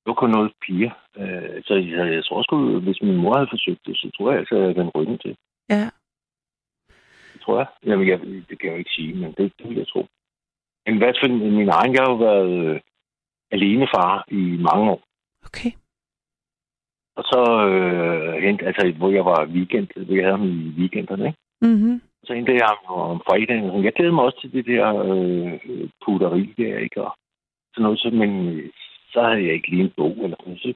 det 0.00 0.10
var 0.12 0.20
kun 0.22 0.30
noget 0.30 0.52
piger. 0.64 0.92
Øh, 1.20 1.56
så 1.66 1.74
jeg, 1.74 2.12
jeg 2.16 2.24
tror 2.24 2.36
også, 2.36 2.80
hvis 2.86 3.02
min 3.02 3.16
mor 3.22 3.34
havde 3.38 3.52
forsøgt 3.54 3.82
det, 3.86 3.96
så 3.96 4.06
tror 4.16 4.30
jeg 4.30 4.38
altså, 4.40 4.54
at 4.54 4.60
jeg 4.60 4.66
havde 4.66 4.80
den 4.80 4.94
ryggen 4.96 5.18
til. 5.18 5.34
Ja, 5.70 5.84
tror 7.44 7.58
jeg. 7.58 7.66
Jamen, 7.86 8.08
jeg, 8.08 8.20
det 8.20 8.58
kan 8.58 8.68
jeg 8.68 8.72
jo 8.72 8.78
ikke 8.78 8.96
sige, 8.98 9.14
men 9.14 9.34
det, 9.38 9.52
det 9.58 9.68
vil 9.68 9.76
jeg 9.76 9.88
tro. 9.88 10.06
Men 10.86 10.98
hvad 10.98 11.12
for 11.20 11.28
min 11.28 11.68
egen, 11.68 11.94
jeg 11.94 12.02
har 12.02 12.10
jo 12.10 12.16
været 12.16 12.50
øh, 12.64 12.80
alene 13.50 13.86
far 13.94 14.24
i 14.28 14.42
mange 14.68 14.90
år. 14.90 15.02
Okay. 15.48 15.70
Og 17.16 17.24
så 17.24 17.40
øh, 17.68 18.42
hente, 18.42 18.66
altså, 18.66 18.92
hvor 18.98 19.10
jeg 19.10 19.24
var 19.24 19.46
weekend, 19.46 19.88
hvor 20.04 20.14
jeg 20.14 20.24
havde 20.24 20.36
ham 20.38 20.48
i 20.48 20.74
weekenderne, 20.78 21.26
ikke? 21.26 21.38
Mm-hmm. 21.60 22.00
Så 22.24 22.34
hentede 22.34 22.56
jeg 22.56 22.68
ham 22.68 23.10
om 23.10 23.20
fredagen. 23.28 23.84
Jeg 23.84 23.92
glæder 23.92 24.12
mig 24.12 24.24
også 24.24 24.40
til 24.40 24.52
det 24.52 24.66
der 24.66 24.86
øh, 25.10 25.88
putteri 26.04 26.54
der, 26.58 26.78
ikke? 26.78 27.02
Og 27.02 27.12
sådan 27.72 27.82
noget, 27.82 27.98
så, 27.98 28.10
men 28.10 28.30
så 29.12 29.22
havde 29.22 29.44
jeg 29.46 29.54
ikke 29.54 29.70
lige 29.70 29.82
en 29.82 29.92
bog 29.96 30.16
eller 30.24 30.36
noget. 30.44 30.60
Så 30.60 30.72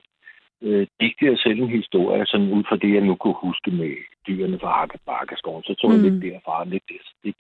øh, 0.63 0.87
digte 1.01 1.25
jeg 1.27 1.39
selv 1.39 1.59
en 1.61 1.69
historie, 1.81 2.27
sådan 2.27 2.53
ud 2.53 2.65
fra 2.69 2.77
det, 2.77 2.95
jeg 2.95 3.03
nu 3.03 3.15
kunne 3.15 3.39
huske 3.47 3.71
med 3.71 3.97
dyrene 4.27 4.59
fra 4.59 4.87
Bakkeskoven. 5.07 5.63
Så 5.63 5.75
tog 5.75 5.91
jeg 5.91 6.01
mm. 6.01 6.05
lidt 6.09 6.23
derfra, 6.23 6.65
lidt 6.65 6.83
der. 6.89 7.33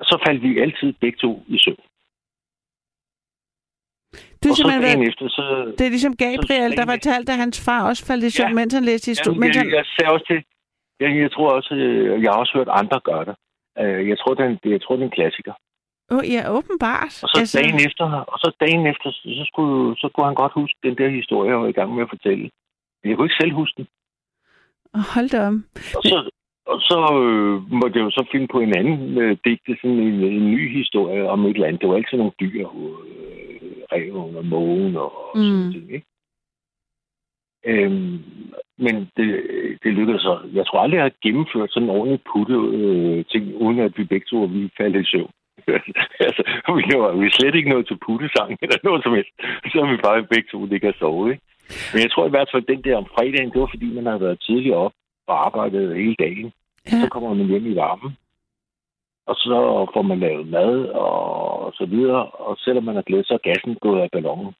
Og 0.00 0.04
så 0.06 0.22
faldt 0.26 0.42
vi 0.42 0.60
altid 0.60 0.92
begge 0.92 1.18
to 1.18 1.42
i 1.48 1.58
søvn. 1.58 1.84
Du 4.44 4.48
og 4.50 4.56
så 4.56 4.64
været, 4.68 5.08
efter, 5.08 5.28
så, 5.28 5.74
det 5.78 5.84
er 5.86 5.90
ligesom 5.96 6.16
Gabriel, 6.16 6.72
så, 6.72 6.76
der 6.78 6.86
fortalte, 6.94 7.32
at 7.32 7.38
hans 7.38 7.64
far 7.66 7.88
også 7.88 8.06
faldt 8.06 8.24
i 8.24 8.30
søvn, 8.30 8.48
ja, 8.48 8.54
mens 8.54 8.74
han 8.74 8.84
læste 8.84 9.10
historie. 9.10 9.38
Ja, 9.40 9.46
jeg, 9.46 9.62
han... 9.62 9.70
jeg 9.78 9.84
sagde 9.94 10.12
også 10.12 10.26
til, 10.30 10.40
jeg, 11.00 11.10
jeg 11.24 11.30
tror 11.32 11.50
også, 11.58 11.74
øh, 11.74 12.22
jeg 12.22 12.30
har 12.32 12.38
også 12.38 12.54
hørt 12.58 12.68
andre 12.80 13.00
gøre 13.00 13.24
det. 13.24 13.36
Øh, 13.80 14.08
jeg 14.08 14.18
tror, 14.18 14.34
det 14.34 14.44
er 14.44 14.50
en, 14.54 14.58
jeg 14.74 14.82
tror, 14.82 14.94
det 14.96 15.02
er 15.02 15.10
en 15.10 15.18
klassiker. 15.18 15.54
Oh, 16.12 16.24
ja, 16.34 16.40
åbenbart. 16.56 17.14
Og 17.24 17.28
så, 17.28 17.36
altså... 17.40 17.58
dagen 17.60 17.80
efter, 17.86 18.04
og 18.32 18.38
så 18.38 18.48
dagen 18.60 18.86
efter, 18.86 19.10
så 19.10 19.44
skulle, 19.50 19.96
så 20.00 20.08
kunne 20.08 20.26
han 20.26 20.34
godt 20.42 20.52
huske 20.52 20.78
den 20.82 20.96
der 20.98 21.08
historie, 21.08 21.50
jeg 21.50 21.60
var 21.60 21.68
i 21.68 21.78
gang 21.78 21.94
med 21.94 22.02
at 22.02 22.12
fortælle. 22.14 22.50
Men 22.98 23.06
jeg 23.08 23.16
kunne 23.16 23.26
ikke 23.26 23.40
selv 23.42 23.54
huske 23.54 23.76
den. 23.76 23.86
Oh, 24.94 25.04
hold 25.14 25.28
da 25.28 25.46
om. 25.46 25.64
Og 25.96 26.02
så, 26.10 26.30
og 26.66 26.80
så 26.80 26.98
øh, 27.24 27.72
måtte 27.72 27.98
jeg 27.98 28.04
jo 28.04 28.10
så 28.10 28.24
finde 28.32 28.48
på 28.48 28.60
en 28.60 28.76
anden 28.76 29.18
øh, 29.18 29.36
digte, 29.44 29.76
sådan 29.80 29.98
en, 30.08 30.20
en 30.38 30.50
ny 30.50 30.76
historie 30.78 31.30
om 31.30 31.46
et 31.46 31.54
eller 31.54 31.66
andet. 31.66 31.80
Det 31.80 31.88
var 31.88 31.96
altid 31.96 32.18
nogle 32.18 32.38
dyr, 32.40 32.60
øh, 32.60 33.56
reven 33.92 34.36
og 34.36 34.44
mågen 34.44 34.96
og, 34.96 35.10
og 35.30 35.38
mm. 35.38 35.42
sådan 35.42 35.72
ting, 35.72 35.92
ikke? 35.92 36.06
Øhm, 37.68 38.18
men 38.78 38.94
det, 39.16 39.28
det 39.82 39.92
lykkedes 39.92 40.22
så. 40.22 40.38
Jeg 40.52 40.66
tror 40.66 40.80
aldrig, 40.80 40.96
jeg 40.96 41.04
har 41.04 41.22
gennemført 41.22 41.72
sådan 41.72 41.88
en 41.88 41.96
ordentlig 41.96 42.20
putte 42.32 42.54
øh, 42.54 43.24
ting, 43.24 43.54
uden 43.54 43.78
at 43.78 43.92
vi 43.98 44.04
begge 44.04 44.26
to 44.30 44.36
vi 44.36 44.70
faldt 44.76 44.96
i 44.96 45.10
søvn. 45.10 45.30
altså, 46.28 46.42
vi, 46.78 46.84
var, 47.00 47.10
vi 47.20 47.30
slet 47.30 47.54
ikke 47.54 47.72
noget 47.74 47.86
til 47.86 47.98
puttesang 48.06 48.50
eller 48.62 48.78
noget 48.84 49.02
som 49.02 49.12
helst. 49.18 49.32
Så 49.72 49.76
er 49.80 49.90
vi 49.90 49.96
bare 50.08 50.28
begge 50.32 50.48
to 50.50 50.58
ligger 50.64 50.88
og 50.88 50.98
sove, 50.98 51.30
ikke? 51.32 51.42
Men 51.92 52.02
jeg 52.02 52.10
tror 52.10 52.26
i 52.26 52.34
hvert 52.34 52.48
fald, 52.52 52.62
at 52.62 52.72
den 52.72 52.84
der 52.84 52.96
om 52.96 53.10
fredagen, 53.14 53.50
det 53.52 53.60
var 53.60 53.70
fordi, 53.74 53.88
man 53.94 54.06
har 54.06 54.18
været 54.18 54.44
tidligere 54.46 54.78
op 54.86 54.92
og 55.26 55.46
arbejdet 55.46 55.96
hele 55.96 56.16
dagen. 56.18 56.52
Ja. 56.92 57.00
Så 57.00 57.08
kommer 57.08 57.34
man 57.34 57.46
hjem 57.46 57.66
i 57.66 57.76
varmen. 57.76 58.16
Og 59.26 59.34
så 59.36 59.56
får 59.94 60.02
man 60.02 60.20
lavet 60.20 60.48
mad 60.48 60.84
og 60.88 61.72
så 61.74 61.86
videre. 61.86 62.22
Og 62.26 62.56
selvom 62.58 62.84
man 62.84 62.94
har 62.94 63.02
glædet, 63.02 63.26
så 63.26 63.34
er 63.34 63.48
gassen 63.50 63.74
gået 63.74 64.00
af 64.00 64.08
ballonen. 64.12 64.52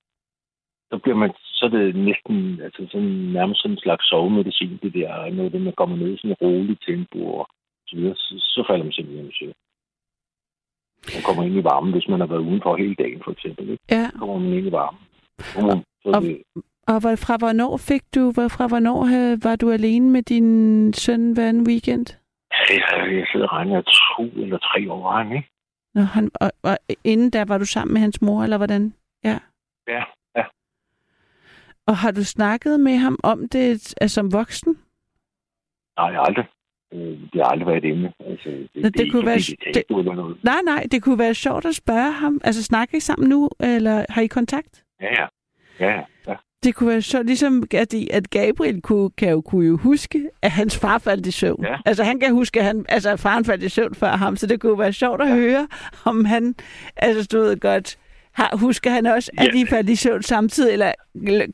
Så 0.90 0.98
bliver 0.98 1.16
man, 1.16 1.30
så 1.58 1.64
er 1.64 1.68
det 1.68 1.96
næsten, 1.96 2.60
altså 2.64 2.86
sådan, 2.90 3.14
nærmest 3.38 3.62
sådan 3.62 3.74
en 3.74 3.84
slags 3.84 4.08
sovemedicin, 4.08 4.78
det 4.82 4.94
der, 4.94 5.30
når 5.30 5.48
det, 5.48 5.60
man 5.60 5.72
kommer 5.76 5.96
ned 5.96 6.14
i 6.14 6.16
sådan 6.16 6.30
en 6.30 6.42
rolig 6.42 6.78
tempo 6.86 7.18
og 7.40 7.46
så 7.86 7.96
videre, 7.96 8.14
så, 8.14 8.34
så 8.38 8.64
falder 8.66 8.84
man 8.84 8.92
simpelthen 8.92 9.30
i 9.30 9.34
søvn. 9.38 9.54
Man 11.14 11.22
kommer 11.26 11.42
ind 11.42 11.56
i 11.56 11.64
varmen, 11.64 11.92
hvis 11.92 12.08
man 12.08 12.20
har 12.20 12.26
været 12.26 12.46
udenfor 12.48 12.76
hele 12.76 12.94
dagen, 12.94 13.20
for 13.24 13.32
eksempel. 13.32 13.70
Ikke? 13.70 13.84
Ja. 13.90 14.06
Så 14.12 14.18
kommer 14.18 14.38
man 14.38 14.52
ind 14.52 14.66
i 14.66 14.72
varmen. 14.72 15.00
Og, 15.56 15.84
og, 16.14 16.22
det... 16.22 16.42
og 16.86 17.02
fra 17.02 17.36
hvornår 17.36 17.76
fik 17.76 18.02
du, 18.14 18.32
fra 18.56 18.66
hvornår 18.66 19.00
var 19.46 19.56
du 19.56 19.70
alene 19.70 20.10
med 20.10 20.22
din 20.22 20.92
søn 20.92 21.32
hver 21.32 21.50
en 21.50 21.66
weekend? 21.68 22.06
Jeg, 22.70 22.80
jeg 23.18 23.26
sidder 23.32 23.46
og 23.48 23.52
regner 23.52 23.82
to 23.82 24.22
eller 24.42 24.58
tre 24.58 24.92
år, 24.92 25.02
var 25.02 25.22
han, 25.22 25.36
ikke? 25.36 25.48
Nå, 25.94 26.02
han, 26.02 26.30
og, 26.40 26.52
og, 26.62 26.78
inden 27.04 27.30
der 27.30 27.44
var 27.44 27.58
du 27.58 27.64
sammen 27.64 27.92
med 27.92 28.00
hans 28.00 28.22
mor, 28.22 28.42
eller 28.42 28.56
hvordan? 28.56 28.94
Ja. 29.24 29.38
Ja, 29.88 30.02
ja. 30.36 30.44
Og 31.86 31.96
har 31.96 32.10
du 32.10 32.24
snakket 32.24 32.80
med 32.80 32.96
ham 32.96 33.18
om 33.22 33.48
det 33.48 33.94
altså, 34.00 34.14
som 34.14 34.32
voksen? 34.32 34.78
Nej, 35.98 36.16
aldrig. 36.26 36.46
Øh, 36.96 37.18
det 37.32 37.40
har 37.42 37.44
aldrig 37.44 37.66
været 37.66 37.84
et 37.84 37.90
emne. 37.90 38.12
Altså, 38.20 38.48
det, 38.48 38.84
det, 38.84 38.98
det, 38.98 39.12
kunne 39.12 39.26
være, 39.26 39.38
det, 39.74 39.74
det, 39.74 40.04
noget. 40.04 40.36
Nej, 40.42 40.60
nej, 40.64 40.86
det 40.90 41.02
kunne 41.02 41.18
være 41.18 41.34
sjovt 41.34 41.64
at 41.64 41.74
spørge 41.74 42.12
ham. 42.12 42.40
Altså, 42.44 42.62
snakker 42.62 42.96
I 42.96 43.00
sammen 43.00 43.28
nu, 43.28 43.50
eller 43.60 44.04
har 44.08 44.22
I 44.22 44.26
kontakt? 44.26 44.84
Ja, 45.00 45.06
ja. 45.06 45.26
ja, 45.86 46.00
ja. 46.28 46.34
Det 46.64 46.74
kunne 46.74 46.88
være 46.90 47.02
sjovt, 47.02 47.26
ligesom 47.26 47.64
at, 47.74 47.94
at 47.94 48.30
Gabriel 48.30 48.82
kunne, 48.82 49.10
kan 49.10 49.30
jo, 49.30 49.40
kunne 49.40 49.66
jo 49.66 49.76
huske, 49.76 50.28
at 50.42 50.50
hans 50.50 50.78
far 50.78 50.98
faldt 50.98 51.26
i 51.26 51.30
søvn. 51.30 51.64
Ja. 51.64 51.76
Altså, 51.86 52.04
han 52.04 52.20
kan 52.20 52.32
huske, 52.32 52.60
at, 52.60 52.66
han, 52.66 52.84
altså, 52.88 53.10
at 53.10 53.20
faren 53.20 53.44
faldt 53.44 53.62
i 53.62 53.68
søvn 53.68 53.94
før 53.94 54.10
ham, 54.10 54.36
så 54.36 54.46
det 54.46 54.60
kunne 54.60 54.78
være 54.78 54.92
sjovt 54.92 55.22
at 55.22 55.28
høre, 55.28 55.68
om 56.04 56.24
han 56.24 56.54
altså, 56.96 57.24
stod 57.24 57.56
godt 57.56 57.98
har, 58.38 58.50
husker 58.66 58.90
han 58.90 59.06
også, 59.06 59.30
at 59.38 59.46
ja. 59.46 59.52
de 59.58 59.66
faldt 59.66 59.90
i 59.90 59.96
søvn 59.96 60.22
samtidig, 60.22 60.72
eller 60.72 60.92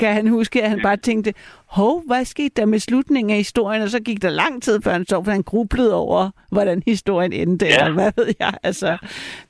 kan 0.01 0.14
han 0.14 0.29
huske, 0.29 0.62
at 0.62 0.71
han 0.71 0.81
bare 0.83 0.97
tænkte, 0.97 1.35
hov, 1.79 2.03
hvad 2.07 2.25
skete 2.25 2.55
der 2.57 2.66
med 2.66 2.79
slutningen 2.79 3.31
af 3.31 3.37
historien, 3.37 3.83
og 3.83 3.88
så 3.88 4.03
gik 4.03 4.23
der 4.23 4.31
lang 4.31 4.62
tid, 4.62 4.83
før 4.85 4.92
han 4.92 5.07
sov, 5.07 5.25
for 5.25 5.33
han 5.33 5.42
grublede 5.42 5.95
over, 5.95 6.31
hvordan 6.53 6.83
historien 6.87 7.33
endte, 7.33 7.66
ja. 7.66 7.79
eller 7.79 7.92
hvad 7.92 8.12
ved 8.16 8.35
jeg. 8.40 8.53
Altså, 8.62 8.99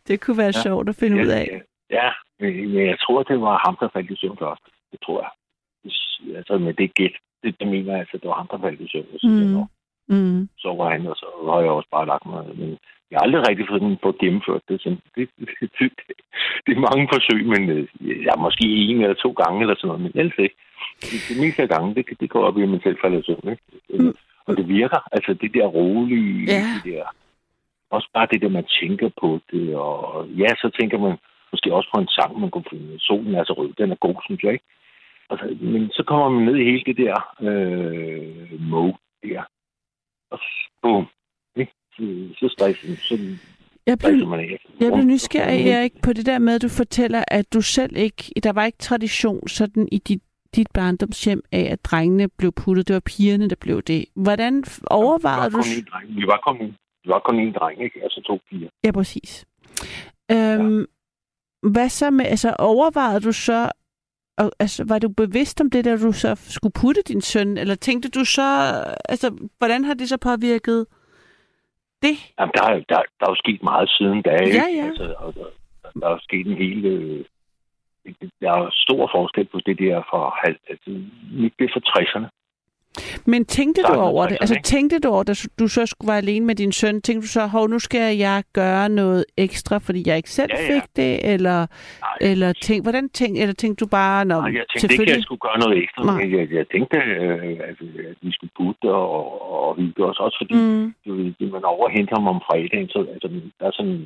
det 0.09 0.21
kunne 0.21 0.38
være 0.38 0.55
ja. 0.57 0.62
sjovt 0.62 0.88
at 0.88 0.97
finde 0.97 1.16
ja, 1.16 1.23
ud 1.23 1.29
af. 1.29 1.62
Ja, 1.90 2.11
men 2.40 2.87
jeg 2.87 2.99
tror, 3.01 3.23
det 3.23 3.40
var 3.40 3.62
ham, 3.66 3.77
der 3.81 3.88
faldt 3.92 4.11
i 4.11 4.16
søvn 4.16 4.38
først. 4.38 4.64
Det 4.92 5.01
tror 5.05 5.21
jeg. 5.25 5.31
Altså 6.37 6.59
med 6.59 6.75
det 6.75 6.95
gæt, 6.95 7.16
det, 7.42 7.57
det 7.61 7.68
mener 7.68 7.90
jeg, 7.92 8.01
altså, 8.01 8.18
det 8.23 8.29
var 8.29 8.35
ham, 8.35 8.49
der 8.51 8.59
faldt 8.59 8.81
i 8.81 8.88
søvn. 8.92 9.07
Mm. 9.23 9.66
Mm. 10.09 10.49
Så 10.59 10.75
var 10.79 10.90
han, 10.90 11.07
og 11.07 11.16
så 11.16 11.27
har 11.51 11.61
jeg 11.61 11.71
også 11.71 11.88
bare 11.90 12.07
lagt 12.07 12.27
mig. 12.27 12.45
Men 12.61 12.79
jeg 13.12 13.18
har 13.18 13.25
aldrig 13.27 13.48
rigtig 13.48 13.66
fået 13.68 13.83
den 13.83 13.96
på 14.03 14.16
gennemført 14.20 14.62
det. 14.68 14.83
det, 14.85 14.96
det, 15.61 15.70
det, 15.79 15.88
det 16.64 16.72
er 16.77 16.87
mange 16.88 17.09
forsøg, 17.12 17.40
men 17.55 17.62
øh, 17.70 17.87
ja, 18.27 18.35
måske 18.44 18.64
en 18.64 19.01
eller 19.01 19.14
to 19.14 19.31
gange 19.42 19.61
eller 19.61 19.75
sådan 19.75 19.88
noget, 19.88 20.03
men 20.03 20.12
ellers 20.14 20.38
ikke. 20.38 20.57
Det, 21.01 21.18
det 21.29 21.37
meste 21.42 21.62
af 21.62 21.68
gange, 21.68 21.94
det, 21.94 22.20
det 22.20 22.31
går 22.31 22.42
op 22.48 22.59
i, 22.59 22.62
at 22.62 22.68
man 22.68 22.81
selv 22.83 22.98
falder 23.03 23.22
søvn. 23.22 23.48
Ikke? 23.51 23.62
Mm. 23.88 24.14
Og 24.46 24.57
det 24.57 24.68
virker. 24.68 25.01
Altså 25.12 25.35
det 25.35 25.55
der 25.55 25.66
rolige, 25.66 26.53
ja. 26.53 26.64
det 26.75 26.92
der, 26.92 27.05
også 27.90 28.09
bare 28.14 28.27
det 28.33 28.42
der, 28.42 28.48
man 28.48 28.66
tænker 28.81 29.09
på 29.20 29.40
det. 29.51 29.77
Og 29.77 30.29
ja, 30.29 30.48
så 30.62 30.70
tænker 30.79 30.98
man 30.98 31.16
måske 31.53 31.75
også 31.75 31.88
på 31.94 32.01
en 32.01 32.09
sang, 32.09 32.40
man 32.40 32.51
kunne 32.51 32.70
finde. 32.70 33.01
Solen 33.01 33.35
er 33.35 33.44
så 33.44 33.53
rød, 33.53 33.72
den 33.72 33.90
er 33.90 34.05
god, 34.07 34.16
synes 34.25 34.42
jeg, 34.42 34.53
ikke? 34.53 34.64
Altså, 35.31 35.57
men 35.61 35.90
så 35.90 36.03
kommer 36.07 36.29
man 36.29 36.44
ned 36.44 36.57
i 36.57 36.64
hele 36.64 36.85
det 36.87 36.96
der 36.96 37.16
øh, 37.48 38.61
mode 38.61 38.96
der. 39.22 39.42
Og 40.31 40.38
boom, 40.83 41.07
så 42.37 42.48
stresser 42.48 42.96
så 42.96 43.18
jeg 43.87 43.98
blev. 43.98 44.11
Jeg 44.81 44.93
blev 44.93 45.05
nysgerrig, 45.05 45.68
Erik, 45.68 45.93
på 46.03 46.12
det 46.12 46.26
der 46.26 46.38
med, 46.38 46.55
at 46.55 46.62
du 46.62 46.68
fortæller, 46.68 47.24
at 47.28 47.53
du 47.53 47.61
selv 47.61 47.97
ikke, 47.97 48.32
der 48.43 48.53
var 48.53 48.64
ikke 48.64 48.78
tradition 48.78 49.49
sådan 49.49 49.88
i 49.93 49.99
dit, 49.99 50.22
dit 50.57 50.68
barndomshjem 50.74 51.43
af, 51.53 51.68
at 51.72 51.84
drengene 51.84 52.28
blev 52.28 52.53
puttet. 52.53 52.88
Det 52.88 52.95
var 52.95 53.01
pigerne, 53.01 53.49
der 53.49 53.57
blev 53.61 53.82
det. 53.82 54.05
Hvordan 54.14 54.64
overvejede 54.86 55.51
du... 55.51 55.62
Vi 56.09 56.26
var 56.26 56.40
kun, 56.47 56.59
vi 57.05 57.09
var 57.09 57.22
kun 57.28 57.38
en 57.38 57.53
dreng, 57.53 57.82
ikke? 57.82 58.01
Altså 58.03 58.20
to 58.26 58.38
piger. 58.51 58.68
Ja, 58.84 58.93
præcis. 58.93 59.47
Øhm, 60.30 60.78
ja. 60.78 60.84
Hvad 61.70 61.88
så 61.88 62.11
med, 62.11 62.26
altså 62.26 62.55
overvejede 62.59 63.20
du 63.20 63.32
så, 63.32 63.70
og, 64.38 64.53
altså, 64.59 64.84
var 64.84 64.99
du 64.99 65.09
bevidst 65.09 65.61
om 65.61 65.70
det, 65.70 65.84
der 65.84 65.97
du 65.97 66.12
så 66.12 66.34
skulle 66.49 66.72
putte 66.72 67.03
din 67.09 67.20
søn, 67.20 67.59
eller 67.59 67.74
tænkte 67.74 68.09
du 68.09 68.24
så, 68.24 68.72
altså, 69.09 69.49
hvordan 69.59 69.84
har 69.84 69.95
det 69.95 70.09
så 70.09 70.16
påvirket 70.16 70.86
det? 72.03 72.16
Jamen, 72.38 72.53
der, 72.57 72.64
der, 72.90 73.00
der 73.18 73.26
er 73.26 73.32
jo 73.34 73.34
sket 73.34 73.62
meget 73.62 73.88
siden 73.90 74.22
da? 74.22 74.30
Ja, 74.30 74.66
ja. 74.78 74.84
Altså, 74.86 75.05
der, 75.05 76.00
der 76.00 76.07
er 76.07 76.11
jo 76.11 76.20
sket 76.28 76.46
en 76.46 76.57
hel... 76.57 76.84
Øh, 76.84 77.24
der 78.40 78.53
er 78.53 78.70
stor 78.72 79.11
forskel 79.14 79.44
på 79.44 79.59
det 79.66 79.78
der 79.78 80.03
fra... 80.11 80.20
Altså, 80.68 80.90
mit 81.32 81.55
det 81.59 81.70
fra 81.72 81.80
60'erne. 81.88 82.28
Men 83.26 83.45
tænkte 83.45 83.82
du 83.82 83.95
over 83.95 84.26
det? 84.26 84.36
Altså 84.40 84.61
tænkte 84.64 84.99
du 84.99 85.09
over, 85.09 85.20
at 85.20 85.47
du 85.59 85.68
så 85.68 85.86
skulle 85.86 86.09
være 86.09 86.18
alene 86.18 86.47
med 86.47 86.55
din 86.55 86.72
søn, 86.72 87.03
tænkte 87.03 87.22
du 87.26 87.30
så, 87.38 87.47
hov, 87.47 87.68
nu 87.68 87.78
skal 87.78 88.16
jeg 88.16 88.43
gøre 88.53 88.88
noget 88.88 89.24
ekstra, 89.36 89.78
fordi 89.78 90.03
jeg 90.07 90.16
ikke 90.16 90.30
selv 90.30 90.51
ja, 90.55 90.62
ja. 90.62 90.74
fik 90.74 90.82
det, 90.97 91.32
eller, 91.32 91.66
eller 92.20 92.53
tænk, 92.53 92.84
hvordan 92.84 93.09
tænk, 93.09 93.38
eller 93.38 93.55
tænkte 93.55 93.84
du 93.84 93.88
bare, 93.88 94.24
når 94.24 94.40
Nej, 94.40 94.53
jeg 94.59 94.64
tænkte 94.70 94.95
ikke, 94.95 95.12
at 95.12 95.16
jeg 95.16 95.22
skulle 95.22 95.45
gøre 95.49 95.59
noget 95.59 95.82
ekstra, 95.82 96.03
Nej. 96.05 96.38
jeg, 96.38 96.53
jeg 96.53 96.66
tænkte, 96.74 96.97
øh, 96.97 97.59
at, 97.68 97.78
at 98.11 98.16
vi 98.22 98.30
skulle 98.32 98.55
putte 98.61 98.88
og, 98.95 99.18
og 99.53 99.76
hygge 99.76 100.05
os, 100.05 100.18
også 100.18 100.36
fordi 100.43 100.55
mm. 100.55 100.95
du, 101.40 101.45
man 101.57 101.64
overhenter 101.64 102.14
ham 102.18 102.28
om 102.34 102.40
fredagen, 102.49 102.88
så 102.88 102.99
altså, 103.14 103.28
der 103.61 103.66
er 103.66 103.74
sådan, 103.78 103.99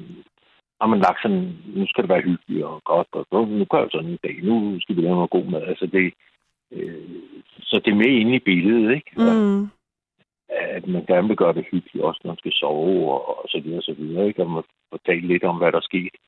har 0.81 0.89
man 0.93 1.01
lagt 1.07 1.23
sådan, 1.23 1.45
nu 1.77 1.87
skal 1.87 2.03
det 2.03 2.11
være 2.15 2.27
hyggeligt 2.29 2.65
og 2.65 2.77
godt, 2.85 3.09
og 3.19 3.23
så, 3.31 3.37
nu 3.59 3.65
gør 3.71 3.81
jeg 3.83 3.89
sådan 3.93 4.11
en 4.11 4.25
dag, 4.27 4.37
nu 4.49 4.81
skal 4.81 4.97
vi 4.97 5.01
lave 5.03 5.19
noget 5.21 5.37
god 5.37 5.47
mad, 5.53 5.63
altså 5.73 5.87
det, 5.87 6.05
øh, 6.73 7.05
så 7.61 7.81
det 7.85 7.91
er 7.91 7.95
med 7.95 8.13
inde 8.21 8.35
i 8.37 8.39
billedet, 8.39 8.95
ikke? 8.95 9.11
Mm. 9.17 9.69
At 10.49 10.87
man 10.87 11.05
gerne 11.07 11.29
vil 11.29 11.37
gøre 11.37 11.55
det 11.55 11.67
hyggeligt, 11.71 12.05
også 12.05 12.21
når 12.25 12.31
man 12.31 12.39
skal 12.39 12.53
sove 12.53 13.13
og, 13.13 13.43
og 13.43 13.49
så 13.49 13.61
videre 13.61 13.79
og 13.79 13.83
så 13.83 13.95
videre, 13.99 14.27
ikke? 14.27 14.43
Og 14.43 14.51
man 14.51 14.63
fortælle 14.91 15.27
lidt 15.29 15.45
om, 15.45 15.57
hvad 15.57 15.73
der 15.73 15.81
skete 15.81 16.19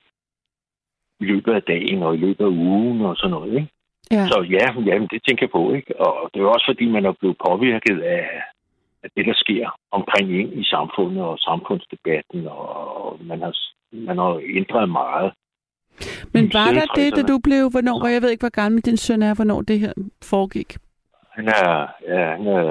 i 1.20 1.24
løbet 1.24 1.52
af 1.52 1.62
dagen 1.62 2.02
og 2.02 2.14
i 2.14 2.18
løbet 2.18 2.44
af 2.44 2.48
ugen 2.48 3.00
og 3.00 3.16
sådan 3.16 3.30
noget, 3.30 3.54
ikke? 3.54 3.68
Ja. 4.10 4.26
Så 4.26 4.46
ja, 4.50 4.64
jamen, 4.86 5.08
det 5.12 5.22
tænker 5.26 5.46
jeg 5.46 5.50
på, 5.50 5.72
ikke? 5.72 6.00
Og 6.00 6.30
det 6.34 6.42
er 6.42 6.46
også 6.46 6.66
fordi, 6.68 6.86
man 6.86 7.06
er 7.06 7.12
blevet 7.12 7.36
påvirket 7.48 8.00
af, 8.00 8.42
af 9.02 9.08
det, 9.16 9.26
der 9.26 9.34
sker 9.36 9.78
omkring 9.90 10.40
ind 10.40 10.60
i 10.60 10.64
samfundet 10.64 11.22
og 11.22 11.38
samfundsdebatten, 11.38 12.46
og 12.48 13.18
man 13.20 13.40
har, 13.42 13.54
man 13.92 14.18
har 14.18 14.40
ændret 14.56 14.88
meget. 14.88 15.32
Men 16.32 16.50
var 16.52 16.72
der 16.72 16.86
det, 17.00 17.16
da 17.16 17.22
du 17.22 17.38
blev, 17.38 17.70
hvornår, 17.70 18.02
og 18.02 18.12
jeg 18.12 18.22
ved 18.22 18.30
ikke, 18.30 18.42
hvor 18.42 18.60
gammel 18.62 18.80
din 18.82 18.96
søn 18.96 19.22
er, 19.22 19.34
hvornår 19.34 19.62
det 19.62 19.80
her 19.80 19.92
foregik? 20.22 20.76
Han 21.30 21.48
er, 21.48 21.86
ja, 22.08 22.36
han 22.36 22.46
er 22.46 22.64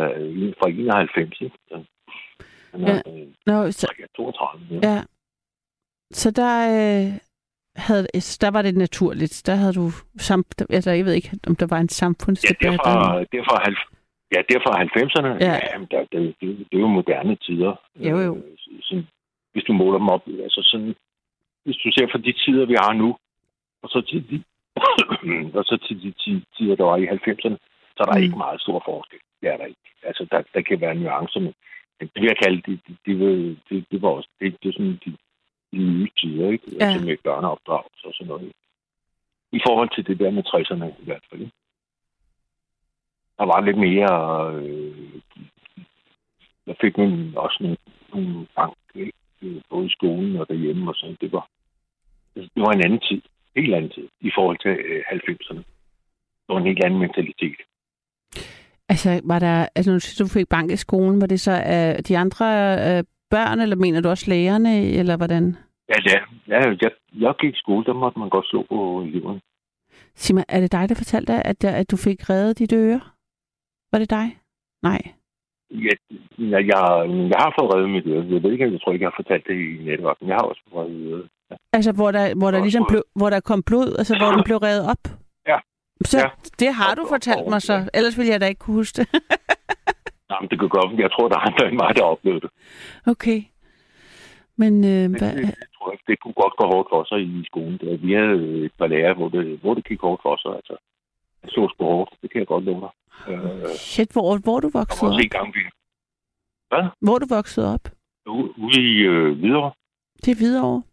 fra 0.60 0.70
91, 0.70 1.42
ikke? 1.42 1.56
Han 2.72 2.84
er, 2.84 2.94
ja. 2.94 3.02
Nå, 3.46 3.72
så, 3.72 3.88
32. 4.16 4.80
Ja. 4.84 4.94
ja. 4.94 5.02
Så 6.12 6.32
der, 6.32 6.54
øh, 6.78 7.20
havde, 7.78 8.08
der 8.44 8.52
var 8.52 8.62
det 8.62 8.76
naturligt. 8.76 9.44
Der 9.46 9.56
havde 9.56 9.74
du, 9.74 9.92
sam, 10.18 10.46
altså, 10.70 10.92
jeg 10.92 11.06
ved 11.06 11.14
ikke, 11.14 11.32
om 11.48 11.56
der 11.56 11.68
var 11.70 11.80
en 11.80 11.90
samfundsdebat. 11.90 12.64
Ja, 12.64 12.70
derfra, 12.72 13.24
derfra, 13.34 13.56
ja, 14.36 14.40
derfra 14.50 14.72
90'erne, 14.84 15.32
ja. 15.46 15.54
ja 15.54 15.78
der, 15.92 16.02
det, 16.12 16.36
det, 16.42 16.58
det, 16.72 16.78
er 16.78 16.80
jo 16.80 16.88
moderne 16.88 17.36
tider. 17.36 17.74
Jo, 17.96 18.18
jo. 18.20 18.36
Øh, 18.36 18.44
sådan, 18.82 19.08
hvis 19.54 19.64
du 19.64 19.74
måler 19.74 19.98
dem 19.98 20.10
op, 20.10 20.22
altså 20.28 20.62
sådan, 20.72 20.96
hvis 21.68 21.84
du 21.84 21.90
ser 21.92 22.08
for 22.12 22.18
de 22.18 22.34
tider, 22.44 22.66
vi 22.66 22.78
har 22.84 22.94
nu, 22.94 23.10
og 23.84 23.90
så 23.90 24.00
til 24.10 24.22
de, 24.30 24.38
og 25.60 25.64
så 25.70 25.76
til 25.86 25.96
de 26.04 26.12
tider, 26.56 26.76
der 26.76 26.84
var 26.84 26.98
i 26.98 27.08
90'erne, 27.08 27.58
så 27.96 28.00
er 28.04 28.08
der 28.10 28.18
mm. 28.18 28.24
ikke 28.24 28.38
meget 28.46 28.62
stor 28.62 28.80
forskel. 28.86 29.20
Det 29.42 29.50
er 29.50 29.58
der 29.58 29.66
ikke. 29.66 29.88
Altså, 30.04 30.28
der, 30.32 30.42
der 30.54 30.62
kan 30.62 30.82
være 30.82 30.96
nuancer, 30.96 31.40
men 31.40 31.54
det 32.00 32.10
vil 32.22 32.32
jeg 32.34 32.38
kalde, 32.44 32.62
det, 32.68 32.80
det, 32.88 32.96
det, 33.06 33.60
det, 33.70 33.86
det 33.92 34.02
var 34.02 34.10
også, 34.10 34.30
det, 34.40 34.58
det 34.64 34.70
er 34.70 34.74
sådan 34.74 35.00
de, 35.06 35.12
de 35.72 35.78
nye 35.78 36.10
tider, 36.20 36.52
ikke? 36.52 36.66
Ja. 36.72 36.86
Altså 36.86 37.06
med 37.06 37.18
børneopdragelse 37.24 38.08
og 38.08 38.14
sådan 38.14 38.28
noget. 38.28 38.52
I 39.52 39.60
forhold 39.68 39.90
til 39.96 40.08
det 40.08 40.20
der 40.20 40.32
med 40.32 40.44
60'erne 40.48 41.02
i 41.02 41.06
hvert 41.06 41.26
fald. 41.30 41.42
Ikke? 41.42 41.54
Der 43.38 43.46
var 43.46 43.62
lidt 43.62 43.78
mere... 43.78 44.14
Øh, 44.56 45.22
der 46.66 46.74
fik 46.82 46.98
man 46.98 47.34
også 47.36 47.58
nogle, 47.60 47.78
nogle 48.14 48.48
bank, 48.56 48.78
ikke? 48.96 49.14
både 49.70 49.86
i 49.86 49.90
skolen 49.90 50.36
og 50.38 50.50
derhjemme 50.50 50.92
og 50.92 50.96
sådan. 50.96 51.18
Det 51.22 51.32
var, 51.32 51.48
det 52.56 52.62
var 52.66 52.72
en 52.72 52.86
anden 52.86 53.00
tid. 53.00 53.22
Helt 53.56 53.74
anden 53.74 53.92
tid 53.92 54.08
i 54.22 54.32
forhold 54.36 54.58
til 54.66 54.72
øh, 54.72 55.04
90'erne. 55.12 55.64
Det 56.44 56.50
var 56.54 56.58
en 56.58 56.68
helt 56.72 56.84
anden 56.84 57.00
mentalitet. 57.00 57.60
Altså, 58.90 59.22
var 59.24 59.40
der, 59.40 59.68
altså 59.76 59.92
når 59.92 60.00
du 60.20 60.28
fik 60.28 60.48
bank 60.50 60.72
i 60.72 60.76
skolen, 60.76 61.22
var 61.22 61.28
det 61.28 61.40
så 61.40 61.52
uh, 61.52 62.04
de 62.08 62.18
andre 62.18 62.46
uh, 62.88 63.04
børn, 63.30 63.60
eller 63.60 63.76
mener 63.76 64.02
du 64.02 64.10
også 64.10 64.30
lærerne, 64.30 64.74
eller 65.00 65.18
hvordan? 65.18 65.56
Ja, 65.90 65.98
ja. 66.06 66.20
ja 66.48 66.60
jeg, 66.82 66.92
jeg 67.14 67.34
gik 67.40 67.54
i 67.54 67.58
skole, 67.58 67.86
der 67.86 67.94
måtte 67.94 68.20
man 68.20 68.30
godt 68.30 68.48
slå 68.48 68.66
på 68.70 69.02
eleverne. 69.02 69.42
Sig 70.16 70.36
mig, 70.36 70.46
er 70.50 70.60
det 70.62 70.72
dig, 70.72 70.90
der 70.90 70.96
fortalte 70.96 71.34
dig, 71.34 71.42
at, 71.46 71.64
at 71.64 71.92
du 71.92 71.98
fik 71.98 72.30
reddet 72.30 72.60
dit 72.60 72.74
øre? 72.74 73.02
Var 73.92 74.00
det 74.00 74.10
dig? 74.10 74.28
Nej. 74.84 75.02
Ja, 75.72 75.96
jeg, 76.38 76.68
jeg, 76.68 76.76
jeg 77.32 77.40
har 77.46 77.54
fået 77.60 77.74
reddet 77.74 77.90
mit 77.90 78.08
øre. 78.08 78.26
Jeg 78.34 78.44
ved 78.44 78.52
ikke, 78.52 78.72
jeg 78.72 78.82
tror 78.82 78.92
ikke, 78.92 79.04
jeg 79.04 79.12
har 79.12 79.24
fortalt 79.24 79.48
det 79.48 79.54
i 79.54 79.84
netværken. 79.84 80.28
Jeg 80.28 80.36
har 80.36 80.48
også 80.52 80.62
fået 80.72 80.86
reddet. 80.86 81.30
Altså, 81.74 81.92
hvor 81.92 82.12
der, 82.12 82.36
hvor 82.36 82.52
der 82.52 82.60
ligesom 82.62 82.86
blev, 82.90 83.04
hvor 83.16 83.30
der 83.30 83.40
kom 83.40 83.64
blod, 83.64 83.96
altså 83.98 84.18
hvor 84.18 84.32
den 84.32 84.44
blev 84.44 84.58
reddet 84.58 84.90
op? 84.90 85.04
Ja. 85.48 85.58
Så 86.06 86.20
ja. 86.20 86.30
det 86.60 86.74
har 86.74 86.96
du 86.96 87.06
fortalt 87.10 87.48
mig 87.50 87.62
så. 87.62 87.90
Ellers 87.94 88.18
ville 88.18 88.32
jeg 88.32 88.42
da 88.42 88.48
ikke 88.48 88.60
kunne 88.60 88.76
huske 88.76 88.98
det. 88.98 89.08
Nej, 90.30 90.40
men 90.42 90.50
det 90.50 90.60
kan 90.60 90.70
godt 90.70 91.00
Jeg 91.00 91.12
tror, 91.12 91.28
der 91.28 91.36
er 91.36 91.46
andre 91.50 91.68
end 91.70 91.78
mig, 91.84 91.96
der 91.96 92.04
oplevede 92.04 92.42
det. 92.42 92.52
Okay. 93.14 93.40
Men, 94.62 94.74
øh, 94.94 95.06
hvad... 95.20 95.32
det, 95.36 95.44
jeg 95.66 95.72
tror 95.78 95.92
ikke, 95.92 96.04
det 96.08 96.20
kunne 96.22 96.38
godt 96.44 96.56
gå 96.60 96.66
hårdt 96.74 96.88
for 96.92 97.04
sig 97.10 97.20
i 97.22 97.44
skolen. 97.46 97.78
Der. 97.82 97.98
Vi 97.98 98.14
havde 98.14 98.66
et 98.66 98.72
par 98.80 98.88
lærere, 98.88 99.14
hvor 99.14 99.30
det, 99.30 99.60
hvor 99.62 99.74
det 99.74 99.86
gik 99.88 100.02
hårdt 100.02 100.22
for 100.22 100.36
sig. 100.44 100.52
Altså, 100.56 100.76
jeg 101.44 101.50
så 101.50 101.70
sgu 101.74 101.84
hårdt. 101.86 102.12
Det 102.22 102.32
kan 102.32 102.40
jeg 102.40 102.48
godt 102.48 102.64
love 102.64 102.82
dig. 102.86 102.92
Uh, 103.34 103.70
Shit, 103.70 104.12
hvor, 104.14 104.38
hvor 104.38 104.60
du 104.60 104.70
vokset 104.74 105.10
op? 105.10 105.20
Gang, 105.30 105.48
vi... 105.56 105.60
Hvad? 106.70 106.84
Hvor 107.02 107.18
du 107.20 107.26
vokset 107.30 107.74
op? 107.74 107.86
Ude 108.66 108.82
i 108.82 108.98
øh, 109.12 109.40
Hvidovre. 109.40 109.72
Det 110.24 110.32
er 110.32 110.36
Hvidovre? 110.36 110.84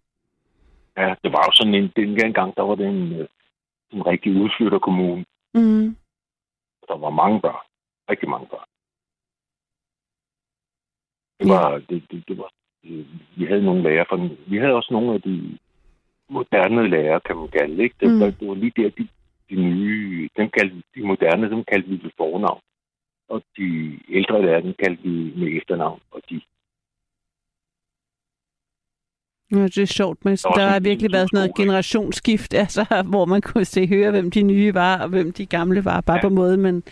Ja, 0.97 1.15
det 1.23 1.33
var 1.33 1.43
jo 1.47 1.53
sådan 1.53 1.75
en, 1.75 1.93
den 1.97 2.33
gang, 2.33 2.57
der 2.57 2.63
var 2.63 2.75
det 2.75 2.87
en, 2.87 3.13
øh, 3.13 3.29
en 3.93 4.07
rigtig 4.07 4.33
udflytterkommune. 4.43 5.25
Mm. 5.55 5.97
Der 6.89 6.97
var 6.97 7.11
mange 7.11 7.41
børn. 7.41 7.67
Rigtig 8.11 8.29
mange 8.29 8.47
børn. 8.47 8.69
Det 11.41 11.49
var, 11.49 11.71
ja. 11.73 11.79
det, 11.79 12.11
det, 12.11 12.29
det 12.29 12.39
var, 12.39 12.51
øh, 12.85 13.07
vi 13.37 13.45
havde 13.47 13.65
nogle 13.65 13.83
lærere 13.83 14.07
fra, 14.09 14.17
vi 14.47 14.57
havde 14.59 14.75
også 14.75 14.93
nogle 14.93 15.15
af 15.15 15.23
de 15.23 15.59
moderne 16.29 16.89
lærere, 16.89 17.21
kan 17.21 17.37
man 17.37 17.49
kalde 17.49 17.83
ikke? 17.83 17.97
Det, 18.01 18.11
mm. 18.11 18.19
det 18.19 18.49
var 18.49 18.55
lige 18.55 18.73
der, 18.77 18.91
de, 18.91 19.09
de 19.51 19.57
nye, 19.57 20.29
dem 20.37 20.51
kaldte, 20.51 20.83
de 20.95 21.07
moderne, 21.07 21.51
dem 21.51 21.65
kaldte 21.65 21.89
vi 21.89 22.01
ved 22.03 22.11
fornavn. 22.17 22.61
Og 23.29 23.43
de 23.57 23.99
ældre 24.09 24.43
lærere, 24.43 24.63
dem 24.63 24.75
kaldte 24.83 25.03
vi 25.03 25.33
med 25.37 25.57
efternavn. 25.57 26.01
Og 26.11 26.21
de 26.31 26.41
Ja, 29.55 29.65
det 29.65 29.79
er 29.79 29.87
sjovt, 29.87 30.25
men 30.25 30.37
der 30.37 30.67
har 30.67 30.81
virkelig 30.81 31.13
været 31.13 31.29
sådan 31.31 31.39
noget 31.39 31.57
generationsskift, 31.57 32.55
altså, 32.65 33.03
hvor 33.11 33.25
man 33.25 33.43
kunne 33.43 33.65
se 33.65 33.87
høre, 33.87 34.11
hvem 34.11 34.31
de 34.31 34.43
nye 34.43 34.75
var, 34.75 35.03
og 35.03 35.09
hvem 35.09 35.33
de 35.33 35.47
gamle 35.47 35.85
var, 35.85 36.01
bare 36.01 36.17
ja. 36.17 36.23
på 36.23 36.29
måde, 36.29 36.57
man 36.57 36.83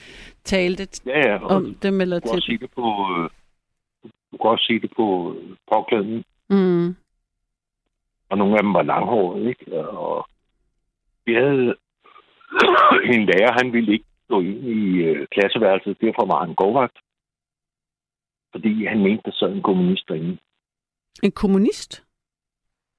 talte 0.44 1.02
ja, 1.06 1.18
ja, 1.30 1.44
om 1.44 1.74
dem 1.82 2.00
eller 2.00 2.18
til. 2.18 2.60
Det 2.60 2.70
på, 2.70 2.88
øh, 3.16 3.30
du 4.04 4.36
kan 4.36 4.50
også 4.50 4.64
se 4.64 4.80
det 4.80 4.90
på 4.96 5.36
påklædningen. 5.72 6.24
Mm. 6.50 6.96
Og 8.30 8.38
nogle 8.38 8.54
af 8.54 8.62
dem 8.62 8.74
var 8.74 8.82
langhårede, 8.82 9.48
ikke? 9.48 9.88
Og 9.88 10.26
vi 11.26 11.34
havde 11.34 11.74
en 13.14 13.24
lærer, 13.30 13.52
han 13.62 13.72
ville 13.72 13.92
ikke 13.92 14.04
gå 14.28 14.40
ind 14.40 14.64
i 14.64 14.80
øh, 15.02 15.26
klasseværelset, 15.34 16.00
derfor 16.00 16.26
var 16.26 16.44
han 16.44 16.54
gårdvagt. 16.54 16.98
Fordi 18.52 18.84
han 18.86 19.02
mente, 19.02 19.22
der 19.24 19.32
sad 19.32 19.52
en 19.52 19.62
kommunist 19.62 20.08
derinde. 20.08 20.38
En 21.22 21.32
kommunist? 21.32 22.04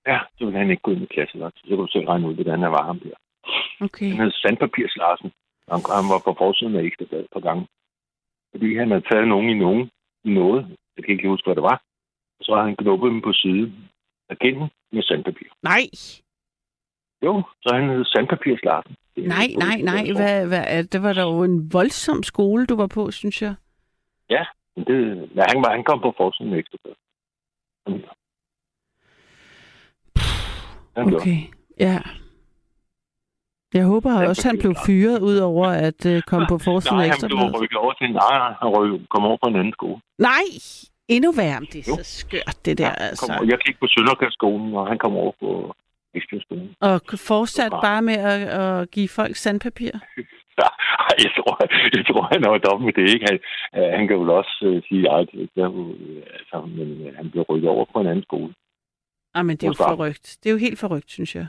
Ja, 0.07 0.19
så 0.37 0.45
ville 0.45 0.59
han 0.59 0.69
ikke 0.69 0.81
gå 0.81 0.91
ind 0.91 1.03
i 1.03 1.13
klasseværelset. 1.15 1.61
Så 1.61 1.75
kunne 1.75 1.87
du 1.87 1.91
selv 1.91 2.07
regne 2.07 2.27
ud, 2.27 2.35
hvordan 2.35 2.61
han 2.61 2.71
var 2.71 2.83
ham 2.85 2.99
der. 2.99 3.15
Okay. 3.81 4.09
Han 4.09 4.19
hed 4.23 4.31
Sandpapirs 4.31 4.95
Larsen. 4.95 5.31
Han, 5.71 5.79
han 5.99 6.07
var 6.13 6.21
på 6.27 6.33
forsiden 6.37 6.75
af 6.75 6.83
Ekstrabladet 6.83 7.27
på 7.33 7.39
gange. 7.39 7.67
Fordi 8.51 8.77
han 8.77 8.91
havde 8.91 9.07
taget 9.11 9.27
nogen 9.27 9.49
i 9.49 9.53
nogen 9.53 9.91
i 10.23 10.29
noget. 10.29 10.77
Jeg 10.95 11.03
kan 11.03 11.13
ikke 11.13 11.27
huske, 11.27 11.47
hvad 11.47 11.55
det 11.55 11.63
var. 11.63 11.81
Og 12.39 12.43
så 12.45 12.55
har 12.55 12.63
han 12.63 12.75
knuppet 12.75 13.11
dem 13.11 13.21
på 13.21 13.33
siden 13.33 13.89
af 14.29 14.37
kinden 14.39 14.69
med 14.91 15.03
sandpapir. 15.03 15.49
Nej. 15.63 15.83
Jo, 17.25 17.43
så 17.61 17.69
han 17.75 17.89
hed 17.89 18.05
Sandpapirs 18.05 18.63
Larsen. 18.63 18.95
Nej, 19.17 19.47
nej, 19.57 19.77
nej. 19.91 20.03
Hvad, 20.15 20.47
hvad, 20.47 20.83
det 20.83 21.03
var 21.03 21.13
da 21.13 21.21
jo 21.21 21.43
en 21.43 21.73
voldsom 21.73 22.23
skole, 22.23 22.65
du 22.65 22.75
var 22.75 22.87
på, 22.87 23.11
synes 23.11 23.41
jeg. 23.41 23.55
Ja, 24.29 24.45
det, 24.87 25.29
ja 25.35 25.43
han, 25.51 25.63
han 25.69 25.83
kom 25.83 25.99
på 26.01 26.13
forsiden 26.17 26.49
med 26.49 26.59
ekstra 26.59 26.77
Okay, 30.95 31.37
ja. 31.79 31.99
Jeg 33.73 33.85
håber 33.85 34.21
ja, 34.21 34.27
også, 34.27 34.47
han 34.47 34.59
blev 34.59 34.73
fyret 34.85 35.19
ud 35.19 35.37
over 35.37 35.67
at 35.67 36.05
uh, 36.05 36.21
komme 36.21 36.47
på 36.49 36.57
forsiden 36.57 36.99
af 36.99 37.07
ekstra. 37.07 37.27
Nej, 37.27 37.37
han 37.37 37.51
blev 37.51 37.61
rykket 37.61 37.77
over 37.77 37.93
til 37.93 38.05
en 38.07 38.13
nej, 38.13 38.53
han 38.61 38.69
ryk, 38.75 39.01
kom 39.09 39.23
over 39.29 39.37
på 39.43 39.47
en 39.49 39.55
anden 39.55 39.73
skole. 39.73 39.99
Nej, 40.17 40.45
endnu 41.07 41.31
værre. 41.31 41.59
Det 41.59 41.79
er 41.81 41.91
jo. 41.91 41.95
så 41.95 42.03
skørt, 42.19 42.57
det 42.65 42.77
der. 42.77 42.87
Ja, 42.87 42.93
altså. 43.09 43.33
Kom, 43.37 43.49
jeg 43.49 43.57
gik 43.65 43.79
på 43.79 43.87
Sønderkærskolen, 43.87 44.75
og 44.75 44.87
han 44.87 44.97
kom 44.97 45.13
over 45.21 45.31
på 45.41 45.75
Esbjergskolen. 46.15 46.75
Og 46.81 47.01
fortsat 47.31 47.71
bare 47.87 48.01
med 48.01 48.17
at, 48.31 48.41
at 48.59 48.91
give 48.91 49.09
folk 49.09 49.35
sandpapir? 49.35 49.93
jeg, 51.23 51.31
tror, 51.37 51.53
jeg 51.97 52.05
tror, 52.07 52.23
han 52.33 52.43
er 52.43 52.57
dobbelt 52.67 52.85
med 52.85 52.93
det, 52.99 53.13
ikke? 53.13 53.25
Han, 53.29 53.37
han 53.97 54.07
kan 54.07 54.19
vel 54.19 54.29
også 54.29 54.55
uh, 54.69 54.83
sige, 54.87 55.01
at 55.11 55.29
altså, 56.37 56.55
men 56.77 56.87
han 57.15 57.29
bliver 57.31 57.45
rykket 57.49 57.69
over 57.69 57.85
på 57.93 57.99
en 57.99 58.07
anden 58.07 58.23
skole. 58.23 58.53
Ah, 59.33 59.45
men 59.45 59.57
det 59.57 59.63
er 59.63 59.67
jo 59.67 59.73
forrygt. 59.73 60.37
Det 60.43 60.49
er 60.49 60.53
jo 60.53 60.57
helt 60.57 60.79
forrygt, 60.79 61.11
synes 61.11 61.35
jeg. 61.35 61.47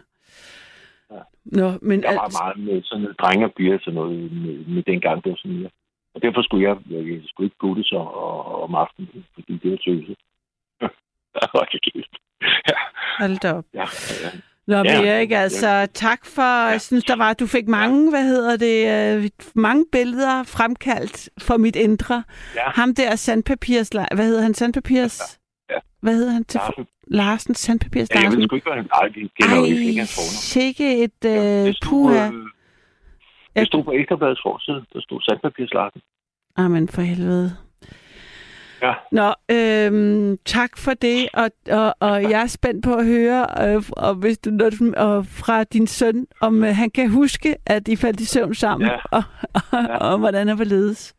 Ja. 1.11 1.20
Nå, 1.45 1.72
men 1.82 2.03
jeg 2.03 2.14
var 2.14 2.20
altså... 2.20 2.43
meget 2.43 2.59
med 2.66 2.82
sådan 2.82 3.03
noget 3.03 3.20
drenge 3.20 3.47
og 3.47 3.53
piger, 3.57 3.78
sådan 3.80 3.95
noget 3.95 4.32
med, 4.32 4.64
med 4.74 4.82
den 4.82 5.01
gang, 5.01 5.24
det 5.24 5.30
var 5.30 5.37
sådan, 5.37 5.61
ja. 5.61 5.68
Og 6.14 6.22
derfor 6.22 6.43
skulle 6.43 6.68
jeg, 6.68 6.76
jeg 6.91 7.20
skulle 7.26 7.47
ikke 7.47 7.57
putte 7.61 7.82
så 7.85 7.97
om 8.64 8.74
aftenen, 8.74 9.24
fordi 9.35 9.53
det 9.62 9.70
var 9.70 9.76
tøset. 9.76 10.16
ja. 12.68 12.78
Hold 13.18 13.39
da 13.39 13.53
op. 13.53 13.64
Ja, 13.74 13.87
ja. 14.24 14.30
Nå, 14.66 14.76
ja, 14.76 15.07
Erik, 15.07 15.30
altså 15.30 15.68
ja. 15.68 15.87
tak 15.87 16.26
for, 16.26 16.70
jeg 16.70 16.80
synes, 16.80 17.05
der 17.05 17.16
var, 17.16 17.32
du 17.32 17.47
fik 17.47 17.68
mange, 17.68 18.05
ja. 18.05 18.11
hvad 18.11 18.24
hedder 18.24 18.57
det, 18.57 19.24
uh, 19.24 19.30
mange 19.55 19.85
billeder 19.93 20.43
fremkaldt 20.43 21.28
for 21.39 21.57
mit 21.57 21.76
indre. 21.76 22.24
Ja. 22.55 22.70
Ham 22.70 22.95
der 22.95 23.16
sandpapirs, 23.16 23.89
hvad 23.89 24.26
hedder 24.26 24.43
han, 24.43 24.55
sandpapirs? 24.55 25.20
Ja. 25.20 25.43
Ja. 26.05 26.09
Hvad 26.09 26.14
hedder 26.14 26.32
han 26.32 26.44
til? 26.44 26.61
Larsen. 26.61 26.86
Larsen, 27.07 27.55
sandpapirs 27.55 28.09
ja, 28.11 28.14
Larsen. 28.14 28.30
Jeg 28.30 28.38
ved 28.38 28.48
sgu 28.48 28.57
ikke, 28.57 28.68
hvad 28.70 28.76
han 28.76 28.88
er. 28.94 29.09
Det 29.09 29.30
kender 29.38 29.57
jo 29.57 29.64
ikke 29.64 30.00
hans 30.02 30.14
fornavn. 30.18 30.42
Sikke 30.55 30.86
et 31.05 31.20
uh, 31.24 31.30
ja, 31.30 31.66
det 31.66 31.76
stod, 31.76 31.88
puha. 31.90 32.26
Øh, 32.26 32.46
det 33.57 33.66
stod 33.66 33.84
på 33.84 33.92
Ekstrabladets 33.92 34.40
forside. 34.46 34.84
Der 34.92 35.00
stod 35.00 35.20
sandpapirs 35.22 35.72
Larsen. 35.74 36.00
Amen, 36.57 36.88
for 36.88 37.02
helvede. 37.02 37.57
Ja. 38.82 38.94
Nå, 39.12 39.28
øhm, 39.50 40.38
tak 40.44 40.70
for 40.78 40.94
det, 40.94 41.28
og, 41.34 41.50
og, 41.70 41.94
og 42.00 42.22
jeg 42.22 42.42
er 42.42 42.46
spændt 42.46 42.84
på 42.84 42.94
at 42.94 43.07
høre 43.07 43.46
øh, 43.64 43.82
og 43.96 44.14
hvis 44.14 44.38
du, 44.38 44.50
når 44.50 44.70
og 44.96 45.26
fra 45.26 45.64
din 45.64 45.86
søn, 45.86 46.26
om 46.40 46.64
øh, 46.64 46.70
han 46.74 46.90
kan 46.90 47.11
huske, 47.11 47.57
at 47.66 47.88
I 47.88 47.96
faldt 47.96 48.20
i 48.20 48.24
søvn 48.24 48.55
sammen, 48.55 48.88
ja. 48.88 48.96
og, 49.11 49.22
og, 49.55 49.61
ja. 49.72 49.96
og, 49.96 50.12
og 50.12 50.18
hvordan 50.18 50.48
er 50.48 50.64
ledes. 50.64 51.14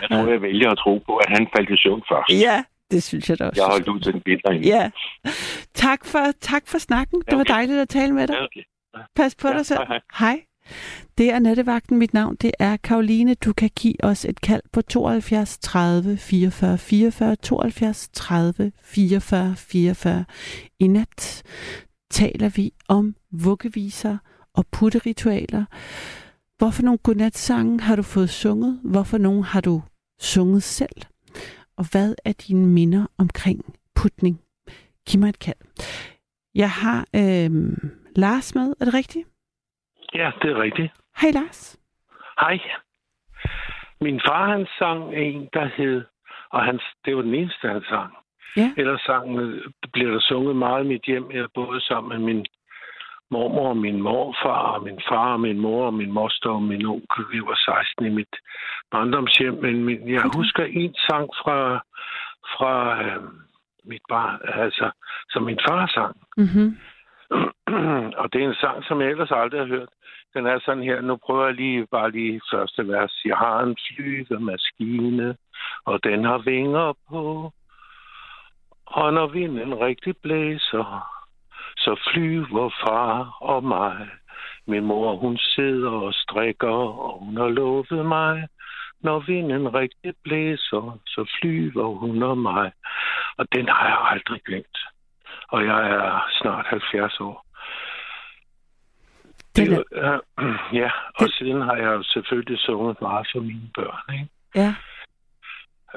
Jeg 0.00 0.08
tror, 0.08 0.32
jeg 0.32 0.42
vælger 0.42 0.70
at 0.70 0.78
tro 0.78 1.02
på, 1.06 1.16
at 1.16 1.28
han 1.28 1.48
faldt 1.56 1.70
i 1.70 1.76
søvn 1.76 2.02
først. 2.08 2.30
Ja, 2.46 2.62
det 2.92 3.02
synes 3.02 3.30
jeg 3.30 3.38
da 3.38 3.44
også. 3.44 3.60
Jeg 3.60 3.66
har 3.66 3.72
holdt 3.72 3.88
ud 3.88 4.00
til 4.00 4.12
den 4.12 4.20
bitter 4.20 4.52
Ja. 4.52 4.90
Tak 5.74 6.04
for, 6.04 6.24
tak 6.40 6.68
for 6.68 6.78
snakken. 6.78 7.22
Det 7.30 7.38
var 7.38 7.44
dejligt 7.44 7.78
at 7.78 7.88
tale 7.88 8.12
med 8.12 8.26
dig. 8.26 8.34
Ja, 8.34 8.44
okay. 8.44 8.62
Pas 9.16 9.34
på 9.34 9.48
ja, 9.48 9.54
dig 9.54 9.66
selv. 9.66 9.80
Hej. 9.88 10.00
hej. 10.18 10.40
Det 11.18 11.30
er 11.30 11.38
nattevagten. 11.38 11.98
Mit 11.98 12.14
navn 12.14 12.36
det 12.36 12.52
er 12.58 12.76
Karoline. 12.76 13.34
Du 13.34 13.52
kan 13.52 13.70
give 13.76 14.04
os 14.04 14.24
et 14.24 14.40
kald 14.40 14.62
på 14.72 14.82
72 14.82 15.58
30 15.58 16.16
44 16.16 16.78
44 16.78 17.36
72 17.36 18.08
30 18.12 18.72
44 18.84 19.56
44. 19.56 20.24
I 20.80 20.86
nat 20.86 21.42
taler 22.10 22.48
vi 22.48 22.72
om 22.88 23.14
vuggeviser 23.30 24.18
og 24.54 24.66
putteritualer. 24.66 25.64
Hvorfor 26.58 26.82
nogle 26.82 26.98
godnatsange 26.98 27.80
har 27.80 27.96
du 27.96 28.02
fået 28.02 28.30
sunget? 28.30 28.80
Hvorfor 28.84 29.18
nogle 29.18 29.44
har 29.44 29.60
du 29.60 29.82
sunget 30.20 30.62
selv? 30.62 31.02
Og 31.82 31.88
hvad 31.92 32.14
er 32.24 32.34
dine 32.46 32.66
minder 32.66 33.04
omkring 33.18 33.60
putning? 34.00 34.36
Giv 35.06 35.20
mig 35.20 35.28
et 35.28 35.38
kald. 35.46 35.62
Jeg 36.54 36.70
har 36.70 37.00
øh, 37.20 37.50
Lars 38.16 38.54
med. 38.54 38.66
Er 38.80 38.84
det 38.84 38.94
rigtigt? 38.94 39.26
Ja, 40.14 40.30
det 40.42 40.50
er 40.50 40.62
rigtigt. 40.66 40.90
Hej 41.20 41.30
Lars. 41.30 41.60
Hej. 42.40 42.58
Min 44.00 44.20
far, 44.26 44.44
han 44.54 44.66
sang 44.78 45.00
en, 45.14 45.48
der 45.52 45.66
hed, 45.76 46.04
og 46.50 46.64
hans, 46.64 46.82
det 47.04 47.16
var 47.16 47.22
den 47.22 47.34
eneste, 47.34 47.68
han 47.68 47.82
sang. 47.88 48.10
Ja. 48.56 48.68
Ellers 48.76 49.00
sang, 49.00 49.24
bliver 49.92 50.10
der 50.10 50.20
sunget 50.20 50.56
meget 50.56 50.84
i 50.84 50.88
mit 50.88 51.04
hjem. 51.06 51.30
Jeg 51.32 51.48
både 51.54 51.80
sammen 51.80 52.08
med 52.08 52.34
min 52.34 52.46
mormor 53.32 53.68
og 53.68 53.76
min 53.76 54.02
morfar, 54.02 54.62
og 54.74 54.82
min 54.82 55.00
far 55.08 55.32
og 55.32 55.40
min 55.40 55.58
mor 55.60 55.86
og 55.86 55.94
min 55.94 56.12
moster 56.12 56.50
og 56.50 56.62
min 56.62 56.86
onkel. 56.86 57.24
Vi 57.32 57.40
var 57.40 57.54
16 57.54 58.06
i 58.06 58.08
mit 58.08 58.34
barndomshjem, 58.90 59.54
men 59.54 59.84
min, 59.84 60.08
jeg 60.08 60.30
husker 60.36 60.64
en 60.64 60.94
sang 61.06 61.28
fra, 61.42 61.58
fra 62.54 62.74
øh, 63.04 63.22
mit 63.84 64.04
barn, 64.08 64.38
altså, 64.64 64.90
som 65.30 65.42
min 65.42 65.58
far 65.68 65.86
sang. 65.86 66.16
Mm-hmm. 66.36 66.68
og 68.20 68.32
det 68.32 68.42
er 68.42 68.48
en 68.48 68.60
sang, 68.64 68.84
som 68.84 69.00
jeg 69.00 69.10
ellers 69.10 69.30
aldrig 69.30 69.60
har 69.60 69.66
hørt. 69.76 69.92
Den 70.34 70.46
er 70.46 70.58
sådan 70.64 70.82
her. 70.82 71.00
Nu 71.00 71.16
prøver 71.16 71.46
jeg 71.46 71.54
lige 71.54 71.86
bare 71.86 72.10
lige 72.10 72.40
første 72.52 72.88
vers. 72.88 73.22
Jeg 73.24 73.36
har 73.36 73.60
en 73.60 73.76
flyvemaskine, 73.86 75.36
og 75.84 76.04
den 76.04 76.24
har 76.24 76.38
vinger 76.38 76.92
på. 77.08 77.52
Og 78.86 79.12
når 79.12 79.26
vinden 79.26 79.74
rigtig 79.74 80.14
blæser, 80.22 81.12
så 81.84 82.00
flyver 82.12 82.70
far 82.84 83.36
og 83.40 83.64
mig. 83.64 84.08
Min 84.66 84.84
mor, 84.84 85.16
hun 85.16 85.38
sidder 85.38 85.90
og 85.90 86.14
strikker, 86.14 86.76
og 87.06 87.18
hun 87.18 87.36
har 87.36 87.48
lovet 87.48 88.06
mig, 88.06 88.48
når 89.00 89.18
vinden 89.18 89.74
rigtig 89.74 90.14
blæser, 90.24 90.98
så 91.06 91.30
flyver 91.40 91.86
hun 91.86 92.22
og 92.22 92.38
mig. 92.38 92.72
Og 93.36 93.46
den 93.52 93.68
har 93.68 93.86
jeg 93.88 93.98
aldrig 94.10 94.40
glemt. 94.42 94.78
Og 95.48 95.64
jeg 95.64 95.90
er 95.90 96.28
snart 96.40 96.66
70 96.66 97.20
år. 97.20 97.46
Det, 99.56 99.72
er... 99.72 100.20
øh, 100.38 100.54
ja, 100.80 100.90
og 101.14 101.26
det... 101.26 101.34
siden 101.34 101.60
har 101.60 101.76
jeg 101.76 101.92
jo 101.98 102.02
selvfølgelig 102.02 102.58
sunget 102.58 103.00
meget 103.00 103.26
for 103.32 103.40
mine 103.40 103.70
børn, 103.74 104.14
ikke? 104.14 104.28
Ja. 104.54 104.74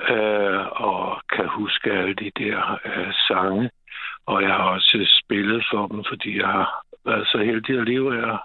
Øh, 0.10 0.66
og 0.72 1.22
kan 1.36 1.48
huske 1.48 1.92
alle 1.92 2.14
de 2.14 2.32
der 2.38 2.80
øh, 2.86 3.14
sange. 3.28 3.70
Og 4.26 4.42
jeg 4.42 4.50
har 4.50 4.64
også 4.64 5.22
spillet 5.24 5.66
for 5.72 5.88
dem, 5.88 6.04
fordi 6.10 6.38
jeg 6.38 6.48
har 6.48 6.84
været 7.06 7.28
så 7.28 7.38
heldig 7.38 7.80
at 7.80 7.88
leve 7.88 8.26
af 8.26 8.34
at 8.34 8.40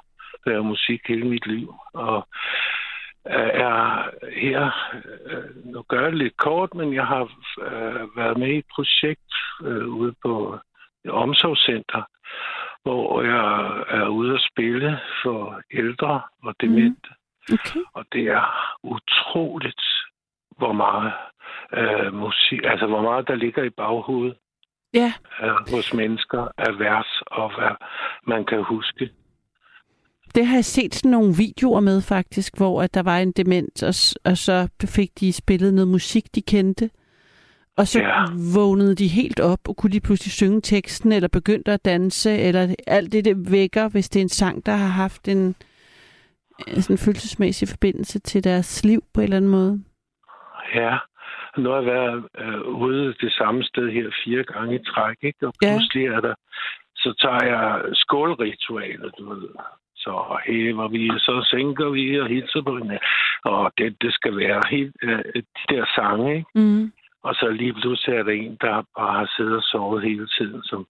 være 0.46 0.64
musik 0.64 1.00
hele 1.08 1.26
mit 1.26 1.46
liv. 1.46 1.74
Og 1.94 2.28
er 3.24 4.10
her, 4.40 4.70
øh, 5.26 5.72
nu 5.72 5.82
gør 5.82 6.00
jeg 6.00 6.12
det 6.12 6.18
lidt 6.18 6.36
kort, 6.36 6.74
men 6.74 6.94
jeg 6.94 7.06
har 7.06 7.22
øh, 7.62 8.16
været 8.16 8.36
med 8.36 8.48
i 8.48 8.58
et 8.58 8.64
projekt 8.74 9.32
øh, 9.62 9.88
ude 9.88 10.14
på 10.22 10.58
et 11.04 11.10
omsorgscenter, 11.10 12.02
hvor 12.82 13.22
jeg 13.22 13.84
er 13.88 14.08
ude 14.08 14.34
at 14.34 14.46
spille 14.52 15.00
for 15.22 15.60
ældre 15.72 16.20
og 16.42 16.54
demente. 16.60 17.08
Mm. 17.48 17.54
Okay. 17.54 17.80
Og 17.94 18.04
det 18.12 18.22
er 18.22 18.76
utroligt, 18.82 19.82
hvor 20.58 20.72
meget 20.72 21.12
øh, 21.72 22.14
musik, 22.14 22.60
altså 22.64 22.86
hvor 22.86 23.02
meget 23.02 23.28
der 23.28 23.34
ligger 23.34 23.62
i 23.62 23.70
baghovedet 23.70 24.36
ja. 24.94 25.12
øh, 25.42 25.76
hos 25.76 25.94
mennesker 25.94 26.48
af 26.58 26.78
vers 26.78 27.22
og 27.26 27.54
hvad 27.58 27.74
man 28.26 28.44
kan 28.44 28.62
huske. 28.64 29.10
Det 30.34 30.46
har 30.46 30.56
jeg 30.56 30.64
set 30.64 30.94
sådan 30.94 31.10
nogle 31.10 31.34
videoer 31.36 31.80
med 31.80 32.02
faktisk, 32.02 32.56
hvor 32.56 32.82
at 32.82 32.94
der 32.94 33.02
var 33.02 33.18
en 33.18 33.32
dement, 33.32 33.82
og, 33.82 33.94
og 34.30 34.36
så 34.36 34.68
fik 34.84 35.10
de 35.20 35.32
spillet 35.32 35.74
noget 35.74 35.88
musik, 35.88 36.34
de 36.34 36.42
kendte. 36.42 36.90
Og 37.76 37.86
så 37.86 38.00
ja. 38.00 38.24
vågnede 38.54 38.94
de 38.94 39.08
helt 39.08 39.40
op, 39.40 39.68
og 39.68 39.76
kunne 39.76 39.92
de 39.92 40.00
pludselig 40.00 40.32
synge 40.32 40.60
teksten, 40.60 41.12
eller 41.12 41.28
begyndte 41.28 41.72
at 41.72 41.84
danse, 41.84 42.30
eller 42.38 42.74
alt 42.86 43.12
det, 43.12 43.24
det 43.24 43.52
vækker, 43.52 43.88
hvis 43.88 44.08
det 44.08 44.20
er 44.20 44.24
en 44.24 44.28
sang, 44.28 44.66
der 44.66 44.72
har 44.72 44.88
haft 44.88 45.28
en, 45.28 45.54
en 46.68 46.82
sådan 46.82 46.98
følelsesmæssig 46.98 47.68
forbindelse 47.68 48.18
til 48.18 48.44
deres 48.44 48.84
liv 48.84 49.02
på 49.14 49.20
en 49.20 49.24
eller 49.24 49.36
anden 49.36 49.50
måde. 49.50 49.84
Ja, 50.74 50.96
nu 51.56 51.70
har 51.70 51.76
jeg 51.76 51.86
været 51.86 52.28
øh, 52.38 52.60
ude 52.60 53.14
det 53.20 53.32
samme 53.32 53.64
sted 53.64 53.90
her 53.90 54.10
fire 54.24 54.44
gange 54.44 54.74
i 54.74 54.84
træk, 54.84 55.16
ikke? 55.22 55.46
og 55.46 55.54
pludselig 55.62 56.06
er 56.06 56.20
der, 56.20 56.34
så 56.96 57.14
tager 57.22 57.44
jeg 57.44 57.82
skålritualet, 57.94 59.12
du 59.18 59.34
ved. 59.34 59.48
Så 59.96 60.36
hæver 60.46 60.88
vi, 60.88 61.08
så 61.18 61.46
sænker 61.50 61.88
vi 61.88 62.20
og 62.20 62.28
hilser 62.28 62.62
på 62.62 62.76
hinanden. 62.76 63.08
Og 63.44 63.72
det, 63.78 64.02
det 64.02 64.14
skal 64.14 64.36
være 64.36 64.62
helt 64.70 64.96
øh, 65.02 65.24
de 65.34 65.74
der 65.74 65.84
sange, 65.94 66.36
ikke? 66.36 66.50
Mm. 66.54 66.92
Og 67.22 67.34
så 67.34 67.48
lige 67.50 67.72
pludselig 67.72 68.16
er 68.16 68.22
der 68.22 68.32
en, 68.32 68.56
der 68.60 68.82
bare 68.96 69.18
har 69.18 69.32
siddet 69.36 69.56
og 69.56 69.62
sovet 69.62 70.02
hele 70.02 70.26
tiden, 70.26 70.62
som 70.62 70.86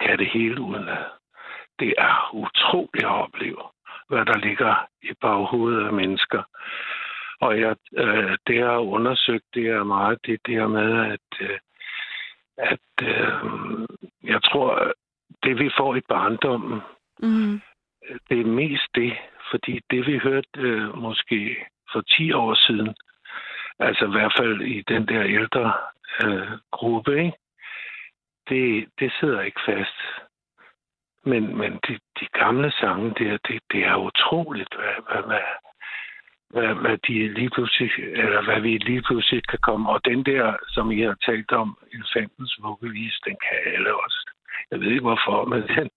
kan 0.00 0.18
det 0.18 0.28
hele 0.32 0.60
uden 0.60 0.88
at. 0.88 1.06
Det 1.80 1.94
er 1.98 2.30
utroligt 2.34 3.04
at 3.04 3.20
opleve, 3.24 3.62
hvad 4.08 4.24
der 4.26 4.38
ligger 4.38 4.86
i 5.02 5.12
baghovedet 5.20 5.86
af 5.86 5.92
mennesker. 5.92 6.42
Og 7.40 7.60
jeg, 7.60 7.76
øh, 7.92 8.38
det, 8.46 8.56
jeg 8.56 8.66
har 8.66 8.78
undersøgt, 8.78 9.44
det 9.54 9.66
er 9.66 9.84
meget 9.84 10.18
det 10.26 10.40
der 10.46 10.66
med, 10.66 11.12
at, 11.12 11.40
øh, 11.40 11.58
at 12.56 13.08
øh, 13.08 13.86
jeg 14.24 14.42
tror, 14.42 14.92
det 15.42 15.58
vi 15.58 15.70
får 15.78 15.96
i 15.96 16.00
barndommen, 16.08 16.80
mm. 17.18 17.60
det 18.30 18.40
er 18.40 18.44
mest 18.44 18.88
det, 18.94 19.12
fordi 19.50 19.80
det 19.90 20.06
vi 20.06 20.18
hørte 20.18 20.48
øh, 20.58 20.98
måske 20.98 21.56
for 21.92 22.00
10 22.00 22.32
år 22.32 22.54
siden, 22.54 22.94
Altså 23.80 24.04
i 24.04 24.10
hvert 24.10 24.34
fald 24.38 24.60
i 24.60 24.82
den 24.88 25.08
der 25.08 25.22
ældre 25.24 25.72
øh, 26.24 26.58
gruppe, 26.70 27.24
ikke? 27.24 27.38
Det, 28.48 28.88
det 29.00 29.12
sidder 29.20 29.40
ikke 29.40 29.60
fast. 29.66 29.98
Men, 31.24 31.56
men 31.56 31.72
de, 31.72 31.98
de 32.20 32.26
gamle 32.32 32.72
sange 32.72 33.14
der, 33.18 33.38
det, 33.48 33.60
det 33.72 33.84
er 33.84 33.96
utroligt, 33.96 34.74
hvad, 34.74 34.94
hvad, 35.08 35.22
hvad, 35.22 35.40
hvad, 36.50 36.74
hvad, 36.82 36.98
de 37.06 37.34
lige 37.38 37.50
pludselig, 37.50 37.90
eller 37.98 38.44
hvad 38.44 38.60
vi 38.60 38.78
lige 38.78 39.02
pludselig 39.02 39.42
kan 39.48 39.58
komme. 39.62 39.90
Og 39.90 40.00
den 40.04 40.24
der, 40.24 40.56
som 40.68 40.90
I 40.90 41.00
har 41.00 41.16
talt 41.26 41.52
om, 41.52 41.78
elefantens 41.92 42.58
vuggevis, 42.62 43.14
den 43.26 43.36
kan 43.44 43.58
alle 43.74 43.94
også. 44.04 44.20
Jeg 44.70 44.80
ved 44.80 44.90
ikke 44.90 45.08
hvorfor, 45.08 45.44
men 45.44 45.62
den, 45.76 45.88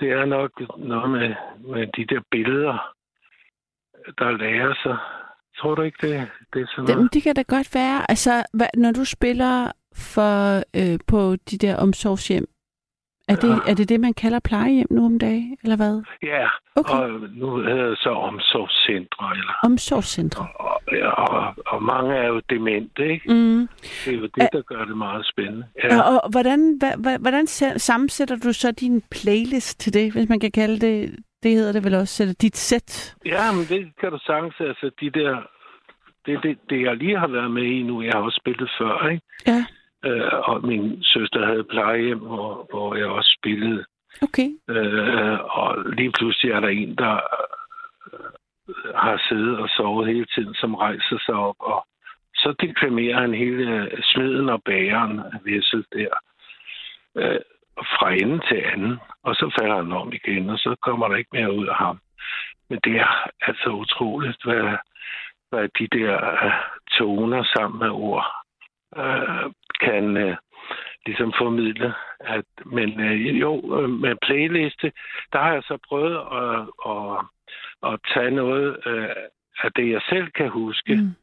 det 0.00 0.08
er 0.10 0.24
nok 0.24 0.50
noget 0.78 1.10
med, 1.10 1.34
med 1.72 1.86
de 1.96 2.14
der 2.14 2.20
billeder, 2.30 2.94
der 4.18 4.30
lærer 4.30 4.74
sig. 4.82 4.96
Tror 5.58 5.74
du 5.74 5.82
ikke, 5.82 6.06
det, 6.06 6.30
det 6.52 6.62
er 6.62 6.66
sådan 6.66 6.84
noget? 6.84 7.02
Det, 7.02 7.14
det 7.14 7.22
kan 7.22 7.34
da 7.34 7.42
godt 7.42 7.74
være. 7.74 8.10
Altså, 8.10 8.44
hvad, 8.52 8.66
når 8.74 8.92
du 8.92 9.04
spiller 9.04 9.72
for, 10.14 10.56
øh, 10.80 10.98
på 11.08 11.36
de 11.50 11.58
der 11.58 11.76
omsorgshjem, 11.76 12.46
er 13.32 13.36
det, 13.44 13.48
ja. 13.48 13.70
er 13.70 13.74
det 13.74 13.88
det, 13.88 14.00
man 14.00 14.14
kalder 14.14 14.40
plejehjem 14.40 14.86
nu 14.90 15.04
om 15.04 15.18
dagen, 15.18 15.56
eller 15.62 15.76
hvad? 15.76 16.02
Ja, 16.22 16.46
okay. 16.76 16.94
og 16.94 17.10
nu 17.32 17.56
hedder 17.56 17.88
det 17.88 17.98
så 17.98 18.10
omsorgscentre. 18.10 19.24
Eller, 19.32 19.54
omsorgscentre. 19.64 20.46
Og, 20.54 20.82
og, 21.02 21.28
og, 21.28 21.54
og 21.66 21.82
mange 21.82 22.14
er 22.14 22.26
jo 22.26 22.40
demente, 22.50 23.08
ikke? 23.12 23.34
Mm. 23.34 23.68
Det 24.04 24.14
er 24.14 24.18
jo 24.18 24.22
det, 24.22 24.48
der 24.52 24.62
gør 24.62 24.84
det 24.84 24.96
meget 24.96 25.26
spændende. 25.26 25.66
Ja. 25.84 26.00
Og, 26.02 26.24
og 26.24 26.30
hvordan, 26.30 26.78
hva, 26.78 27.16
hvordan 27.18 27.46
sammensætter 27.76 28.36
du 28.36 28.52
så 28.52 28.72
din 28.72 29.02
playlist 29.10 29.80
til 29.80 29.94
det, 29.94 30.12
hvis 30.12 30.28
man 30.28 30.40
kan 30.40 30.50
kalde 30.50 30.78
det? 30.86 31.16
Det 31.42 31.50
hedder 31.50 31.72
det 31.72 31.84
vel 31.84 31.94
også, 31.94 32.22
eller 32.22 32.34
dit 32.42 32.56
sæt? 32.56 33.16
Ja, 33.26 33.52
men 33.52 33.64
det 33.68 33.92
kan 34.00 34.10
du 34.10 34.18
sagtens. 34.18 34.54
Altså, 34.60 34.90
de 35.00 35.10
der, 35.10 35.36
det, 36.26 36.42
det, 36.42 36.58
det, 36.70 36.82
jeg 36.82 36.96
lige 36.96 37.18
har 37.18 37.28
været 37.28 37.50
med 37.50 37.62
i 37.62 37.82
nu, 37.82 38.02
jeg 38.02 38.12
har 38.14 38.20
også 38.20 38.40
spillet 38.42 38.70
før, 38.78 39.08
ikke? 39.08 39.22
Ja. 39.46 39.64
Øh, 40.04 40.32
og 40.50 40.66
min 40.66 41.04
søster 41.04 41.46
havde 41.46 41.64
plejehjem, 41.64 42.18
hvor, 42.18 42.66
hvor 42.70 42.94
jeg 42.94 43.06
også 43.06 43.36
spillede. 43.38 43.84
Okay. 44.22 44.48
Øh, 44.68 45.38
og 45.40 45.84
lige 45.92 46.12
pludselig 46.12 46.52
er 46.52 46.60
der 46.60 46.68
en, 46.68 46.94
der 46.96 47.14
øh, 48.12 48.94
har 48.94 49.22
siddet 49.28 49.58
og 49.58 49.68
sovet 49.68 50.06
hele 50.06 50.26
tiden, 50.34 50.54
som 50.54 50.74
rejser 50.74 51.18
sig 51.26 51.34
op, 51.34 51.56
og 51.58 51.86
så 52.34 52.54
deklamerer 52.60 53.20
han 53.20 53.34
hele 53.34 53.90
smeden 54.02 54.48
og 54.48 54.62
bæren 54.62 55.18
af 55.18 55.38
Vessel 55.44 55.84
der. 55.92 56.14
Øh, 57.16 57.40
fra 57.98 58.12
ende 58.12 58.40
til 58.48 58.62
anden, 58.72 58.98
og 59.22 59.34
så 59.34 59.56
falder 59.60 59.76
han 59.76 59.92
om 59.92 60.12
igen, 60.12 60.50
og 60.50 60.58
så 60.58 60.76
kommer 60.82 61.08
der 61.08 61.16
ikke 61.16 61.30
mere 61.32 61.52
ud 61.52 61.66
af 61.66 61.76
ham. 61.76 61.98
Men 62.68 62.78
det 62.84 62.96
er 62.96 63.30
altså 63.40 63.68
utroligt, 63.68 64.44
hvad, 64.44 64.76
hvad 65.50 65.68
de 65.78 65.86
der 65.98 66.14
uh, 66.46 66.52
toner 66.98 67.44
sammen 67.54 67.78
med 67.78 67.88
ord 67.88 68.39
uh, 68.96 69.52
kan 69.80 70.16
uh, 70.16 70.36
ligesom 71.06 71.32
formidle. 71.38 71.94
At, 72.20 72.44
men 72.66 73.00
uh, 73.00 73.40
jo, 73.40 73.60
med 73.86 74.16
playliste, 74.22 74.92
der 75.32 75.38
har 75.38 75.52
jeg 75.52 75.62
så 75.62 75.78
prøvet 75.88 76.16
at, 76.42 76.58
at, 76.92 77.24
at 77.92 78.00
tage 78.14 78.30
noget 78.30 78.68
uh, 78.86 79.22
af 79.62 79.72
det, 79.76 79.90
jeg 79.90 80.00
selv 80.08 80.30
kan 80.30 80.48
huske, 80.48 80.94
mm. 80.94 81.14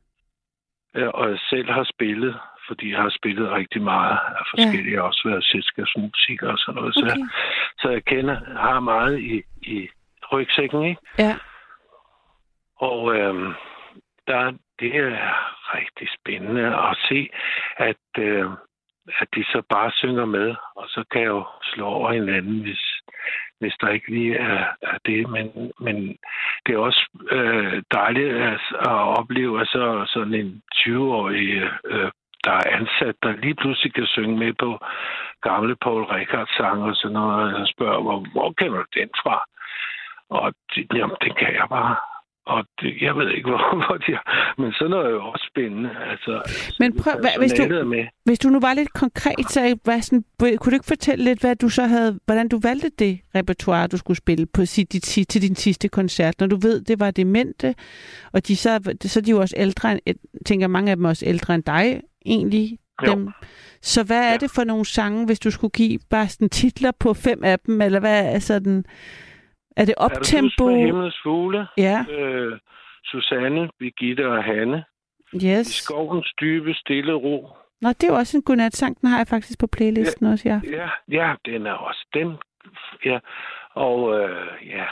uh, 1.01 1.07
og 1.13 1.29
jeg 1.29 1.39
selv 1.49 1.69
har 1.69 1.83
spillet 1.83 2.39
fordi 2.67 2.91
jeg 2.91 3.01
har 3.01 3.13
spillet 3.19 3.51
rigtig 3.51 3.81
meget 3.81 4.17
af 4.39 4.43
forskellige. 4.49 4.95
Ja. 4.95 5.01
Også 5.01 5.21
været 5.29 5.43
selskabsmusik 5.43 6.43
og 6.43 6.57
sådan 6.57 6.75
noget. 6.75 6.97
Okay. 6.97 7.09
Så, 7.09 7.27
så 7.81 7.89
jeg 7.89 8.05
kender, 8.05 8.37
har 8.59 8.79
meget 8.79 9.19
i, 9.19 9.43
i 9.61 9.89
rygsækken, 10.31 10.83
ikke? 10.83 11.01
Ja. 11.19 11.35
Og 12.75 13.15
øhm, 13.15 13.53
der, 14.27 14.53
det 14.79 14.95
er 14.95 15.17
rigtig 15.75 16.07
spændende 16.19 16.65
at 16.89 16.97
se, 17.09 17.29
at, 17.77 18.05
øh, 18.19 18.45
at 19.21 19.27
de 19.35 19.43
så 19.43 19.61
bare 19.69 19.91
synger 19.91 20.25
med, 20.25 20.55
og 20.75 20.85
så 20.87 21.03
kan 21.11 21.21
jeg 21.21 21.27
jo 21.27 21.45
slå 21.63 21.85
over 21.85 22.11
hinanden, 22.11 22.61
hvis, 22.61 23.01
hvis 23.59 23.73
der 23.81 23.89
ikke 23.89 24.09
lige 24.11 24.35
er, 24.37 24.65
er 24.81 24.97
det. 25.05 25.29
Men, 25.29 25.71
men 25.79 26.17
det 26.65 26.75
er 26.75 26.79
også 26.79 27.07
øh, 27.31 27.83
dejligt 27.93 28.35
at, 28.35 28.61
at 28.79 28.99
opleve, 29.19 29.61
at 29.61 29.67
så 29.67 30.05
sådan 30.07 30.33
en 30.33 30.61
20-årig 30.75 31.71
øh, 31.85 32.11
der 32.47 32.53
er 32.53 32.75
ansat, 32.79 33.15
der 33.23 33.31
lige 33.43 33.55
pludselig 33.55 33.93
kan 33.93 34.05
synge 34.05 34.37
med 34.37 34.53
på 34.53 34.79
gamle 35.41 35.75
Paul 35.75 36.03
Rickard 36.03 36.49
sang 36.57 36.83
og 36.83 36.95
sådan 36.95 37.13
noget, 37.13 37.55
og 37.55 37.67
spørger, 37.67 38.01
hvor, 38.01 38.19
hvor 38.31 38.51
kender 38.51 38.77
du 38.77 38.99
den 38.99 39.09
fra? 39.21 39.37
Og 40.29 40.53
jamen, 40.93 41.17
det 41.21 41.37
kan 41.37 41.53
jeg 41.53 41.67
bare. 41.69 41.95
Og 42.53 42.65
det, 42.81 42.91
jeg 43.01 43.15
ved 43.15 43.29
ikke, 43.31 43.49
hvor, 43.51 43.85
hvor 43.85 43.97
de 43.97 44.11
er. 44.11 44.23
Men 44.61 44.73
sådan 44.73 44.89
noget 44.89 45.05
er 45.05 45.09
jo 45.09 45.23
også 45.25 45.45
spændende. 45.51 45.91
Altså, 46.11 46.33
Men 46.79 46.97
prøv, 47.01 47.13
hva, 47.21 47.29
hvis, 47.39 47.53
du, 47.53 47.63
med. 47.85 48.05
hvis 48.25 48.39
du 48.39 48.49
nu 48.49 48.59
var 48.59 48.73
lidt 48.73 48.93
konkret, 48.93 49.45
så 49.49 49.77
hvad 49.83 50.01
sådan, 50.01 50.23
kunne 50.39 50.71
du 50.71 50.77
ikke 50.79 50.93
fortælle 50.95 51.23
lidt, 51.23 51.39
hvad 51.39 51.55
du 51.55 51.69
så 51.69 51.83
havde, 51.83 52.19
hvordan 52.25 52.47
du 52.47 52.59
valgte 52.63 52.89
det 52.99 53.19
repertoire, 53.35 53.87
du 53.87 53.97
skulle 53.97 54.17
spille 54.17 54.45
på 54.45 54.65
sit, 54.65 54.93
dit, 54.93 55.03
til 55.29 55.41
din 55.41 55.55
sidste 55.55 55.87
koncert, 55.87 56.39
når 56.39 56.47
du 56.47 56.55
ved, 56.55 56.81
det 56.81 56.99
var 56.99 57.11
demente, 57.11 57.75
og 58.33 58.47
de 58.47 58.55
så, 58.55 58.95
så 59.01 59.19
er 59.19 59.23
de 59.23 59.31
jo 59.31 59.39
også 59.39 59.55
ældre, 59.57 59.99
jeg 60.05 60.15
tænker 60.45 60.67
mange 60.67 60.91
af 60.91 60.97
dem 60.97 61.05
også 61.05 61.25
ældre 61.25 61.55
end 61.55 61.63
dig, 61.63 62.01
egentlig. 62.25 62.77
Jo. 63.07 63.11
Dem. 63.11 63.29
Så 63.81 64.03
hvad 64.03 64.23
er 64.23 64.31
ja. 64.31 64.37
det 64.37 64.51
for 64.51 64.63
nogle 64.63 64.85
sange, 64.85 65.25
hvis 65.25 65.39
du 65.39 65.51
skulle 65.51 65.71
give 65.71 65.99
bare 66.09 66.27
sådan 66.27 66.49
titler 66.49 66.91
på 66.99 67.13
fem 67.13 67.43
af 67.43 67.59
dem, 67.59 67.81
eller 67.81 67.99
hvad 67.99 68.33
er 68.33 68.39
sådan... 68.39 68.85
Er 69.77 69.85
det 69.85 69.95
optempo? 69.97 70.65
Er 70.65 70.71
det 70.71 70.85
Himmelens 70.85 71.19
Fugle? 71.23 71.67
Ja. 71.77 72.05
Øh, 72.09 72.59
Susanne, 73.05 73.69
Birgitte 73.79 74.27
og 74.27 74.43
Hanne. 74.43 74.83
Yes. 75.35 75.69
I 75.69 75.83
skovens 75.83 76.33
dybe, 76.41 76.73
stille 76.73 77.13
ro. 77.13 77.49
Nå, 77.81 77.89
det 77.89 78.03
er 78.03 78.07
jo 78.07 78.15
også 78.15 78.37
en 78.37 78.43
godnat-sang. 78.43 79.01
Den 79.01 79.09
har 79.09 79.17
jeg 79.17 79.27
faktisk 79.27 79.59
på 79.59 79.67
playlisten 79.67 80.25
ja, 80.25 80.31
også, 80.31 80.49
ja. 80.49 80.59
Ja, 80.77 80.89
ja, 81.11 81.35
den 81.45 81.67
er 81.67 81.73
også. 81.73 82.05
Den, 82.13 82.37
ja. 83.05 83.19
Og 83.73 84.19
øh, 84.19 84.47
ja, 84.65 84.85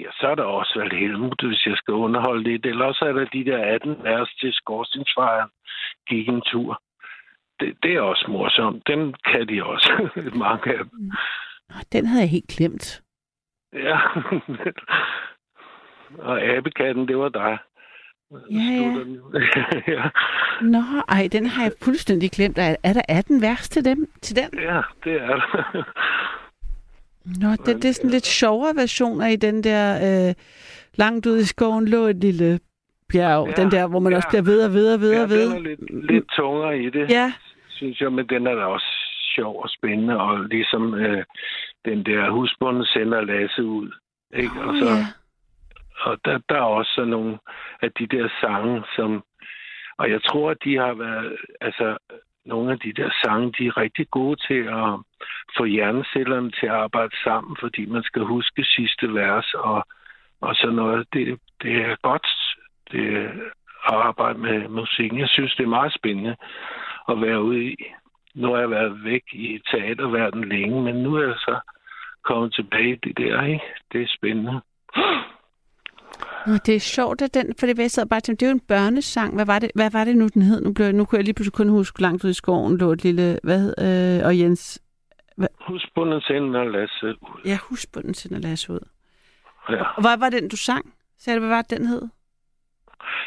ja, 0.00 0.10
så 0.20 0.26
er 0.26 0.34
der 0.34 0.42
også 0.42 0.78
valgt 0.78 0.94
Helmut, 0.94 1.42
hvis 1.46 1.66
jeg 1.66 1.76
skal 1.76 1.94
underholde 1.94 2.42
lidt. 2.42 2.66
Eller 2.66 2.84
også 2.84 3.04
er 3.04 3.12
der 3.12 3.24
de 3.24 3.44
der 3.44 3.74
18 3.74 3.96
vers 4.02 4.30
til 4.40 4.52
Skorstensfejren 4.52 5.50
gik 6.08 6.28
en 6.28 6.42
tur. 6.42 6.82
Det, 7.60 7.76
det 7.82 7.92
er 7.94 8.00
også 8.00 8.24
morsomt. 8.28 8.86
Dem 8.86 9.14
kan 9.24 9.48
de 9.48 9.64
også, 9.64 10.10
mange 10.46 10.72
af 10.72 10.84
dem. 10.84 11.12
Den 11.92 12.06
havde 12.06 12.22
jeg 12.22 12.30
helt 12.30 12.48
glemt. 12.48 13.02
Ja. 13.72 13.98
Og 16.28 16.42
abekatten, 16.42 17.08
det 17.08 17.18
var 17.18 17.28
dig. 17.28 17.58
Ja, 18.50 18.60
ja. 18.60 19.04
ja. 19.94 20.08
Nå, 20.60 20.82
ej, 21.08 21.28
den 21.32 21.46
har 21.46 21.62
jeg 21.62 21.72
fuldstændig 21.82 22.30
glemt. 22.30 22.58
Er, 22.58 22.76
er 22.82 22.92
der 22.92 23.02
18 23.08 23.42
vers 23.42 23.68
til, 23.68 23.84
dem, 23.84 24.10
til 24.22 24.36
den? 24.36 24.60
Ja, 24.60 24.80
det 25.04 25.22
er 25.22 25.26
der. 25.26 25.84
Nå, 27.24 27.50
det, 27.50 27.82
det 27.82 27.84
er 27.84 27.92
sådan 27.92 28.10
lidt 28.10 28.26
sjovere 28.26 28.76
versioner 28.76 29.26
i 29.26 29.36
den 29.36 29.64
der 29.64 30.28
øh, 30.28 30.34
langt 30.94 31.26
ude 31.26 31.40
i 31.40 31.44
skoven 31.44 31.88
lå 31.88 31.98
et 31.98 32.16
lille 32.16 32.60
bjerg. 33.08 33.48
Ja, 33.48 33.62
den 33.62 33.70
der, 33.70 33.88
hvor 33.88 33.98
man 33.98 34.12
ja. 34.12 34.16
også 34.16 34.28
bliver 34.28 34.42
ved 34.42 34.64
og 34.64 34.72
ved 34.72 34.94
og 34.94 35.00
ved 35.00 35.14
ja, 35.14 35.22
og 35.22 35.30
ved. 35.30 35.52
er 35.52 35.58
lidt, 35.58 36.10
lidt 36.10 36.24
tungere 36.36 36.78
i 36.78 36.90
det, 36.90 37.10
ja. 37.10 37.32
synes 37.68 38.00
jeg, 38.00 38.12
men 38.12 38.28
den 38.28 38.46
er 38.46 38.54
da 38.54 38.64
også 38.64 38.86
sjov 39.34 39.62
og 39.62 39.68
spændende, 39.68 40.20
og 40.20 40.44
ligesom 40.44 40.94
øh, 40.94 41.24
den 41.84 42.06
der 42.06 42.30
husbunden 42.30 42.84
sender 42.84 43.20
Lasse 43.20 43.64
ud. 43.64 43.92
Ikke? 44.34 44.60
Oh, 44.60 44.66
og 44.66 44.74
så, 44.74 44.88
ja. 44.88 45.06
og 46.00 46.18
der, 46.24 46.38
der 46.48 46.56
er 46.56 46.74
også 46.78 46.92
sådan 46.94 47.10
nogle 47.10 47.38
af 47.82 47.92
de 47.92 48.06
der 48.06 48.28
sange, 48.40 48.82
som... 48.96 49.24
Og 49.98 50.10
jeg 50.10 50.22
tror, 50.22 50.50
at 50.50 50.58
de 50.64 50.76
har 50.76 50.94
været... 50.94 51.36
Altså, 51.60 51.96
nogle 52.44 52.72
af 52.72 52.78
de 52.78 52.92
der 52.92 53.10
sange, 53.24 53.52
de 53.58 53.66
er 53.66 53.76
rigtig 53.76 54.06
gode 54.10 54.36
til 54.46 54.62
at 54.80 54.98
få 55.56 55.64
hjernecellerne 55.64 56.50
til 56.50 56.66
at 56.66 56.72
arbejde 56.72 57.16
sammen, 57.24 57.56
fordi 57.60 57.86
man 57.86 58.02
skal 58.02 58.22
huske 58.22 58.64
sidste 58.64 59.14
vers 59.14 59.54
og, 59.54 59.86
og 60.40 60.54
sådan 60.54 60.76
noget. 60.76 61.06
Det, 61.12 61.40
det 61.62 61.76
er 61.76 61.96
godt 62.02 62.26
det, 62.92 63.16
at 63.86 63.94
arbejde 63.94 64.38
med 64.38 64.68
musik. 64.68 65.12
Jeg 65.12 65.28
synes, 65.28 65.54
det 65.54 65.64
er 65.64 65.78
meget 65.78 65.94
spændende 65.94 66.36
at 67.08 67.20
være 67.20 67.42
ude 67.42 67.64
i. 67.64 67.76
Nu 68.34 68.52
har 68.52 68.58
jeg 68.60 68.70
været 68.70 69.04
væk 69.04 69.22
i 69.32 69.60
teaterverdenen 69.70 70.48
længe, 70.48 70.82
men 70.82 70.94
nu 70.94 71.14
er 71.14 71.22
jeg 71.22 71.34
så 71.38 71.60
kommet 72.24 72.54
tilbage 72.54 72.92
i 72.92 73.00
det 73.04 73.16
der, 73.16 73.42
ikke? 73.44 73.64
Det 73.92 74.02
er 74.02 74.06
spændende. 74.08 74.60
Det 76.66 76.76
er 76.76 76.80
sjovt, 76.80 77.22
at 77.22 77.34
den, 77.34 77.54
for 77.58 77.66
det, 77.66 77.78
jeg 77.78 77.90
sad 77.90 78.06
bare 78.06 78.20
til, 78.20 78.40
det 78.40 78.42
er 78.42 78.50
jo 78.50 78.54
en 78.54 78.60
børnesang. 78.60 79.34
Hvad 79.34 79.46
var 79.46 79.58
det, 79.58 79.70
hvad 79.74 79.90
var 79.90 80.04
det 80.04 80.16
nu, 80.16 80.28
den 80.34 80.42
hed? 80.42 80.60
Nu, 80.60 80.72
blev, 80.72 80.92
nu 80.92 81.04
kunne 81.04 81.16
jeg 81.16 81.24
lige 81.24 81.34
pludselig 81.34 81.52
kun 81.52 81.68
huske, 81.68 82.02
langt 82.02 82.24
ud 82.24 82.30
i 82.30 82.34
skoven 82.34 82.78
lå 82.78 82.92
et 82.92 83.04
lille, 83.04 83.38
hvad, 83.42 83.74
øh, 83.78 84.26
og 84.26 84.38
Jens... 84.38 84.82
Hvad? 85.36 85.48
Husbunden 85.60 86.20
sender 86.20 86.64
Lasse 86.64 87.06
ud. 87.06 87.40
Ja, 87.44 87.58
husbunden 87.68 88.14
sender 88.14 88.38
Lasse 88.38 88.72
ud. 88.72 88.80
Ja. 89.68 89.82
Og 89.82 90.00
hvad 90.00 90.18
var 90.18 90.30
den, 90.30 90.48
du 90.48 90.56
sang? 90.56 90.94
Sagde 91.18 91.36
du, 91.36 91.46
hvad 91.46 91.56
var 91.56 91.62
den 91.62 91.86
hed? 91.86 92.02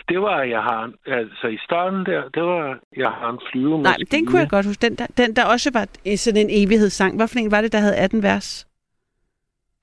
Det 0.10 0.22
var, 0.22 0.44
jeg 0.44 0.62
har, 0.62 0.92
altså 1.06 1.48
i 1.48 1.58
starten 1.58 2.06
der, 2.06 2.30
det 2.30 2.44
var, 2.44 2.80
jeg 2.98 3.10
har 3.10 3.30
en 3.30 3.40
flyve. 3.52 3.82
Nej, 3.82 3.98
den 4.12 4.26
kunne 4.26 4.40
jeg 4.40 4.50
godt 4.50 4.66
huske. 4.66 4.82
Den 4.82 4.96
der, 4.96 5.08
den 5.18 5.36
der 5.36 5.46
også 5.46 5.72
var 5.74 5.88
sådan 6.16 6.42
en 6.42 6.50
evighedssang. 6.64 7.16
Hvad 7.16 7.28
for 7.28 7.40
en 7.40 7.52
var 7.52 7.62
det, 7.62 7.72
der 7.72 7.80
havde 7.80 7.96
18 7.96 8.24
vers? 8.24 8.68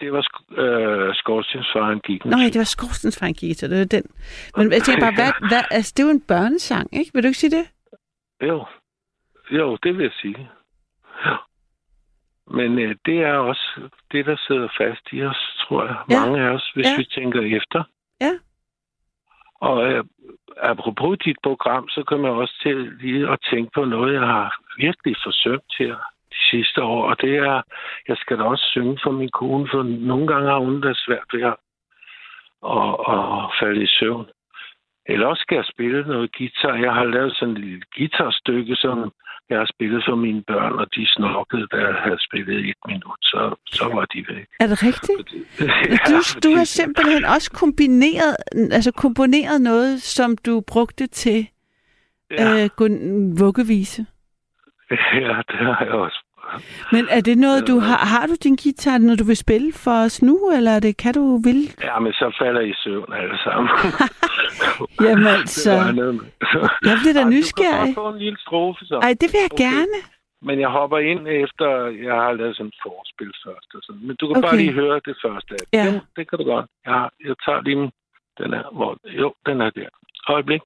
Det 0.01 0.13
var 0.13 0.25
øh, 0.63 1.15
Skorstensfejren 1.15 2.01
gik. 2.01 2.25
Nå 2.25 2.37
ja, 2.39 2.45
det 2.45 2.59
var 2.59 2.65
Skorstensfejren 2.65 3.35
gik, 3.35 3.57
så 3.57 3.69
det 3.69 3.79
var 3.79 3.85
den. 3.85 4.05
Men 4.57 4.73
jeg 4.73 4.83
tænker 4.83 5.01
bare, 5.01 5.15
hvad, 5.21 5.49
hvad, 5.49 5.63
altså, 5.71 5.93
det 5.97 6.03
er 6.03 6.07
jo 6.07 6.11
en 6.11 6.25
børnesang, 6.29 6.89
ikke? 6.93 7.11
Vil 7.15 7.23
du 7.23 7.29
ikke 7.29 7.39
sige 7.39 7.57
det? 7.59 7.67
Jo, 8.43 8.65
jo, 9.51 9.77
det 9.83 9.97
vil 9.97 10.03
jeg 10.03 10.13
sige. 10.23 10.51
Ja. 11.27 11.37
Men 12.59 12.79
øh, 12.79 12.95
det 13.07 13.19
er 13.19 13.35
også 13.35 13.81
det, 14.13 14.27
der 14.27 14.37
sidder 14.47 14.69
fast 14.79 15.03
i 15.13 15.23
os, 15.23 15.41
tror 15.61 15.85
jeg. 15.85 15.97
Ja. 16.11 16.21
Mange 16.21 16.41
af 16.45 16.51
os, 16.51 16.71
hvis 16.75 16.87
ja. 16.87 16.97
vi 16.97 17.05
tænker 17.05 17.41
efter. 17.57 17.85
Ja. 18.21 18.33
Og 19.69 19.93
øh, 19.93 20.05
apropos 20.57 21.19
dit 21.25 21.37
program, 21.43 21.89
så 21.89 22.03
kommer 22.03 22.29
jeg 22.29 22.37
også 22.37 22.57
til 22.63 22.77
lige 23.01 23.29
at 23.33 23.39
tænke 23.51 23.71
på 23.75 23.85
noget, 23.85 24.15
jeg 24.15 24.27
har 24.35 24.49
virkelig 24.77 25.17
forsømt 25.25 25.73
her 25.79 25.95
de 26.33 26.41
sidste 26.51 26.83
år. 26.83 27.11
Og 27.11 27.21
det 27.21 27.37
er, 27.37 27.63
jeg 28.09 28.17
skal 28.17 28.39
da 28.39 28.43
også 28.43 28.65
synge 28.65 28.99
for 29.03 29.11
min 29.11 29.29
kone, 29.29 29.69
for 29.73 29.83
nogle 29.83 30.27
gange 30.27 30.49
har 30.51 30.59
hun 30.59 30.83
det 30.83 30.97
svært 30.97 31.29
ved 31.33 31.43
at, 31.43 31.57
og, 32.63 33.09
og 33.09 33.53
falde 33.61 33.83
i 33.83 33.87
søvn. 33.87 34.27
Eller 35.07 35.27
også 35.27 35.41
skal 35.41 35.57
jeg 35.57 35.65
spille 35.65 36.03
noget 36.07 36.37
guitar. 36.37 36.75
Jeg 36.75 36.95
har 36.95 37.05
lavet 37.05 37.37
sådan 37.37 37.55
et 37.55 37.61
lille 37.61 37.83
guitarstykke, 37.97 38.77
som 38.77 39.13
jeg 39.51 39.59
har 39.59 39.69
spillet 39.75 40.03
for 40.09 40.17
mine 40.17 40.43
børn, 40.43 40.73
og 40.73 40.87
de 40.95 41.07
snokkede, 41.07 41.67
da 41.73 41.77
jeg 41.77 41.95
havde 42.05 42.21
spillet 42.29 42.69
et 42.69 42.77
minut, 42.87 43.21
så, 43.23 43.55
så 43.67 43.85
var 43.95 44.05
de 44.05 44.25
væk. 44.29 44.47
Er 44.61 44.67
det 44.67 44.83
rigtigt? 44.83 45.29
ja, 45.93 45.97
du, 46.09 46.19
du 46.45 46.57
har 46.57 46.65
simpelthen 46.65 47.25
også 47.25 47.51
kombineret, 47.53 48.37
altså 48.73 48.93
komponeret 48.93 49.61
noget, 49.61 50.03
som 50.03 50.37
du 50.47 50.63
brugte 50.73 51.07
til 51.07 51.49
ja. 52.31 52.65
øh, 52.65 53.39
vuggevise. 53.39 54.07
Ja, 55.15 55.43
det 55.51 55.59
har 55.67 55.85
jeg 55.85 55.93
også. 55.93 56.22
Men 56.93 57.05
er 57.11 57.21
det 57.21 57.39
noget, 57.39 57.69
du 57.69 57.79
har, 57.79 58.01
har 58.13 58.27
du 58.27 58.35
din 58.45 58.57
guitar, 58.63 58.99
når 58.99 59.17
du 59.17 59.25
vil 59.25 59.37
spille 59.37 59.73
for 59.73 59.97
os 60.05 60.23
nu, 60.23 60.51
eller 60.57 60.71
er 60.71 60.81
det, 60.81 60.97
kan 60.97 61.15
du 61.15 61.41
vil? 61.45 61.61
Ja, 61.83 61.99
men 61.99 62.13
så 62.13 62.37
falder 62.41 62.61
I 62.61 62.75
søvn 62.85 63.13
alle 63.13 63.39
sammen. 63.45 63.71
Jamen 65.07 65.27
altså, 65.27 65.73
jeg 66.89 66.97
bliver 67.03 67.17
da 67.21 67.25
nysgerrig. 67.35 67.81
Du 67.81 67.87
kan 67.87 67.95
få 67.95 68.09
en 68.09 68.19
lille 68.19 68.39
strofe, 68.39 68.85
så. 68.85 68.97
Ej, 69.03 69.15
det 69.21 69.29
vil 69.33 69.41
jeg 69.45 69.53
okay. 69.53 69.65
gerne. 69.65 69.99
Men 70.47 70.61
jeg 70.61 70.69
hopper 70.69 70.99
ind 70.99 71.23
efter, 71.29 71.67
jeg 72.09 72.15
har 72.15 72.33
lavet 72.33 72.57
sådan 72.57 72.69
et 72.69 72.79
forspil 72.83 73.33
først. 73.45 73.69
Og 73.75 73.81
sådan. 73.83 74.07
Men 74.07 74.17
du 74.17 74.27
kan 74.27 74.37
okay. 74.37 74.49
bare 74.49 74.57
lige 74.57 74.73
høre 74.73 75.01
det 75.05 75.17
første. 75.25 75.55
Ja. 75.73 75.85
Jo, 75.87 76.01
det 76.17 76.29
kan 76.29 76.39
du 76.39 76.45
godt. 76.45 76.67
Jeg, 76.87 77.09
jeg 77.29 77.35
tager 77.45 77.61
lige 77.63 77.93
den 78.41 78.51
her. 78.57 78.67
Hvor, 78.77 78.99
jo, 79.21 79.35
den 79.47 79.61
er 79.61 79.71
der. 79.71 79.89
Øjeblik. 80.29 80.61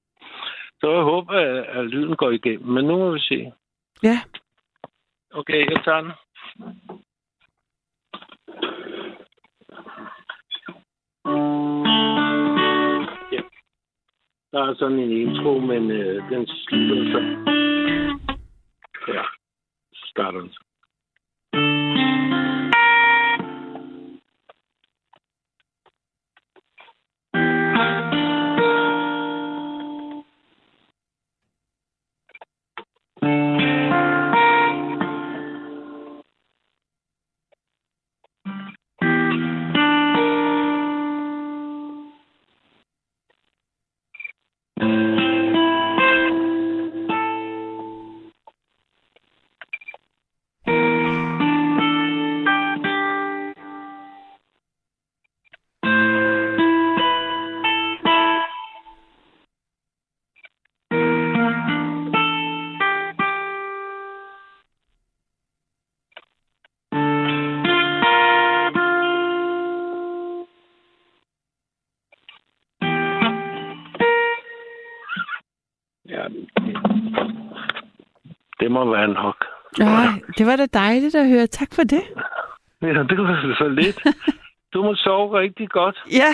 Så 0.79 0.91
jeg 0.91 1.03
håber, 1.11 1.33
at, 1.33 1.65
at 1.77 1.85
lyden 1.85 2.15
går 2.15 2.31
igennem. 2.31 2.67
Men 2.75 2.85
nu 2.85 2.97
må 2.97 3.11
vi 3.11 3.19
se. 3.19 3.51
Ja. 4.03 4.19
Okay, 5.33 5.69
jeg 5.69 5.83
tager 5.85 6.01
den. 6.01 6.11
Ja. 13.31 13.41
Der 14.51 14.63
er 14.63 14.75
sådan 14.75 14.99
en 14.99 15.11
intro, 15.11 15.59
men 15.59 15.91
øh, 15.91 16.29
den 16.29 16.47
slutter 16.47 17.11
så. 17.11 17.19
Ja, 19.13 19.23
starter 19.93 20.39
den 20.39 20.49
så. 20.49 20.63
Må 78.85 78.91
være 78.97 79.07
nok. 79.07 79.45
Nej, 79.79 80.07
det 80.37 80.45
var 80.45 80.55
da 80.55 80.65
dejligt 80.65 81.15
at 81.15 81.29
høre. 81.29 81.47
Tak 81.47 81.67
for 81.75 81.83
det. 81.83 82.03
Ja, 82.81 82.87
det 82.87 83.17
var 83.17 83.55
så 83.57 83.67
lidt. 83.67 83.99
Du 84.73 84.83
må 84.83 84.95
sove 84.95 85.39
rigtig 85.39 85.69
godt. 85.69 85.97
Ja. 86.11 86.31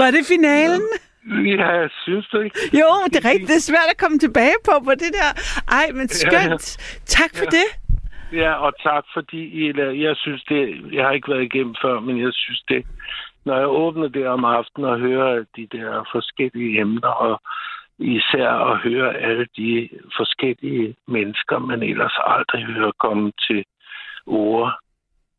var 0.00 0.10
det 0.10 0.22
finalen? 0.28 0.88
Ja, 1.58 1.88
synes 2.04 2.26
du 2.32 2.38
ikke. 2.40 2.58
Jo, 2.80 2.88
det 3.10 3.16
er 3.24 3.28
rigtigt. 3.30 3.48
Det 3.48 3.56
er 3.56 3.70
svært 3.72 3.88
at 3.90 3.98
komme 3.98 4.18
tilbage 4.18 4.58
på, 4.64 4.72
på 4.84 4.90
det 4.90 5.10
der. 5.20 5.30
Ej, 5.78 5.86
men 5.94 6.08
skønt. 6.08 6.32
Ja, 6.34 6.50
ja. 6.50 7.04
Tak 7.06 7.30
for 7.38 7.46
ja. 7.52 7.56
det. 7.58 7.68
Ja, 8.32 8.52
og 8.52 8.72
tak 8.82 9.04
fordi 9.14 9.40
I, 9.62 9.72
jeg 10.06 10.16
synes 10.16 10.44
det, 10.44 10.92
jeg 10.92 11.04
har 11.04 11.12
ikke 11.12 11.30
været 11.32 11.42
igennem 11.42 11.74
før, 11.82 12.00
men 12.00 12.20
jeg 12.20 12.32
synes 12.32 12.62
det, 12.68 12.86
når 13.44 13.56
jeg 13.58 13.68
åbner 13.68 14.08
det 14.08 14.26
om 14.26 14.44
aftenen 14.44 14.90
og 14.90 14.98
hører 14.98 15.44
de 15.56 15.66
der 15.72 16.08
forskellige 16.12 16.80
emner 16.80 17.08
og 17.08 17.40
især 17.98 18.48
at 18.48 18.78
høre 18.78 19.16
alle 19.16 19.46
de 19.56 19.88
forskellige 20.16 20.96
mennesker, 21.08 21.58
man 21.58 21.82
ellers 21.82 22.16
aldrig 22.26 22.64
hører 22.64 22.92
komme 22.98 23.32
til 23.48 23.64
ord. 24.26 24.72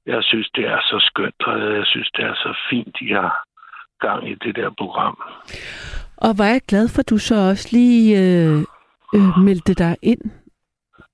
Jeg 0.06 0.24
synes, 0.24 0.50
det 0.56 0.66
er 0.66 0.80
så 0.82 0.98
skønt, 1.10 1.42
og 1.48 1.76
jeg 1.76 1.86
synes, 1.86 2.10
det 2.16 2.26
er 2.26 2.34
så 2.34 2.58
fint, 2.70 2.98
de 3.00 3.14
har 3.14 3.46
gang 4.00 4.30
i 4.32 4.36
det 4.36 4.56
der 4.56 4.70
program. 4.78 5.18
Og 6.18 6.38
var 6.38 6.46
jeg 6.46 6.62
glad 6.68 6.90
for, 6.90 7.00
at 7.00 7.10
du 7.10 7.18
så 7.18 7.36
også 7.36 7.68
lige 7.72 8.04
øh, 8.22 8.60
øh, 9.16 9.44
meldte 9.44 9.74
dig 9.74 9.98
ind. 10.02 10.22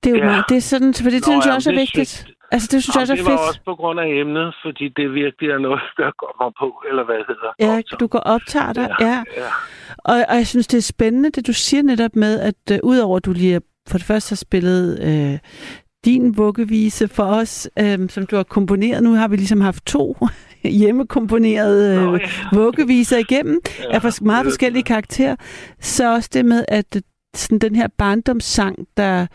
Det 0.02 0.10
er 0.10 0.16
jo 0.16 0.24
ja. 0.24 0.24
meget, 0.24 0.44
det 0.48 0.56
er 0.56 0.60
sådan, 0.60 0.94
for 0.94 1.10
det 1.10 1.20
Nå, 1.26 1.30
synes 1.30 1.46
jeg 1.46 1.54
også 1.54 1.70
er 1.70 1.74
vigtigt. 1.74 2.08
Synes, 2.08 2.36
Altså, 2.52 2.68
det 2.72 2.82
synes 2.82 2.96
Jamen, 2.96 3.08
jeg 3.08 3.12
er 3.12 3.16
fedt. 3.16 3.26
Det 3.26 3.34
var 3.34 3.48
også 3.48 3.60
på 3.64 3.74
grund 3.74 4.00
af 4.00 4.08
emnet, 4.20 4.54
fordi 4.64 4.88
det 4.88 5.14
virkelig 5.14 5.50
er 5.50 5.58
noget, 5.58 5.82
der 6.02 6.10
kommer 6.22 6.48
på, 6.60 6.68
eller 6.88 7.04
hvad 7.04 7.20
hedder 7.28 7.50
Ja, 7.60 7.78
optager. 7.78 7.98
du 7.98 8.06
går 8.06 8.18
optager 8.18 8.72
dig, 8.72 8.88
ja. 9.00 9.06
ja. 9.06 9.22
ja. 9.36 9.50
Og, 9.98 10.16
og 10.28 10.36
jeg 10.36 10.46
synes, 10.46 10.66
det 10.66 10.78
er 10.78 10.82
spændende, 10.82 11.30
det 11.30 11.46
du 11.46 11.52
siger 11.52 11.82
netop 11.82 12.16
med, 12.16 12.40
at 12.40 12.54
uh, 12.72 12.90
udover 12.90 13.16
at 13.16 13.24
du 13.24 13.32
lige 13.32 13.60
for 13.88 13.98
det 13.98 14.06
første 14.06 14.30
har 14.32 14.36
spillet 14.36 14.84
uh, 15.08 15.38
din 16.04 16.36
vuggevise 16.36 17.08
for 17.08 17.24
os, 17.24 17.70
uh, 17.82 18.08
som 18.08 18.26
du 18.26 18.36
har 18.36 18.42
komponeret. 18.42 19.02
Nu 19.02 19.14
har 19.14 19.28
vi 19.28 19.36
ligesom 19.36 19.60
haft 19.60 19.86
to 19.86 20.16
hjemmekomponerede 20.80 22.10
ja. 22.12 22.18
vuggeviser 22.52 23.18
igennem, 23.18 23.60
ja, 23.80 23.94
af 23.94 24.02
for, 24.02 24.24
meget 24.24 24.44
forskellige 24.44 24.82
karakterer. 24.82 25.36
Så 25.80 26.14
også 26.14 26.30
det 26.32 26.44
med, 26.44 26.64
at 26.68 27.02
sådan 27.34 27.58
den 27.58 27.76
her 27.76 27.88
barndomssang, 27.98 28.86
der 28.96 29.26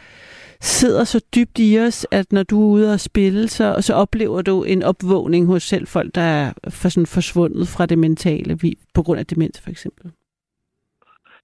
sidder 0.61 1.03
så 1.03 1.21
dybt 1.35 1.59
i 1.59 1.79
os, 1.79 2.07
at 2.11 2.31
når 2.31 2.43
du 2.43 2.61
er 2.61 2.67
ude 2.67 2.93
og 2.93 2.99
spille, 2.99 3.47
så, 3.47 3.77
så 3.81 3.93
oplever 3.93 4.41
du 4.41 4.63
en 4.63 4.83
opvågning 4.83 5.45
hos 5.45 5.63
selv 5.63 5.87
folk, 5.87 6.15
der 6.15 6.21
er 6.21 6.53
for 6.69 6.89
sådan 6.89 7.05
forsvundet 7.05 7.67
fra 7.67 7.85
det 7.85 7.97
mentale, 7.97 8.59
på 8.93 9.03
grund 9.03 9.19
af 9.19 9.25
demens 9.25 9.61
for 9.61 9.69
eksempel. 9.69 10.11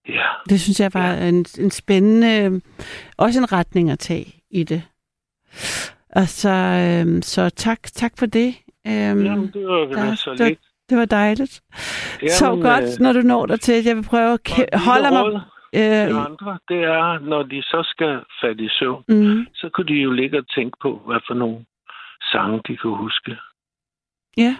Ja. 0.09 0.25
Det 0.49 0.61
synes 0.61 0.79
jeg 0.79 0.93
var 0.93 1.13
ja. 1.13 1.27
en, 1.27 1.45
en 1.59 1.71
spændende, 1.71 2.61
også 3.17 3.39
en 3.39 3.51
retning 3.51 3.89
at 3.91 3.99
tage 3.99 4.35
i 4.51 4.63
det. 4.63 4.83
Og 6.09 6.27
så, 6.27 6.49
øhm, 6.49 7.21
så 7.21 7.49
tak, 7.49 7.79
tak 7.83 8.13
for 8.17 8.25
det. 8.25 8.55
Øhm, 8.87 9.25
Jamen, 9.25 9.51
det 9.53 9.67
var, 9.67 9.85
der, 9.85 10.15
så 10.15 10.33
lidt. 10.33 10.59
Det, 10.89 10.97
var 10.97 11.05
dejligt. 11.05 11.61
Jamen, 12.21 12.31
så 12.31 12.55
godt, 12.55 12.83
øh, 12.83 12.99
når 12.99 13.13
du 13.13 13.21
når 13.21 13.45
dig 13.45 13.59
til, 13.59 13.83
jeg 13.83 13.95
vil 13.95 14.03
prøve 14.03 14.39
at 14.57 14.79
holde 14.79 15.11
mig 15.11 15.41
Øh, 15.75 15.81
det 15.81 16.25
andre, 16.27 16.59
det 16.69 16.83
er, 16.83 17.19
når 17.19 17.43
de 17.43 17.61
så 17.61 17.81
skal 17.93 18.23
falde 18.41 18.63
i 18.65 18.69
søvn, 18.69 19.03
mm. 19.07 19.47
så 19.53 19.69
kunne 19.73 19.87
de 19.87 19.93
jo 19.93 20.11
ligge 20.11 20.37
og 20.37 20.47
tænke 20.55 20.77
på, 20.81 21.01
hvad 21.05 21.19
for 21.27 21.33
nogle 21.33 21.65
sange 22.31 22.61
de 22.67 22.77
kunne 22.77 22.97
huske. 22.97 23.37
Ja. 24.37 24.55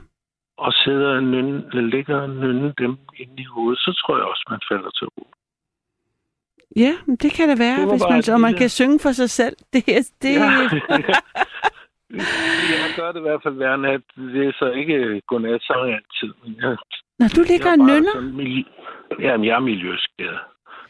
Og 0.58 0.74
sidder 0.74 1.16
og 1.16 1.24
nynne, 1.24 1.90
ligger 1.90 2.22
og 2.22 2.30
nynne 2.30 2.74
dem 2.78 2.98
ind 3.18 3.40
i 3.40 3.44
hovedet, 3.44 3.80
så 3.80 4.02
tror 4.02 4.18
jeg 4.18 4.26
også, 4.26 4.46
man 4.50 4.60
falder 4.72 4.90
til 4.90 5.08
ro. 5.08 5.28
Ja, 6.76 6.94
det 7.22 7.32
kan 7.34 7.50
det 7.50 7.60
være, 7.60 7.82
det 7.82 7.92
hvis 7.92 8.04
man, 8.10 8.34
og 8.36 8.42
man 8.42 8.54
kan 8.54 8.70
synge 8.70 9.00
for 9.00 9.12
sig 9.12 9.30
selv. 9.30 9.56
Det, 9.74 9.86
det... 10.22 10.34
Ja, 10.36 10.70
jeg 12.84 12.92
gør 12.96 13.12
det 13.12 13.20
i 13.20 13.22
hvert 13.22 13.44
fald 13.44 13.54
hver 13.54 13.76
nat. 13.76 14.02
Det 14.16 14.48
er 14.48 14.52
så 14.60 14.72
ikke 14.72 15.22
godnat-sang 15.28 15.94
altid. 15.94 16.34
Men 16.44 16.56
jeg, 16.62 16.78
Når 17.20 17.28
du 17.36 17.42
ligger 17.42 17.72
og 17.72 17.78
nynner? 17.78 18.16
Jamen, 19.20 19.46
jeg 19.46 19.56
er 19.56 19.60
miljøskadet. 19.60 20.40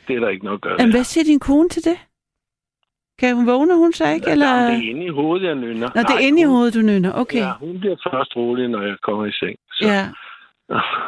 Det 0.07 0.15
er 0.15 0.19
der 0.19 0.29
ikke 0.29 0.45
noget 0.45 0.57
at 0.57 0.61
gøre. 0.61 0.77
Men 0.77 0.91
hvad 0.91 1.03
siger 1.03 1.23
din 1.23 1.39
kone 1.39 1.69
til 1.69 1.83
det? 1.83 1.97
Kan 3.19 3.35
hun 3.35 3.47
vågne, 3.47 3.75
hun 3.75 3.93
så 3.93 4.09
ikke? 4.09 4.29
Eller? 4.31 4.47
Ja, 4.47 4.65
det 4.65 4.85
er 4.85 4.89
inde 4.89 5.05
i 5.05 5.09
hovedet, 5.09 5.47
jeg 5.47 5.55
nynner. 5.55 5.89
Nå, 5.95 6.01
det 6.01 6.09
er 6.09 6.19
inde 6.19 6.41
i 6.41 6.43
hovedet, 6.43 6.73
du 6.73 6.81
nynner. 6.81 7.11
Okay. 7.13 7.39
Ja, 7.39 7.51
hun 7.59 7.79
bliver 7.79 7.95
først 8.11 8.35
rolig, 8.35 8.67
når 8.67 8.81
jeg 8.81 8.95
kommer 9.03 9.25
i 9.25 9.31
seng. 9.31 9.55
Så. 9.71 9.87
Ja. 9.87 10.07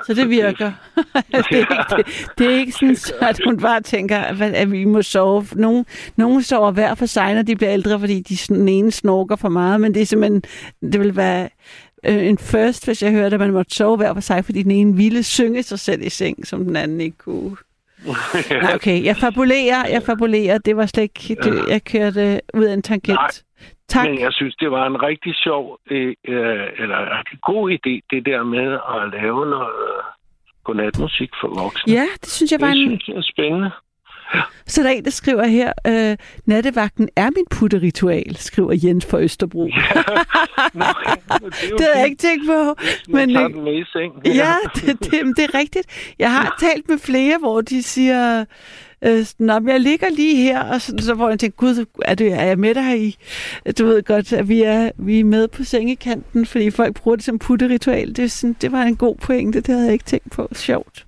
Så 0.04 0.14
det 0.14 0.30
virker. 0.40 0.72
det, 1.32 1.52
er 1.52 1.58
ikke, 1.58 1.76
det, 1.98 2.32
det 2.38 2.48
er 2.48 2.60
ikke 2.60 2.72
sådan, 2.72 2.98
at 3.22 3.40
hun 3.46 3.60
bare 3.60 3.82
tænker, 3.82 4.18
at 4.18 4.72
vi 4.72 4.86
må 4.86 5.02
sove. 5.02 5.46
Nogle, 5.56 5.86
nogle 6.16 6.44
sover 6.44 6.72
hver 6.72 6.96
for 6.96 7.06
sig, 7.06 7.36
når 7.36 7.42
de 7.42 7.56
bliver 7.56 7.74
ældre, 7.74 8.00
fordi 8.00 8.22
de 8.22 8.36
den 8.36 8.68
ene 8.70 8.92
snorker 8.92 9.36
for 9.36 9.50
meget, 9.50 9.82
men 9.82 9.94
det 9.94 10.02
er 10.02 10.06
simpelthen, 10.06 10.42
det 10.92 11.00
vil 11.00 11.16
være 11.16 11.50
øh, 12.06 12.28
en 12.28 12.38
first, 12.38 12.86
hvis 12.86 13.04
jeg 13.04 13.12
hørte, 13.12 13.34
at 13.34 13.40
man 13.40 13.52
måtte 13.52 13.76
sove 13.76 13.98
hver 13.98 14.14
for 14.14 14.22
sig, 14.22 14.46
fordi 14.46 14.64
den 14.64 14.72
ene 14.72 14.96
ville 14.96 15.24
synge 15.24 15.64
sig 15.64 15.80
selv 15.80 16.02
i 16.02 16.10
seng, 16.10 16.48
som 16.48 16.66
den 16.66 16.76
anden 16.76 17.02
ikke 17.02 17.18
kunne. 17.18 17.58
Nej, 18.06 18.74
okay. 18.76 19.04
Jeg 19.04 19.16
fabulerer, 19.18 19.82
jeg 19.96 20.02
fabulerer. 20.06 20.58
Det 20.58 20.78
var 20.78 20.86
slet 20.86 21.04
ikke... 21.04 21.36
Det, 21.44 21.70
jeg 21.70 21.84
kørte 21.84 22.42
ud 22.54 22.64
af 22.64 22.74
en 22.74 22.82
tangent. 22.82 23.20
Nej. 23.20 23.30
Tak. 23.88 24.06
Men 24.10 24.20
jeg 24.20 24.34
synes, 24.34 24.56
det 24.56 24.72
var 24.72 24.88
en 24.88 25.02
rigtig 25.04 25.36
sjov, 25.36 25.80
øh, 25.92 26.14
øh 26.28 26.68
eller 26.82 27.00
god 27.42 27.72
idé, 27.72 27.94
det 28.12 28.26
der 28.26 28.44
med 28.44 28.68
at 28.74 29.22
lave 29.22 29.46
noget 29.46 30.02
godnatmusik 30.64 31.32
for 31.42 31.48
voksne. 31.62 31.94
Ja, 31.94 32.06
det 32.22 32.30
synes 32.30 32.52
jeg 32.52 32.62
var 32.62 32.68
det 32.68 32.82
en... 32.82 32.88
synes 32.88 33.08
jeg 33.08 33.16
er 33.16 33.28
spændende. 33.34 33.72
Så 34.68 34.84
der 34.84 34.90
er 34.90 34.94
en, 34.94 35.06
der 35.06 35.12
skriver 35.12 35.44
her, 35.44 35.74
øh, 35.88 36.18
nattevagten 36.46 37.10
er 37.16 37.30
mit 37.30 37.50
putteritual, 37.52 38.36
skriver 38.36 38.80
Jens 38.84 39.06
fra 39.06 39.22
Østerbro. 39.22 39.66
Ja, 39.66 39.72
Nå, 40.74 40.86
det, 41.44 41.54
det 41.62 41.82
havde 41.82 41.98
jeg 41.98 42.06
ikke 42.06 42.22
tænkt 42.22 42.46
på. 42.48 42.76
Men, 43.08 43.34
tager 43.34 43.48
den 43.48 43.64
med 43.64 43.74
i 43.74 43.84
seng. 43.84 44.14
Ja, 44.26 44.32
ja 44.32 44.56
det, 44.76 45.00
det, 45.00 45.38
det 45.38 45.44
er 45.44 45.54
rigtigt. 45.60 46.14
Jeg 46.20 46.32
har 46.32 46.56
talt 46.66 46.90
med 46.90 46.98
flere, 46.98 47.38
hvor 47.40 47.62
de 47.62 47.84
siger, 47.84 48.46
øh, 49.06 49.26
Nå, 49.40 49.60
jeg 49.68 49.80
ligger 49.80 50.10
lige 50.10 50.36
her, 50.36 50.64
og 50.64 50.82
så, 50.82 50.96
så 51.00 51.14
hvor 51.14 51.30
jeg 51.30 51.40
tænkte, 51.40 51.58
gud, 51.58 51.86
er, 52.02 52.16
det, 52.16 52.34
er 52.34 52.44
jeg 52.44 52.60
med 52.60 52.76
dig 52.76 53.02
i? 53.02 53.18
Du 53.78 53.86
ved 53.86 54.04
godt, 54.04 54.34
at 54.34 54.50
vi 54.50 54.62
er, 54.62 54.92
vi 54.98 55.20
er 55.20 55.24
med 55.24 55.48
på 55.48 55.64
sengekanten, 55.64 56.46
fordi 56.46 56.70
folk 56.70 56.96
bruger 56.96 57.16
det 57.16 57.26
som 57.26 57.40
putteritual. 57.40 58.16
Det, 58.16 58.32
sådan, 58.32 58.56
det 58.62 58.72
var 58.72 58.84
en 58.84 58.96
god 58.96 59.16
pointe, 59.16 59.62
det 59.62 59.68
havde 59.68 59.86
jeg 59.86 59.94
ikke 59.94 60.06
tænkt 60.06 60.32
på. 60.32 60.50
Sjovt. 60.52 61.06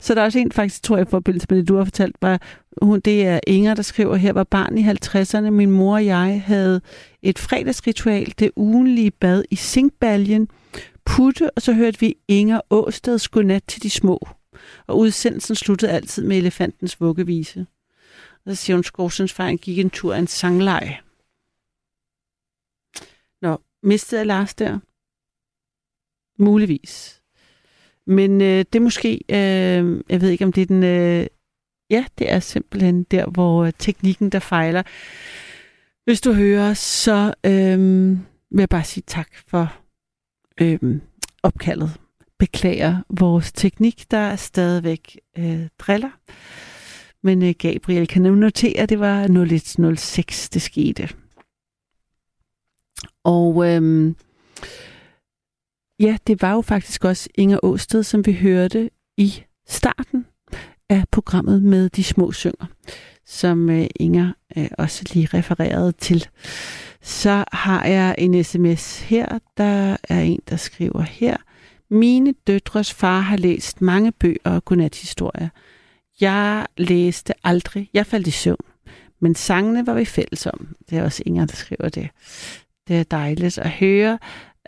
Så 0.00 0.14
der 0.14 0.20
er 0.20 0.24
også 0.24 0.38
en, 0.38 0.52
faktisk, 0.52 0.82
tror 0.82 0.96
jeg, 0.96 1.06
i 1.06 1.10
forbindelse 1.10 1.46
med 1.50 1.58
det, 1.58 1.68
du 1.68 1.76
har 1.76 1.84
fortalt, 1.84 2.16
mig, 2.22 2.38
hun, 2.82 3.00
det 3.00 3.26
er 3.26 3.40
Inger, 3.46 3.74
der 3.74 3.82
skriver 3.82 4.16
her, 4.16 4.32
var 4.32 4.44
barn 4.44 4.78
i 4.78 4.88
50'erne. 4.88 5.50
Min 5.50 5.70
mor 5.70 5.94
og 5.94 6.06
jeg 6.06 6.42
havde 6.46 6.80
et 7.22 7.38
fredagsritual, 7.38 8.34
det 8.38 8.50
ugenlige 8.56 9.10
bad 9.10 9.44
i 9.50 9.56
zinkbaljen, 9.56 10.48
putte, 11.04 11.50
og 11.50 11.62
så 11.62 11.72
hørte 11.72 12.00
vi 12.00 12.14
Inger 12.28 12.60
Åsteds 12.70 13.28
godnat 13.28 13.62
til 13.68 13.82
de 13.82 13.90
små 13.90 14.28
og 14.86 14.98
udsendelsen 14.98 15.56
sluttede 15.56 15.92
altid 15.92 16.24
med 16.24 16.36
elefantens 16.36 17.00
vuggevise. 17.00 17.66
Og 18.44 18.56
så 18.56 18.62
siger 18.62 18.76
hun, 18.76 18.84
Skovsens 18.84 19.34
gik 19.60 19.78
en 19.78 19.90
tur 19.90 20.14
af 20.14 20.18
en 20.18 20.26
sangleje. 20.26 20.98
Nå, 23.42 23.58
mistede 23.82 24.18
jeg 24.18 24.26
Lars 24.26 24.54
der? 24.54 24.78
Muligvis. 26.38 27.22
Men 28.06 28.40
øh, 28.40 28.58
det 28.58 28.74
er 28.74 28.80
måske, 28.80 29.20
øh, 29.28 30.02
jeg 30.08 30.20
ved 30.20 30.28
ikke 30.28 30.44
om 30.44 30.52
det 30.52 30.62
er 30.62 30.66
den, 30.66 30.82
øh, 30.82 31.26
ja, 31.90 32.04
det 32.18 32.32
er 32.32 32.40
simpelthen 32.40 33.02
der, 33.02 33.26
hvor 33.26 33.64
øh, 33.64 33.72
teknikken 33.78 34.30
der 34.30 34.38
fejler. 34.38 34.82
Hvis 36.04 36.20
du 36.20 36.32
hører, 36.32 36.74
så 36.74 37.34
øh, 37.46 37.78
vil 38.50 38.58
jeg 38.58 38.68
bare 38.68 38.84
sige 38.84 39.04
tak 39.06 39.28
for 39.46 39.72
øh, 40.60 41.00
opkaldet 41.42 42.00
beklager 42.38 43.02
vores 43.10 43.52
teknik, 43.52 44.10
der 44.10 44.18
er 44.18 44.36
stadigvæk 44.36 45.18
øh, 45.38 45.68
driller. 45.78 46.10
Men 47.22 47.42
øh, 47.42 47.54
Gabriel 47.58 48.06
kan 48.06 48.22
nu 48.22 48.34
notere, 48.34 48.80
at 48.80 48.88
det 48.88 49.00
var 49.00 49.22
0106, 49.28 50.48
det 50.48 50.62
skete. 50.62 51.08
Og 53.24 53.68
øh, 53.68 54.14
ja, 56.00 56.16
det 56.26 56.42
var 56.42 56.52
jo 56.52 56.60
faktisk 56.60 57.04
også 57.04 57.28
Inger 57.34 57.58
Åsted, 57.62 58.02
som 58.02 58.26
vi 58.26 58.32
hørte 58.32 58.90
i 59.16 59.42
starten 59.68 60.26
af 60.88 61.04
programmet 61.12 61.62
med 61.62 61.88
De 61.88 62.04
Små 62.04 62.32
Synger, 62.32 62.66
som 63.26 63.70
øh, 63.70 63.86
Inger 63.96 64.32
øh, 64.56 64.68
også 64.78 65.04
lige 65.12 65.28
refererede 65.34 65.92
til. 65.92 66.28
Så 67.02 67.44
har 67.52 67.84
jeg 67.84 68.14
en 68.18 68.44
sms 68.44 69.00
her. 69.00 69.38
Der 69.56 69.96
er 70.08 70.20
en, 70.20 70.40
der 70.48 70.56
skriver 70.56 71.02
her. 71.02 71.36
Mine 71.90 72.34
døtres 72.46 72.94
far 72.94 73.20
har 73.20 73.36
læst 73.36 73.80
mange 73.80 74.12
bøger 74.12 74.36
og 74.44 74.64
godnathistorier. 74.64 75.48
Jeg 76.20 76.66
læste 76.76 77.34
aldrig. 77.44 77.90
Jeg 77.94 78.06
faldt 78.06 78.26
i 78.26 78.30
søvn. 78.30 78.64
Men 79.20 79.34
sangene 79.34 79.86
var 79.86 79.94
vi 79.94 80.04
fælles 80.04 80.46
om. 80.46 80.76
Det 80.90 80.98
er 80.98 81.04
også 81.04 81.22
Inger, 81.26 81.46
der 81.46 81.54
skriver 81.54 81.88
det. 81.88 82.08
Det 82.88 82.96
er 82.96 83.02
dejligt 83.02 83.58
at 83.58 83.70
høre. 83.70 84.18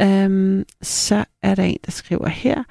Øhm, 0.03 0.65
så 0.83 1.25
er 1.43 1.55
der 1.55 1.63
en, 1.63 1.79
der 1.87 1.91
skriver 1.91 2.29
her. 2.29 2.65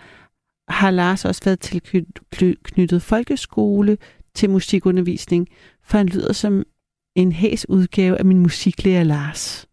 Har 0.68 0.92
Lars 0.92 1.26
også 1.26 1.44
været 1.46 1.60
tilknyttet 1.60 3.02
folkeskole 3.02 3.98
til 4.36 4.50
musikundervisning, 4.50 5.48
for 5.84 5.98
han 5.98 6.08
lyder 6.08 6.34
som 6.34 6.64
en 7.16 7.32
hæs 7.32 7.70
udgave 7.70 8.18
af 8.18 8.26
min 8.26 8.40
musiklærer 8.40 9.04
Lars. 9.04 9.68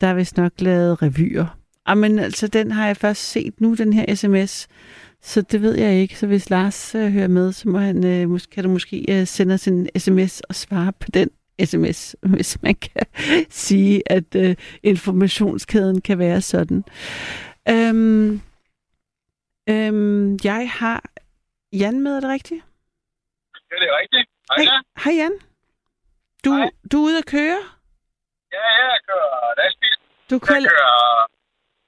Der 0.00 0.06
er 0.06 0.14
vist 0.14 0.36
nok 0.36 0.52
lavet 0.60 1.02
revyer 1.02 1.59
Jamen, 1.90 2.18
ah, 2.18 2.24
altså, 2.24 2.46
den 2.46 2.72
har 2.72 2.86
jeg 2.86 2.96
først 2.96 3.22
set 3.22 3.60
nu, 3.60 3.74
den 3.74 3.92
her 3.92 4.14
sms. 4.14 4.68
Så 5.20 5.42
det 5.42 5.62
ved 5.62 5.74
jeg 5.74 5.94
ikke. 5.94 6.18
Så 6.18 6.26
hvis 6.26 6.50
Lars 6.50 6.94
øh, 6.94 7.12
hører 7.12 7.28
med, 7.28 7.52
så 7.52 7.68
må 7.68 7.78
han, 7.78 8.04
øh, 8.04 8.28
måske, 8.28 8.50
kan 8.50 8.64
du 8.64 8.70
måske 8.70 9.20
øh, 9.20 9.26
sende 9.26 9.54
os 9.54 9.68
en 9.68 9.88
sms 9.98 10.40
og 10.40 10.54
svare 10.54 10.92
på 10.92 11.06
den 11.14 11.30
sms, 11.64 12.16
hvis 12.36 12.62
man 12.62 12.74
kan 12.74 13.06
sige, 13.66 14.02
at 14.06 14.34
øh, 14.36 14.56
informationskæden 14.82 16.00
kan 16.00 16.18
være 16.18 16.40
sådan. 16.40 16.84
Øhm, 17.68 18.40
øhm, 19.68 20.38
jeg 20.44 20.70
har 20.70 21.10
Jan 21.72 22.00
med, 22.00 22.16
er 22.16 22.20
det 22.20 22.30
rigtigt? 22.30 22.64
Ja, 23.70 23.76
det 23.76 23.88
er 23.88 23.98
rigtigt. 24.02 24.28
Hej, 24.50 24.64
Hej, 24.64 24.82
hej 25.04 25.14
Jan. 25.22 25.32
Du, 26.44 26.52
Hej. 26.52 26.70
du 26.92 26.98
er 26.98 27.04
ude 27.04 27.18
at 27.18 27.26
køre? 27.26 27.60
Ja, 28.52 28.66
jeg 28.90 28.98
kører 29.08 29.62
lastbil. 29.62 29.96
Du 30.30 30.38
kører... 30.38 30.60
Jeg 30.60 30.70
kører 30.70 31.39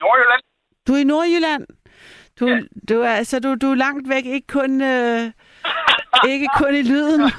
Nordjylland. 0.04 0.42
Du 0.86 0.90
er 0.94 1.00
i 1.00 1.04
Nordjylland? 1.12 1.64
Du, 2.40 2.46
ja. 2.48 2.60
du, 2.88 3.00
er, 3.00 3.12
altså, 3.20 3.40
du, 3.40 3.48
du 3.62 3.70
er 3.70 3.74
langt 3.86 4.08
væk, 4.08 4.24
ikke 4.24 4.46
kun, 4.58 4.72
øh, 4.94 5.22
ikke 6.32 6.48
kun 6.60 6.74
i 6.74 6.82
lyden. 6.82 7.22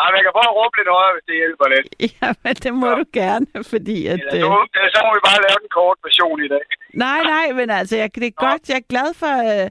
Ej, 0.00 0.06
men 0.10 0.16
jeg 0.18 0.24
kan 0.26 0.34
prøve 0.36 0.50
at 0.52 0.58
råbe 0.60 0.74
lidt 0.78 0.90
højere, 0.96 1.14
hvis 1.14 1.26
det 1.28 1.36
hjælper 1.42 1.66
lidt. 1.74 1.86
Ja, 2.20 2.28
men 2.44 2.54
det 2.64 2.72
må 2.82 2.88
ja. 2.88 2.94
du 3.00 3.04
gerne, 3.20 3.46
fordi 3.72 3.98
at... 4.12 4.20
Ja, 4.24 4.30
så, 4.30 4.36
øh... 4.80 4.88
så 4.94 4.98
må 5.04 5.10
vi 5.16 5.22
bare 5.28 5.40
lave 5.46 5.58
den 5.64 5.70
kort 5.78 5.98
version 6.06 6.38
i 6.46 6.48
dag. 6.54 6.66
Nej, 7.04 7.20
nej, 7.34 7.46
men 7.58 7.70
altså, 7.70 7.96
jeg, 7.96 8.14
det 8.14 8.30
er 8.32 8.44
godt. 8.46 8.62
Jeg 8.70 8.76
er 8.82 8.88
glad 8.92 9.08
for 9.22 9.34
uh, 9.48 9.66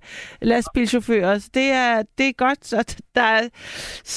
lastbilchauffører. 0.52 1.34
Så 1.44 1.50
det 1.54 1.68
er, 1.84 1.94
det 2.18 2.26
er 2.30 2.36
godt. 2.46 2.66
Så, 2.72 2.78
der 3.16 3.28
er, 3.38 3.44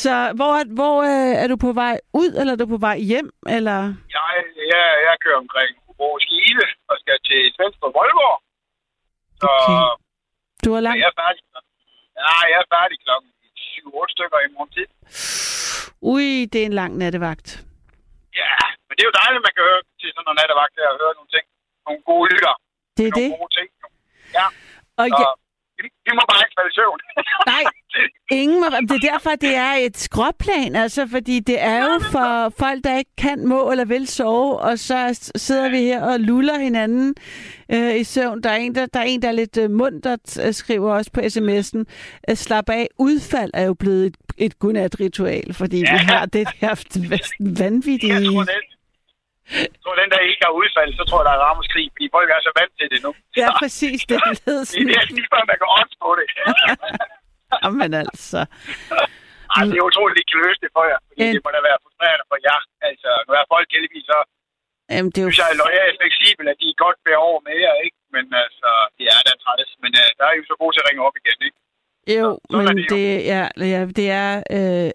så 0.00 0.14
hvor, 0.38 0.52
hvor 0.78 0.96
uh, 1.12 1.34
er 1.42 1.46
du 1.52 1.56
på 1.66 1.72
vej 1.72 1.96
ud, 2.22 2.30
eller 2.40 2.52
er 2.52 2.60
du 2.62 2.66
på 2.66 2.80
vej 2.88 2.98
hjem? 3.10 3.30
Eller? 3.56 3.78
Jeg, 4.16 4.24
jeg, 4.72 4.84
jeg 5.06 5.14
kører 5.24 5.38
omkring 5.44 5.72
Bro 6.01 6.11
Skive 6.24 6.66
og 6.90 6.96
skal 7.03 7.16
til 7.28 7.40
Svendstrup 7.55 7.92
Voldborg. 7.98 8.36
Så 9.40 9.51
okay. 9.57 9.80
du 10.64 10.68
er 10.78 10.80
langt? 10.86 10.98
Jeg 11.03 11.09
er 11.12 11.16
færdig. 11.22 11.42
Ja, 12.24 12.36
jeg 12.53 12.59
er 12.64 12.68
færdig 12.76 12.96
klokken 13.05 13.30
7-8 14.05 14.14
stykker 14.14 14.38
i 14.46 14.48
morgen 14.55 14.70
tid. 14.76 14.88
Ui, 16.12 16.28
det 16.53 16.59
er 16.62 16.66
en 16.70 16.76
lang 16.82 16.92
nattevagt. 17.03 17.48
Ja, 18.42 18.55
men 18.86 18.92
det 18.94 19.03
er 19.03 19.09
jo 19.11 19.16
dejligt, 19.20 19.40
at 19.40 19.46
man 19.48 19.55
kan 19.57 19.64
høre 19.70 19.82
til 20.01 20.09
sådan 20.14 20.24
noget 20.26 20.38
nattevagt 20.40 20.74
her 20.80 20.88
og 20.94 20.98
høre 21.03 21.14
nogle 21.18 21.30
ting. 21.34 21.44
Nogle 21.86 22.03
gode 22.11 22.26
lytter. 22.32 22.55
Det 22.96 23.05
er 23.07 23.12
nogle 23.12 23.20
det. 23.20 23.28
Gode 23.40 23.53
ting. 23.59 23.68
Ja. 24.38 24.46
Og 25.01 25.05
så, 25.14 25.24
ja, 25.24 25.30
vi 26.06 26.10
må 26.14 26.22
bare 26.30 26.42
ikke 26.44 26.56
falde 26.58 26.70
i 26.72 26.76
søvn. 26.78 27.00
Nej, 27.52 27.64
ingen 28.30 28.60
må, 28.60 28.66
det 28.88 29.04
er 29.04 29.12
derfor, 29.12 29.30
det 29.30 29.54
er 29.54 29.72
et 29.72 29.96
skråplan, 29.96 30.76
altså, 30.76 31.08
fordi 31.10 31.40
det 31.40 31.62
er 31.62 31.78
jo 31.84 31.98
for 32.12 32.52
folk, 32.58 32.84
der 32.84 32.98
ikke 32.98 33.16
kan, 33.18 33.46
må 33.46 33.70
eller 33.70 33.84
vil 33.84 34.06
sove, 34.06 34.58
og 34.58 34.78
så 34.78 35.30
sidder 35.36 35.68
vi 35.70 35.76
her 35.76 36.02
og 36.02 36.20
luller 36.20 36.58
hinanden 36.58 37.14
øh, 37.72 37.96
i 37.96 38.04
søvn. 38.04 38.42
Der 38.42 38.50
er, 38.50 38.56
en, 38.56 38.74
der, 38.74 38.86
der 38.86 39.00
er 39.00 39.04
en, 39.04 39.22
der 39.22 39.28
er 39.28 39.32
lidt 39.32 39.56
øh, 39.56 39.70
mundret, 39.70 40.38
øh, 40.46 40.54
skriver 40.54 40.94
også 40.94 41.10
på 41.12 41.20
sms'en, 41.20 41.84
at 42.22 42.38
slap 42.38 42.70
af, 42.70 42.88
udfald 42.98 43.50
er 43.54 43.64
jo 43.64 43.74
blevet 43.74 44.06
et, 44.06 44.16
et 44.38 44.58
godnatritual, 44.58 45.54
fordi 45.54 45.78
ja. 45.78 45.92
vi 45.92 45.98
har 45.98 46.26
det 46.26 46.48
her 46.60 46.74
vanvittige... 47.64 48.14
Jeg 48.14 48.24
tror, 48.24 48.42
det, 48.42 48.79
jeg 49.74 49.80
tror, 49.82 49.94
den 50.03 50.11
der 50.14 50.20
ikke 50.30 50.42
har 50.46 50.55
udfald, 50.61 50.90
så 51.01 51.05
tror 51.09 51.18
jeg, 51.20 51.26
der 51.28 51.34
er 51.36 51.42
rammeskrig, 51.48 51.86
fordi 51.94 52.07
folk 52.16 52.28
er 52.36 52.40
så 52.48 52.53
vant 52.59 52.74
til 52.78 52.88
det 52.92 53.01
nu. 53.07 53.11
Ja, 53.42 53.48
præcis. 53.61 53.98
Det 54.09 54.14
er 54.18 54.24
lidt 54.28 54.40
sådan. 54.46 54.86
Det 54.88 54.96
er 55.01 55.07
lige 55.18 55.28
før, 55.32 55.42
man 55.51 55.57
kan 55.61 55.68
odds 55.76 55.94
på 56.03 56.11
det. 56.18 56.26
Jamen 57.62 57.92
altså. 58.05 58.40
Ej, 59.57 59.62
det 59.70 59.76
er 59.80 59.84
utroligt, 59.90 60.16
at 60.16 60.20
de 60.20 60.26
kan 60.30 60.38
løse 60.44 60.61
det 60.64 60.70
for 60.76 60.84
jer, 60.90 60.98
fordi 61.09 61.20
en... 61.24 61.32
det 61.34 61.42
må 61.46 61.51
da 61.57 61.61
være 61.68 61.78
frustrerende 61.84 62.26
for 62.30 62.38
jer. 62.46 62.61
Altså, 62.88 63.11
nu 63.26 63.30
er 63.38 63.44
folk 63.55 63.66
heldigvis 63.74 64.07
så 64.12 64.18
Jamen, 64.94 65.11
det 65.12 65.18
er 65.20 65.24
jo... 65.26 65.30
synes 65.30 65.42
jeg 65.42 65.51
er 65.55 65.59
lojalt 65.64 65.96
fleksibel, 66.03 66.44
at 66.53 66.57
de 66.62 66.66
er 66.72 66.76
godt 66.84 66.98
bærer 67.05 67.22
over 67.28 67.40
med 67.48 67.57
jer, 67.64 67.74
ikke? 67.86 67.98
Men 68.14 68.24
altså, 68.44 68.70
det 68.98 69.07
er 69.14 69.20
da 69.28 69.32
træt. 69.42 69.70
Men 69.82 69.90
uh, 70.03 70.09
der 70.18 70.24
er 70.30 70.34
jo 70.38 70.42
så 70.51 70.55
gode 70.62 70.72
til 70.74 70.82
at 70.82 70.86
ringe 70.88 71.03
op 71.09 71.16
igen, 71.20 71.38
ikke? 71.48 71.59
Jo, 72.18 72.28
så, 72.51 72.57
men 72.66 72.76
det, 72.76 72.90
det, 72.92 73.05
ja, 73.32 73.42
ja, 73.74 73.80
det 73.98 74.09
er 74.24 74.30
øh, 74.57 74.90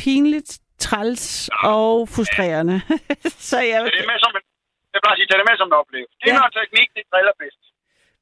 pinligt 0.00 0.50
træls 0.78 1.48
ja. 1.48 1.68
og 1.68 2.08
frustrerende. 2.08 2.76
så 3.50 3.58
jeg... 3.70 3.78
Det 3.84 4.00
er 4.04 4.10
med 4.12 4.18
som 4.24 4.32
en, 4.38 4.44
jeg 4.94 5.00
bare 5.06 5.16
sige, 5.16 5.26
tag 5.30 5.38
det 5.38 5.46
med 5.50 5.56
som 5.62 5.68
en 5.72 5.78
oplevelse. 5.82 6.14
Det 6.20 6.28
er 6.30 6.34
ja. 6.34 6.38
noget 6.38 6.54
teknik, 6.60 6.88
det 6.96 7.02
driller 7.12 7.34
bedst. 7.42 7.64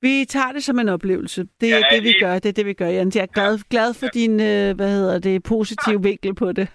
Vi 0.06 0.24
tager 0.24 0.52
det 0.52 0.64
som 0.64 0.78
en 0.78 0.88
oplevelse. 0.88 1.40
Det 1.60 1.68
er 1.72 1.76
ja, 1.76 1.96
det, 1.96 2.02
vi 2.02 2.12
gør. 2.20 2.34
Det 2.38 2.48
er 2.48 2.52
det, 2.52 2.66
vi 2.66 2.74
gør, 2.74 2.86
Jan. 2.86 3.12
Jeg 3.14 3.22
er 3.22 3.26
glad, 3.26 3.58
glad 3.70 3.94
for 3.94 4.06
ja. 4.06 4.18
din, 4.18 4.32
øh, 4.40 4.76
hvad 4.76 4.90
hedder 4.98 5.18
det, 5.18 5.42
positive 5.42 6.00
ja. 6.02 6.08
vinkel 6.08 6.34
på 6.34 6.52
det. 6.52 6.66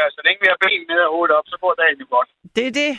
ja, 0.00 0.06
så 0.16 0.20
længe 0.26 0.38
vi 0.44 0.48
har 0.52 0.58
ben 0.64 0.80
ned 0.90 1.00
og 1.06 1.10
hovedet 1.14 1.36
op, 1.36 1.44
så 1.46 1.56
går 1.60 1.74
dagen 1.74 1.98
jo 2.00 2.06
godt. 2.10 2.28
Det 2.56 2.66
er 2.66 2.72
det. 2.82 2.92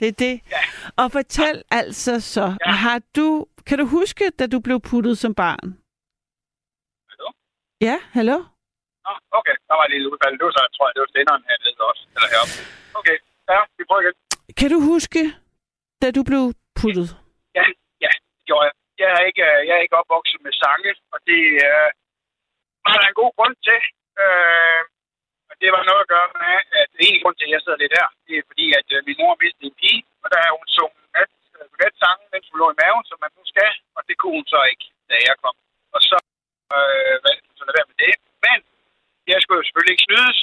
Det 0.00 0.08
er 0.08 0.12
det. 0.12 0.40
Ja. 0.50 0.56
Og 0.96 1.12
fortæl 1.12 1.62
altså 1.70 2.20
så, 2.20 2.56
ja. 2.66 2.70
har 2.70 3.00
du, 3.16 3.46
kan 3.66 3.78
du 3.78 3.86
huske, 3.86 4.30
da 4.38 4.46
du 4.46 4.60
blev 4.60 4.80
puttet 4.80 5.18
som 5.18 5.34
barn? 5.34 5.78
Hallo? 7.10 7.28
Ja, 7.80 7.96
hallo? 8.10 8.53
Nå, 9.06 9.12
okay. 9.38 9.56
Der 9.68 9.74
var 9.78 9.84
et 9.88 9.92
lille 9.94 10.06
udfald. 10.12 10.34
Det 10.38 10.44
var 10.48 10.54
så, 10.56 10.62
jeg 10.66 10.74
tror 10.76 10.86
det 10.96 11.02
var 11.04 11.10
stænderen 11.14 11.42
hernede 11.48 11.82
også. 11.90 12.02
Eller 12.16 12.28
heroppe. 12.32 12.54
Okay, 13.00 13.16
ja, 13.52 13.60
vi 13.78 13.82
prøver 13.88 14.02
igen. 14.04 14.16
Kan 14.60 14.68
du 14.74 14.78
huske, 14.92 15.20
da 16.02 16.06
du 16.16 16.22
blev 16.30 16.42
puttet? 16.80 17.08
Ja, 17.58 17.64
ja, 18.04 18.12
det 18.36 18.44
gjorde 18.48 18.64
jeg. 18.68 18.74
Jeg 19.02 19.08
er 19.16 19.22
ikke, 19.30 19.44
jeg 19.68 19.74
er 19.78 19.82
ikke 19.86 20.00
opvokset 20.02 20.40
med 20.46 20.52
sange, 20.62 20.92
og 21.14 21.18
det 21.28 21.42
øh, 21.68 21.88
var 22.86 22.96
der 23.00 23.06
en 23.08 23.20
god 23.22 23.32
grund 23.36 23.56
til. 23.68 23.80
Øh, 24.22 24.80
og 25.50 25.54
det 25.62 25.68
var 25.76 25.82
noget 25.88 26.02
at 26.04 26.12
gøre 26.14 26.28
med, 26.42 26.54
at 26.80 26.88
det 26.96 27.02
ene 27.08 27.20
grund 27.22 27.36
til, 27.36 27.46
at 27.48 27.54
jeg 27.54 27.62
sidder 27.62 27.82
lidt 27.82 27.96
her, 27.98 28.08
det 28.26 28.34
er 28.36 28.48
fordi, 28.50 28.66
at 28.80 28.88
øh, 28.94 28.98
min 29.06 29.18
mor 29.20 29.32
mistede 29.42 29.68
en 29.70 29.78
pige, 29.80 30.02
og 30.22 30.28
der 30.32 30.40
er 30.46 30.52
hun 30.58 30.66
sunget 30.78 31.04
nat, 31.16 31.30
nat 31.82 31.94
sangen, 32.02 32.26
mens 32.32 32.46
hun 32.50 32.58
lå 32.60 32.66
i 32.72 32.78
maven, 32.82 33.04
som 33.10 33.18
man 33.24 33.32
nu 33.38 33.42
skal, 33.52 33.72
og 33.96 34.02
det 34.08 34.14
kunne 34.20 34.36
hun 34.38 34.48
så 34.54 34.60
ikke, 34.72 34.86
da 35.10 35.14
jeg 35.28 35.36
kom. 35.44 35.56
Og 35.94 36.00
så 36.10 36.18
øh, 36.76 37.14
valgte 37.24 37.46
hun 37.48 37.56
så 37.58 37.64
lade 37.64 37.76
være 37.78 37.90
med 37.90 37.98
det. 38.04 38.14
Men 38.46 38.58
jeg 39.32 39.38
skulle 39.40 39.58
jo 39.60 39.66
selvfølgelig 39.66 39.94
ikke 39.94 40.08
snydes, 40.08 40.38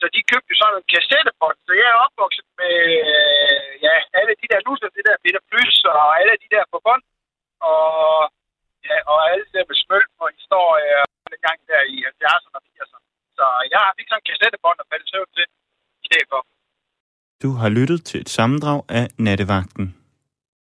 så 0.00 0.04
de 0.14 0.28
købte 0.32 0.52
sådan 0.60 0.78
en 0.80 0.90
kassettebånd. 0.92 1.58
Så 1.66 1.72
jeg 1.80 1.88
er 1.92 2.02
opvokset 2.06 2.46
med 2.60 2.74
øh, 3.06 3.70
ja, 3.86 3.94
alle 4.18 4.32
de 4.40 4.46
der 4.52 4.60
nusser, 4.68 4.88
det 4.96 5.04
der 5.08 5.22
Peter 5.24 5.42
Plys 5.50 5.76
og 5.92 6.08
alle 6.20 6.34
de 6.42 6.48
der 6.54 6.64
på 6.72 6.78
bånd. 6.86 7.04
Og, 7.70 7.84
ja, 8.88 8.96
og 9.10 9.18
alle 9.30 9.42
det 9.46 9.54
der 9.58 9.66
med 9.70 9.78
smøl 9.84 10.06
og 10.22 10.28
historie 10.38 10.94
gang 11.46 11.58
der 11.70 11.80
i 11.94 11.96
70'erne 12.10 12.56
og 12.58 12.62
80'erne. 12.76 13.06
Så 13.38 13.44
jeg 13.72 13.80
fik 13.98 14.08
sådan 14.08 14.20
en 14.22 14.28
kassettebånd 14.30 14.78
og 14.82 14.86
faldt 14.90 15.06
søvn 15.12 15.30
til 15.36 15.46
i 16.02 16.06
stedet 16.08 16.28
for. 16.32 16.40
Du 17.42 17.50
har 17.60 17.68
lyttet 17.78 18.00
til 18.04 18.18
et 18.20 18.30
sammendrag 18.38 18.80
af 18.88 19.06
Nattevagten. 19.26 19.86